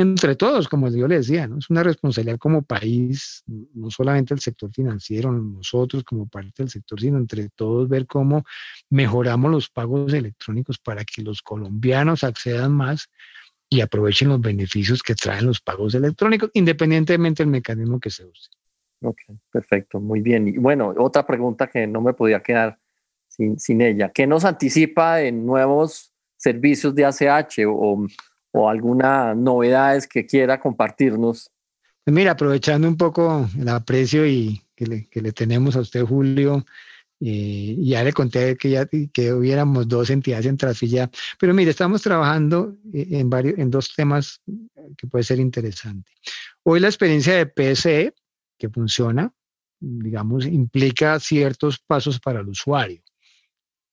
entre 0.00 0.36
todos, 0.36 0.68
como 0.68 0.88
yo 0.90 1.08
le 1.08 1.16
decía, 1.16 1.50
es 1.58 1.70
una 1.70 1.82
responsabilidad 1.82 2.38
como 2.38 2.62
país, 2.62 3.42
no 3.46 3.90
solamente 3.90 4.32
el 4.32 4.38
sector 4.38 4.70
financiero, 4.72 5.32
nosotros 5.32 6.04
como 6.04 6.28
parte 6.28 6.62
del 6.62 6.70
sector, 6.70 7.00
sino 7.00 7.18
entre 7.18 7.48
todos 7.48 7.88
ver 7.88 8.06
cómo 8.06 8.44
mejoramos 8.90 9.50
los 9.50 9.68
pagos 9.68 10.12
electrónicos 10.12 10.78
para 10.78 11.04
que 11.04 11.22
los 11.22 11.42
colombianos 11.42 12.22
accedan 12.22 12.74
más 12.74 13.08
y 13.68 13.80
aprovechen 13.80 14.28
los 14.28 14.40
beneficios 14.40 15.02
que 15.02 15.16
traen 15.16 15.46
los 15.46 15.60
pagos 15.60 15.96
electrónicos, 15.96 16.50
independientemente 16.54 17.42
del 17.42 17.50
mecanismo 17.50 17.98
que 17.98 18.10
se 18.10 18.24
use. 18.24 18.50
Ok, 19.00 19.18
perfecto, 19.50 20.00
muy 20.00 20.20
bien. 20.20 20.48
Y 20.48 20.58
bueno, 20.58 20.94
otra 20.98 21.26
pregunta 21.26 21.68
que 21.68 21.86
no 21.86 22.00
me 22.00 22.14
podía 22.14 22.42
quedar 22.42 22.78
sin, 23.28 23.58
sin 23.58 23.80
ella. 23.80 24.10
¿Qué 24.12 24.26
nos 24.26 24.44
anticipa 24.44 25.22
en 25.22 25.46
nuevos 25.46 26.12
servicios 26.36 26.94
de 26.94 27.04
ACH 27.04 27.66
o, 27.68 28.06
o 28.52 28.68
algunas 28.68 29.36
novedades 29.36 30.06
que 30.06 30.26
quiera 30.26 30.60
compartirnos? 30.60 31.50
Pues 32.04 32.14
mira, 32.14 32.32
aprovechando 32.32 32.88
un 32.88 32.96
poco 32.96 33.48
el 33.58 33.68
aprecio 33.68 34.26
y 34.26 34.62
que 34.74 34.86
le, 34.86 35.08
que 35.08 35.20
le 35.20 35.32
tenemos 35.32 35.76
a 35.76 35.80
usted, 35.80 36.04
Julio, 36.04 36.64
eh, 37.20 37.76
ya 37.80 38.04
le 38.04 38.12
conté 38.12 38.56
que 38.56 38.70
ya 38.70 38.86
que 38.86 39.32
hubiéramos 39.32 39.88
dos 39.88 40.08
entidades 40.08 40.46
en 40.46 40.56
Trasilla, 40.56 41.10
pero 41.38 41.52
mire, 41.52 41.70
estamos 41.70 42.00
trabajando 42.02 42.76
en 42.92 43.28
varios, 43.28 43.58
en 43.58 43.70
dos 43.70 43.92
temas 43.94 44.40
que 44.96 45.06
puede 45.08 45.24
ser 45.24 45.40
interesante. 45.40 46.12
Hoy 46.62 46.78
la 46.78 46.86
experiencia 46.86 47.34
de 47.34 47.46
PSE, 47.46 48.14
que 48.58 48.68
funciona, 48.68 49.32
digamos, 49.80 50.46
implica 50.46 51.18
ciertos 51.20 51.78
pasos 51.78 52.18
para 52.20 52.40
el 52.40 52.48
usuario. 52.48 53.02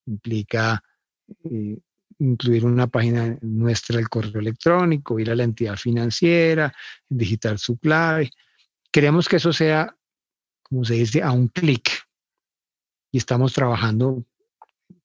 Implica 0.06 0.84
eh, 1.44 1.78
incluir 2.20 2.66
una 2.66 2.88
página 2.88 3.38
nuestra 3.42 3.98
del 3.98 4.10
correo 4.10 4.40
electrónico, 4.40 5.20
ir 5.20 5.32
a 5.32 5.36
la 5.36 5.44
entidad 5.44 5.76
financiera, 5.76 6.74
digitar 7.08 7.60
su 7.60 7.78
clave. 7.78 8.32
Queremos 8.92 9.28
que 9.28 9.38
eso 9.38 9.54
sea, 9.54 9.96
como 10.64 10.86
se 10.86 10.96
dice, 10.96 11.22
a 11.22 11.32
un 11.32 11.48
clic. 11.48 11.90
Y 13.12 13.18
estamos 13.18 13.54
trabajando, 13.54 14.26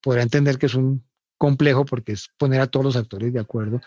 podrá 0.00 0.22
entender 0.22 0.58
que 0.58 0.66
es 0.66 0.74
un 0.74 1.04
complejo 1.36 1.84
porque 1.84 2.12
es 2.12 2.28
poner 2.36 2.60
a 2.60 2.66
todos 2.66 2.84
los 2.84 2.96
actores 2.96 3.32
de 3.32 3.40
acuerdo, 3.40 3.80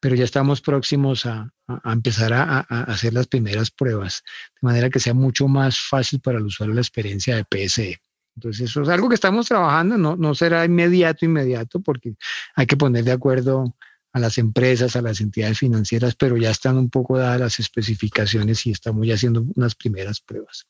pero 0.00 0.14
ya 0.14 0.24
estamos 0.24 0.60
próximos 0.60 1.26
a, 1.26 1.52
empezar 1.84 2.32
a, 2.32 2.60
hacer 2.60 3.14
las 3.14 3.26
primeras 3.26 3.70
pruebas, 3.70 4.22
de 4.60 4.66
manera 4.66 4.90
que 4.90 5.00
sea 5.00 5.14
mucho 5.14 5.48
más 5.48 5.78
fácil 5.78 6.20
para 6.20 6.38
el 6.38 6.44
usuario 6.44 6.74
la 6.74 6.80
experiencia 6.80 7.36
de 7.36 7.44
PSE. 7.44 8.00
Entonces, 8.36 8.70
eso 8.70 8.82
es 8.82 8.88
algo 8.88 9.08
que 9.08 9.16
estamos 9.16 9.46
trabajando, 9.46 9.98
no, 9.98 10.16
no 10.16 10.34
será 10.34 10.64
inmediato, 10.64 11.24
inmediato, 11.24 11.80
porque 11.80 12.14
hay 12.54 12.66
que 12.66 12.76
poner 12.76 13.04
de 13.04 13.12
acuerdo 13.12 13.74
a 14.12 14.20
las 14.20 14.38
empresas, 14.38 14.94
a 14.96 15.02
las 15.02 15.20
entidades 15.20 15.58
financieras, 15.58 16.14
pero 16.14 16.36
ya 16.36 16.50
están 16.50 16.78
un 16.78 16.88
poco 16.88 17.18
dadas 17.18 17.40
las 17.40 17.58
especificaciones 17.58 18.64
y 18.66 18.70
estamos 18.70 19.06
ya 19.06 19.14
haciendo 19.14 19.44
unas 19.56 19.74
primeras 19.74 20.20
pruebas. 20.20 20.66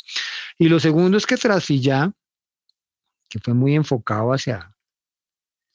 Y 0.59 0.69
lo 0.69 0.81
segundo 0.81 1.19
es 1.19 1.27
que 1.27 1.37
Trasfilla, 1.37 2.13
que 3.29 3.39
fue 3.39 3.55
muy 3.55 3.75
enfocado 3.75 4.33
hacia 4.33 4.75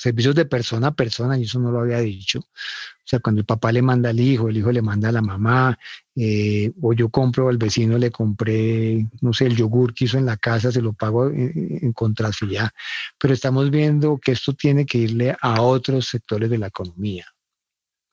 servicios 0.03 0.35
de 0.35 0.45
persona 0.45 0.87
a 0.87 0.95
persona, 0.95 1.37
y 1.37 1.43
eso 1.43 1.59
no 1.59 1.71
lo 1.71 1.79
había 1.79 1.99
dicho. 1.99 2.39
O 2.39 3.05
sea, 3.05 3.19
cuando 3.19 3.39
el 3.39 3.45
papá 3.45 3.71
le 3.71 3.81
manda 3.81 4.09
al 4.09 4.19
hijo, 4.19 4.49
el 4.49 4.57
hijo 4.57 4.69
le 4.71 4.81
manda 4.81 5.07
a 5.07 5.13
la 5.13 5.21
mamá, 5.21 5.79
eh, 6.15 6.73
o 6.81 6.91
yo 6.91 7.07
compro 7.07 7.47
al 7.47 7.57
vecino, 7.57 7.97
le 7.97 8.11
compré, 8.11 9.07
no 9.21 9.31
sé, 9.31 9.45
el 9.45 9.55
yogur 9.55 9.93
que 9.93 10.05
hizo 10.05 10.17
en 10.17 10.25
la 10.25 10.35
casa, 10.35 10.73
se 10.73 10.81
lo 10.81 10.91
pago 10.91 11.27
en, 11.27 11.79
en 11.81 11.93
contrafía. 11.93 12.73
Pero 13.17 13.33
estamos 13.33 13.71
viendo 13.71 14.17
que 14.17 14.33
esto 14.33 14.53
tiene 14.53 14.85
que 14.85 14.97
irle 14.97 15.37
a 15.39 15.61
otros 15.61 16.09
sectores 16.09 16.49
de 16.49 16.57
la 16.57 16.67
economía, 16.67 17.25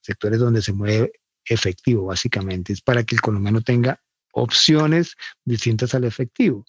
sectores 0.01 0.39
donde 0.39 0.63
se 0.63 0.73
mueve 0.73 1.13
efectivo, 1.45 2.07
básicamente. 2.07 2.73
Es 2.73 2.83
para 2.83 3.03
que 3.03 3.17
el 3.17 3.21
colombiano 3.21 3.63
tenga 3.63 4.01
opciones 4.33 5.17
distintas 5.45 5.93
al 5.97 6.05
efectivo. 6.05 6.65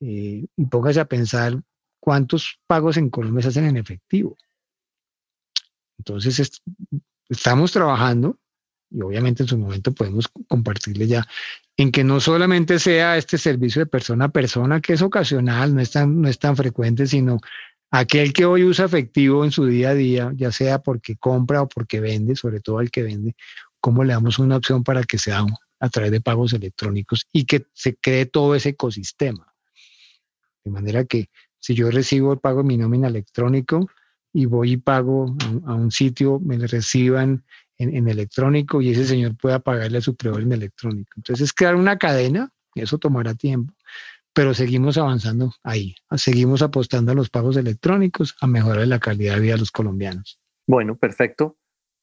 Eh, 0.00 0.44
y 0.54 0.66
póngase 0.66 1.00
a 1.00 1.06
pensar 1.06 1.58
cuántos 1.98 2.58
pagos 2.66 2.98
en 2.98 3.08
Colombia 3.08 3.42
se 3.42 3.48
hacen 3.48 3.64
en 3.64 3.78
efectivo. 3.78 4.36
Entonces, 6.00 6.62
estamos 7.28 7.72
trabajando 7.72 8.38
y 8.90 9.02
obviamente 9.02 9.42
en 9.42 9.48
su 9.50 9.58
momento 9.58 9.92
podemos 9.92 10.28
compartirle 10.48 11.06
ya 11.06 11.26
en 11.76 11.92
que 11.92 12.04
no 12.04 12.20
solamente 12.20 12.78
sea 12.78 13.18
este 13.18 13.36
servicio 13.36 13.80
de 13.80 13.86
persona 13.86 14.24
a 14.24 14.28
persona, 14.30 14.80
que 14.80 14.94
es 14.94 15.02
ocasional, 15.02 15.74
no 15.74 15.82
es 15.82 15.90
tan, 15.90 16.22
no 16.22 16.28
es 16.28 16.38
tan 16.38 16.56
frecuente, 16.56 17.06
sino 17.06 17.38
aquel 17.90 18.32
que 18.32 18.46
hoy 18.46 18.64
usa 18.64 18.86
efectivo 18.86 19.44
en 19.44 19.50
su 19.50 19.66
día 19.66 19.90
a 19.90 19.94
día, 19.94 20.32
ya 20.34 20.50
sea 20.52 20.78
porque 20.78 21.16
compra 21.16 21.60
o 21.60 21.68
porque 21.68 22.00
vende, 22.00 22.34
sobre 22.34 22.60
todo 22.60 22.78
al 22.78 22.90
que 22.90 23.02
vende, 23.02 23.36
cómo 23.78 24.02
le 24.02 24.14
damos 24.14 24.38
una 24.38 24.56
opción 24.56 24.82
para 24.82 25.02
que 25.02 25.18
sea 25.18 25.44
a 25.80 25.88
través 25.90 26.12
de 26.12 26.22
pagos 26.22 26.54
electrónicos 26.54 27.26
y 27.30 27.44
que 27.44 27.66
se 27.74 27.94
cree 27.96 28.24
todo 28.24 28.54
ese 28.54 28.70
ecosistema. 28.70 29.54
De 30.64 30.70
manera 30.70 31.04
que 31.04 31.28
si 31.58 31.74
yo 31.74 31.90
recibo 31.90 32.32
el 32.32 32.38
pago 32.38 32.62
de 32.62 32.68
mi 32.68 32.78
nómina 32.78 33.08
electrónico 33.08 33.86
y 34.32 34.46
voy 34.46 34.72
y 34.72 34.76
pago 34.76 35.34
a, 35.66 35.74
un 35.74 35.90
sitio, 35.90 36.40
me 36.40 36.56
reciban 36.58 37.44
en, 37.78 38.08
electrónico 38.08 38.80
y 38.80 38.90
ese 38.90 39.06
señor 39.06 39.36
pueda 39.36 39.58
pagarle 39.58 39.98
a 39.98 40.02
su 40.02 40.14
proveedor 40.14 40.42
en 40.42 40.52
electrónico. 40.52 41.10
Entonces 41.16 41.46
es 41.46 41.52
crear 41.52 41.76
una 41.76 41.98
cadena, 41.98 42.50
eso 42.74 42.98
tomará 42.98 43.34
tiempo, 43.34 43.74
pero 44.32 44.54
seguimos 44.54 44.98
avanzando 44.98 45.52
ahí, 45.62 45.94
seguimos 46.16 46.62
apostando 46.62 47.12
a 47.12 47.14
los 47.14 47.30
pagos 47.30 47.56
electrónicos, 47.56 48.36
a 48.40 48.46
mejorar 48.46 48.86
la 48.86 48.98
calidad 48.98 49.34
de 49.34 49.40
vida 49.40 49.54
de 49.54 49.60
los 49.60 49.72
colombianos. 49.72 50.38
Bueno, 50.66 50.96
perfecto 50.96 51.56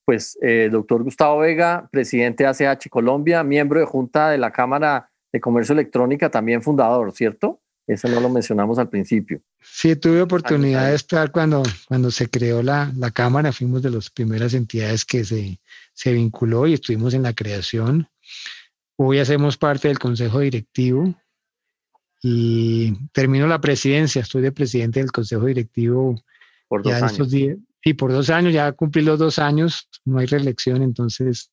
pues 0.08 0.40
eh, 0.42 0.70
doctor 0.72 1.04
Gustavo 1.04 1.40
Vega, 1.40 1.90
presidente 1.92 2.46
de 2.46 2.48
ACH 2.48 2.88
Colombia, 2.90 3.44
miembro 3.44 3.82
de 3.82 3.86
Junta 3.86 4.30
de 4.30 4.38
la 4.38 4.52
Cámara 4.54 5.10
de 5.34 5.42
Comercio 5.42 5.74
Electrónica, 5.74 6.32
también 6.32 6.62
fundador, 6.62 7.12
¿cierto? 7.12 7.60
Eso 7.88 8.10
no 8.10 8.20
lo 8.20 8.30
mencionamos 8.30 8.78
al 8.80 8.90
principio. 8.90 9.42
Sí, 9.62 9.96
tuve 9.96 10.22
oportunidad 10.22 10.90
de 10.90 10.96
estar 10.96 11.32
cuando, 11.32 11.64
cuando 11.88 12.12
se 12.12 12.30
creó 12.30 12.62
la, 12.62 12.92
la 12.98 13.12
Cámara, 13.12 13.54
fuimos 13.54 13.82
de 13.82 13.92
las 13.92 14.10
primeras 14.10 14.54
entidades 14.54 15.06
que 15.06 15.24
se, 15.24 15.62
se 15.94 16.12
vinculó 16.12 16.68
y 16.68 16.74
estuvimos 16.74 17.14
en 17.14 17.24
la 17.24 17.34
creación. 17.34 18.10
Hoy 18.98 19.20
hacemos 19.20 19.58
parte 19.58 19.88
del 19.88 20.00
Consejo 20.00 20.40
Directivo 20.40 21.16
y 22.22 22.94
termino 23.14 23.48
la 23.48 23.62
presidencia, 23.62 24.22
estoy 24.22 24.42
de 24.42 24.52
presidente 24.52 25.00
del 25.00 25.12
Consejo 25.12 25.46
Directivo 25.46 26.22
por 26.68 26.84
dos 26.84 26.94
años. 26.94 27.30
Días, 27.30 27.58
y 27.84 27.94
por 27.94 28.12
dos 28.12 28.30
años, 28.30 28.54
ya 28.54 28.70
cumplí 28.74 29.02
los 29.02 29.18
dos 29.18 29.40
años, 29.40 29.88
no 30.04 30.20
hay 30.20 30.26
reelección, 30.26 30.82
entonces 30.82 31.52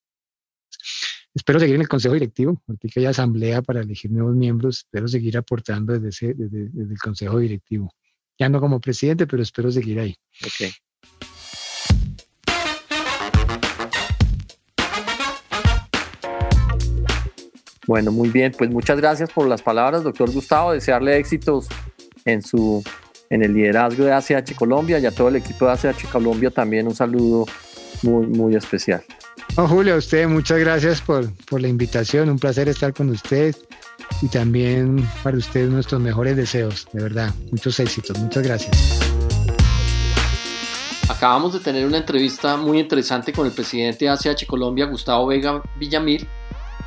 espero 1.35 1.59
seguir 1.59 1.74
en 1.74 1.82
el 1.82 1.89
consejo 1.89 2.14
directivo, 2.14 2.62
porque 2.64 2.89
hay 2.97 3.07
asamblea 3.07 3.61
para 3.61 3.80
elegir 3.80 4.11
nuevos 4.11 4.37
miembros, 4.37 4.78
espero 4.78 5.09
seguir 5.09 5.37
aportando 5.37 5.93
desde, 5.93 6.09
ese, 6.09 6.35
desde, 6.35 6.70
el 6.80 6.99
consejo 6.99 7.39
directivo. 7.39 7.93
Ya 8.39 8.49
no 8.49 8.61
como 8.61 8.80
presidente, 8.80 9.26
pero 9.26 9.43
espero 9.43 9.70
seguir 9.70 9.99
ahí. 10.01 10.14
Okay. 10.45 10.70
Bueno, 17.87 18.12
muy 18.12 18.30
bien, 18.30 18.53
pues 18.57 18.70
muchas 18.70 18.97
gracias 18.97 19.30
por 19.30 19.47
las 19.47 19.61
palabras, 19.61 20.03
doctor 20.03 20.30
Gustavo. 20.30 20.72
Desearle 20.72 21.18
éxitos 21.18 21.68
en 22.24 22.43
su 22.43 22.82
en 23.30 23.43
el 23.43 23.53
liderazgo 23.53 24.05
de 24.05 24.12
ACH 24.12 24.55
Colombia 24.55 24.99
y 24.99 25.07
a 25.07 25.11
todo 25.11 25.28
el 25.28 25.37
equipo 25.37 25.66
de 25.66 25.72
ACH 25.72 26.09
Colombia 26.11 26.51
también 26.51 26.87
un 26.87 26.95
saludo 26.95 27.47
muy, 28.03 28.26
muy 28.26 28.55
especial. 28.55 29.03
Julio, 29.57 29.95
a 29.95 29.99
usted 29.99 30.27
muchas 30.27 30.59
gracias 30.59 31.01
por, 31.01 31.33
por 31.45 31.61
la 31.61 31.69
invitación, 31.69 32.29
un 32.29 32.41
placer 32.41 32.69
estar 32.69 32.93
con 32.93 33.09
usted 33.11 33.55
y 34.21 34.27
también 34.27 35.09
para 35.23 35.37
usted 35.37 35.69
nuestros 35.69 36.01
mejores 36.01 36.37
deseos, 36.37 36.89
de 36.93 37.03
verdad, 37.03 37.33
muchos 37.53 37.79
éxitos, 37.79 38.19
muchas 38.19 38.43
gracias. 38.43 39.01
Acabamos 41.09 41.53
de 41.53 41.61
tener 41.61 41.87
una 41.87 41.99
entrevista 41.99 42.57
muy 42.57 42.81
interesante 42.81 43.33
con 43.33 43.47
el 43.47 43.53
presidente 43.53 44.07
de 44.07 44.11
ACH 44.11 44.45
Colombia, 44.45 44.87
Gustavo 44.87 45.29
Vega 45.29 45.63
Villamil, 45.79 46.27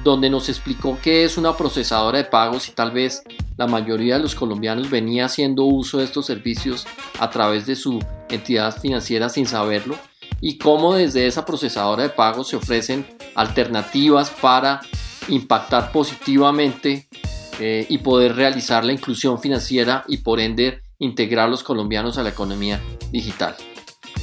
donde 0.03 0.29
nos 0.29 0.49
explicó 0.49 0.97
qué 1.01 1.23
es 1.23 1.37
una 1.37 1.55
procesadora 1.55 2.17
de 2.17 2.25
pagos 2.25 2.67
y 2.67 2.71
tal 2.71 2.91
vez 2.91 3.23
la 3.55 3.67
mayoría 3.67 4.17
de 4.17 4.23
los 4.23 4.35
colombianos 4.35 4.89
venía 4.89 5.25
haciendo 5.25 5.63
uso 5.63 5.99
de 5.99 6.03
estos 6.03 6.25
servicios 6.25 6.85
a 7.17 7.29
través 7.29 7.65
de 7.65 7.77
su 7.77 8.03
entidad 8.29 8.77
financiera 8.77 9.29
sin 9.29 9.47
saberlo 9.47 9.95
y 10.41 10.57
cómo 10.57 10.93
desde 10.93 11.27
esa 11.27 11.45
procesadora 11.45 12.03
de 12.03 12.09
pagos 12.09 12.49
se 12.49 12.55
ofrecen 12.55 13.05
alternativas 13.35 14.29
para 14.29 14.81
impactar 15.27 15.91
positivamente 15.91 17.07
eh, 17.59 17.85
y 17.89 17.97
poder 17.99 18.35
realizar 18.35 18.85
la 18.85 18.93
inclusión 18.93 19.39
financiera 19.39 20.03
y 20.07 20.17
por 20.17 20.39
ende 20.39 20.81
integrar 20.99 21.47
a 21.47 21.49
los 21.49 21.63
colombianos 21.63 22.17
a 22.17 22.23
la 22.23 22.29
economía 22.29 22.81
digital. 23.11 23.55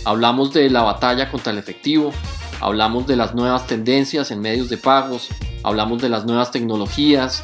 Hablamos 0.04 0.52
de 0.52 0.70
la 0.70 0.82
batalla 0.82 1.30
contra 1.30 1.52
el 1.52 1.58
efectivo, 1.58 2.12
hablamos 2.60 3.06
de 3.06 3.16
las 3.16 3.34
nuevas 3.34 3.66
tendencias 3.66 4.30
en 4.30 4.40
medios 4.40 4.68
de 4.68 4.76
pagos, 4.76 5.28
hablamos 5.62 6.02
de 6.02 6.08
las 6.08 6.24
nuevas 6.24 6.50
tecnologías, 6.50 7.42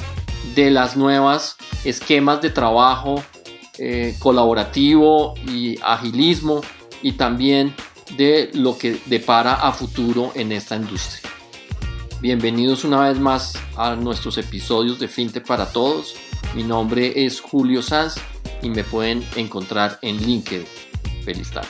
de 0.55 0.71
las 0.71 0.97
nuevas 0.97 1.57
esquemas 1.85 2.41
de 2.43 2.51
trabajo 2.51 3.23
eh, 3.79 4.15
colaborativo 4.19 5.35
y 5.47 5.79
agilismo 5.83 6.61
y 7.03 7.13
también 7.13 7.75
de 8.17 8.51
lo 8.55 8.77
que 8.77 9.01
depara 9.07 9.55
a 9.55 9.73
futuro 9.73 10.33
en 10.35 10.53
esta 10.53 10.77
industria. 10.77 11.31
Bienvenidos 12.21 12.85
una 12.85 13.09
vez 13.09 13.19
más 13.19 13.55
a 13.77 13.97
nuestros 13.97 14.37
episodios 14.39 14.99
de 14.99 15.09
FinTech 15.09 15.47
para 15.47 15.73
Todos. 15.73 16.15
Mi 16.55 16.63
nombre 16.63 17.25
es 17.25 17.41
Julio 17.41 17.83
Sanz 17.83 18.17
y 18.63 18.69
me 18.69 18.85
pueden 18.85 19.27
encontrar 19.37 19.99
en 20.03 20.19
LinkedIn. 20.19 20.67
Feliz 21.25 21.51
tarde. 21.51 21.69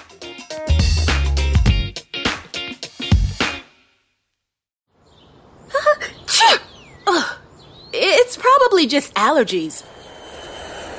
It's 7.92 8.36
probably 8.36 8.86
just 8.86 9.14
allergies. 9.14 9.84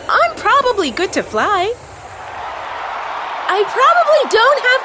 I'm 0.07 0.35
probably 0.35 0.91
good 0.91 1.11
to 1.13 1.23
fly. 1.23 1.73
I 3.53 3.65
probably 3.67 4.23
don't 4.31 4.59
have 4.69 4.81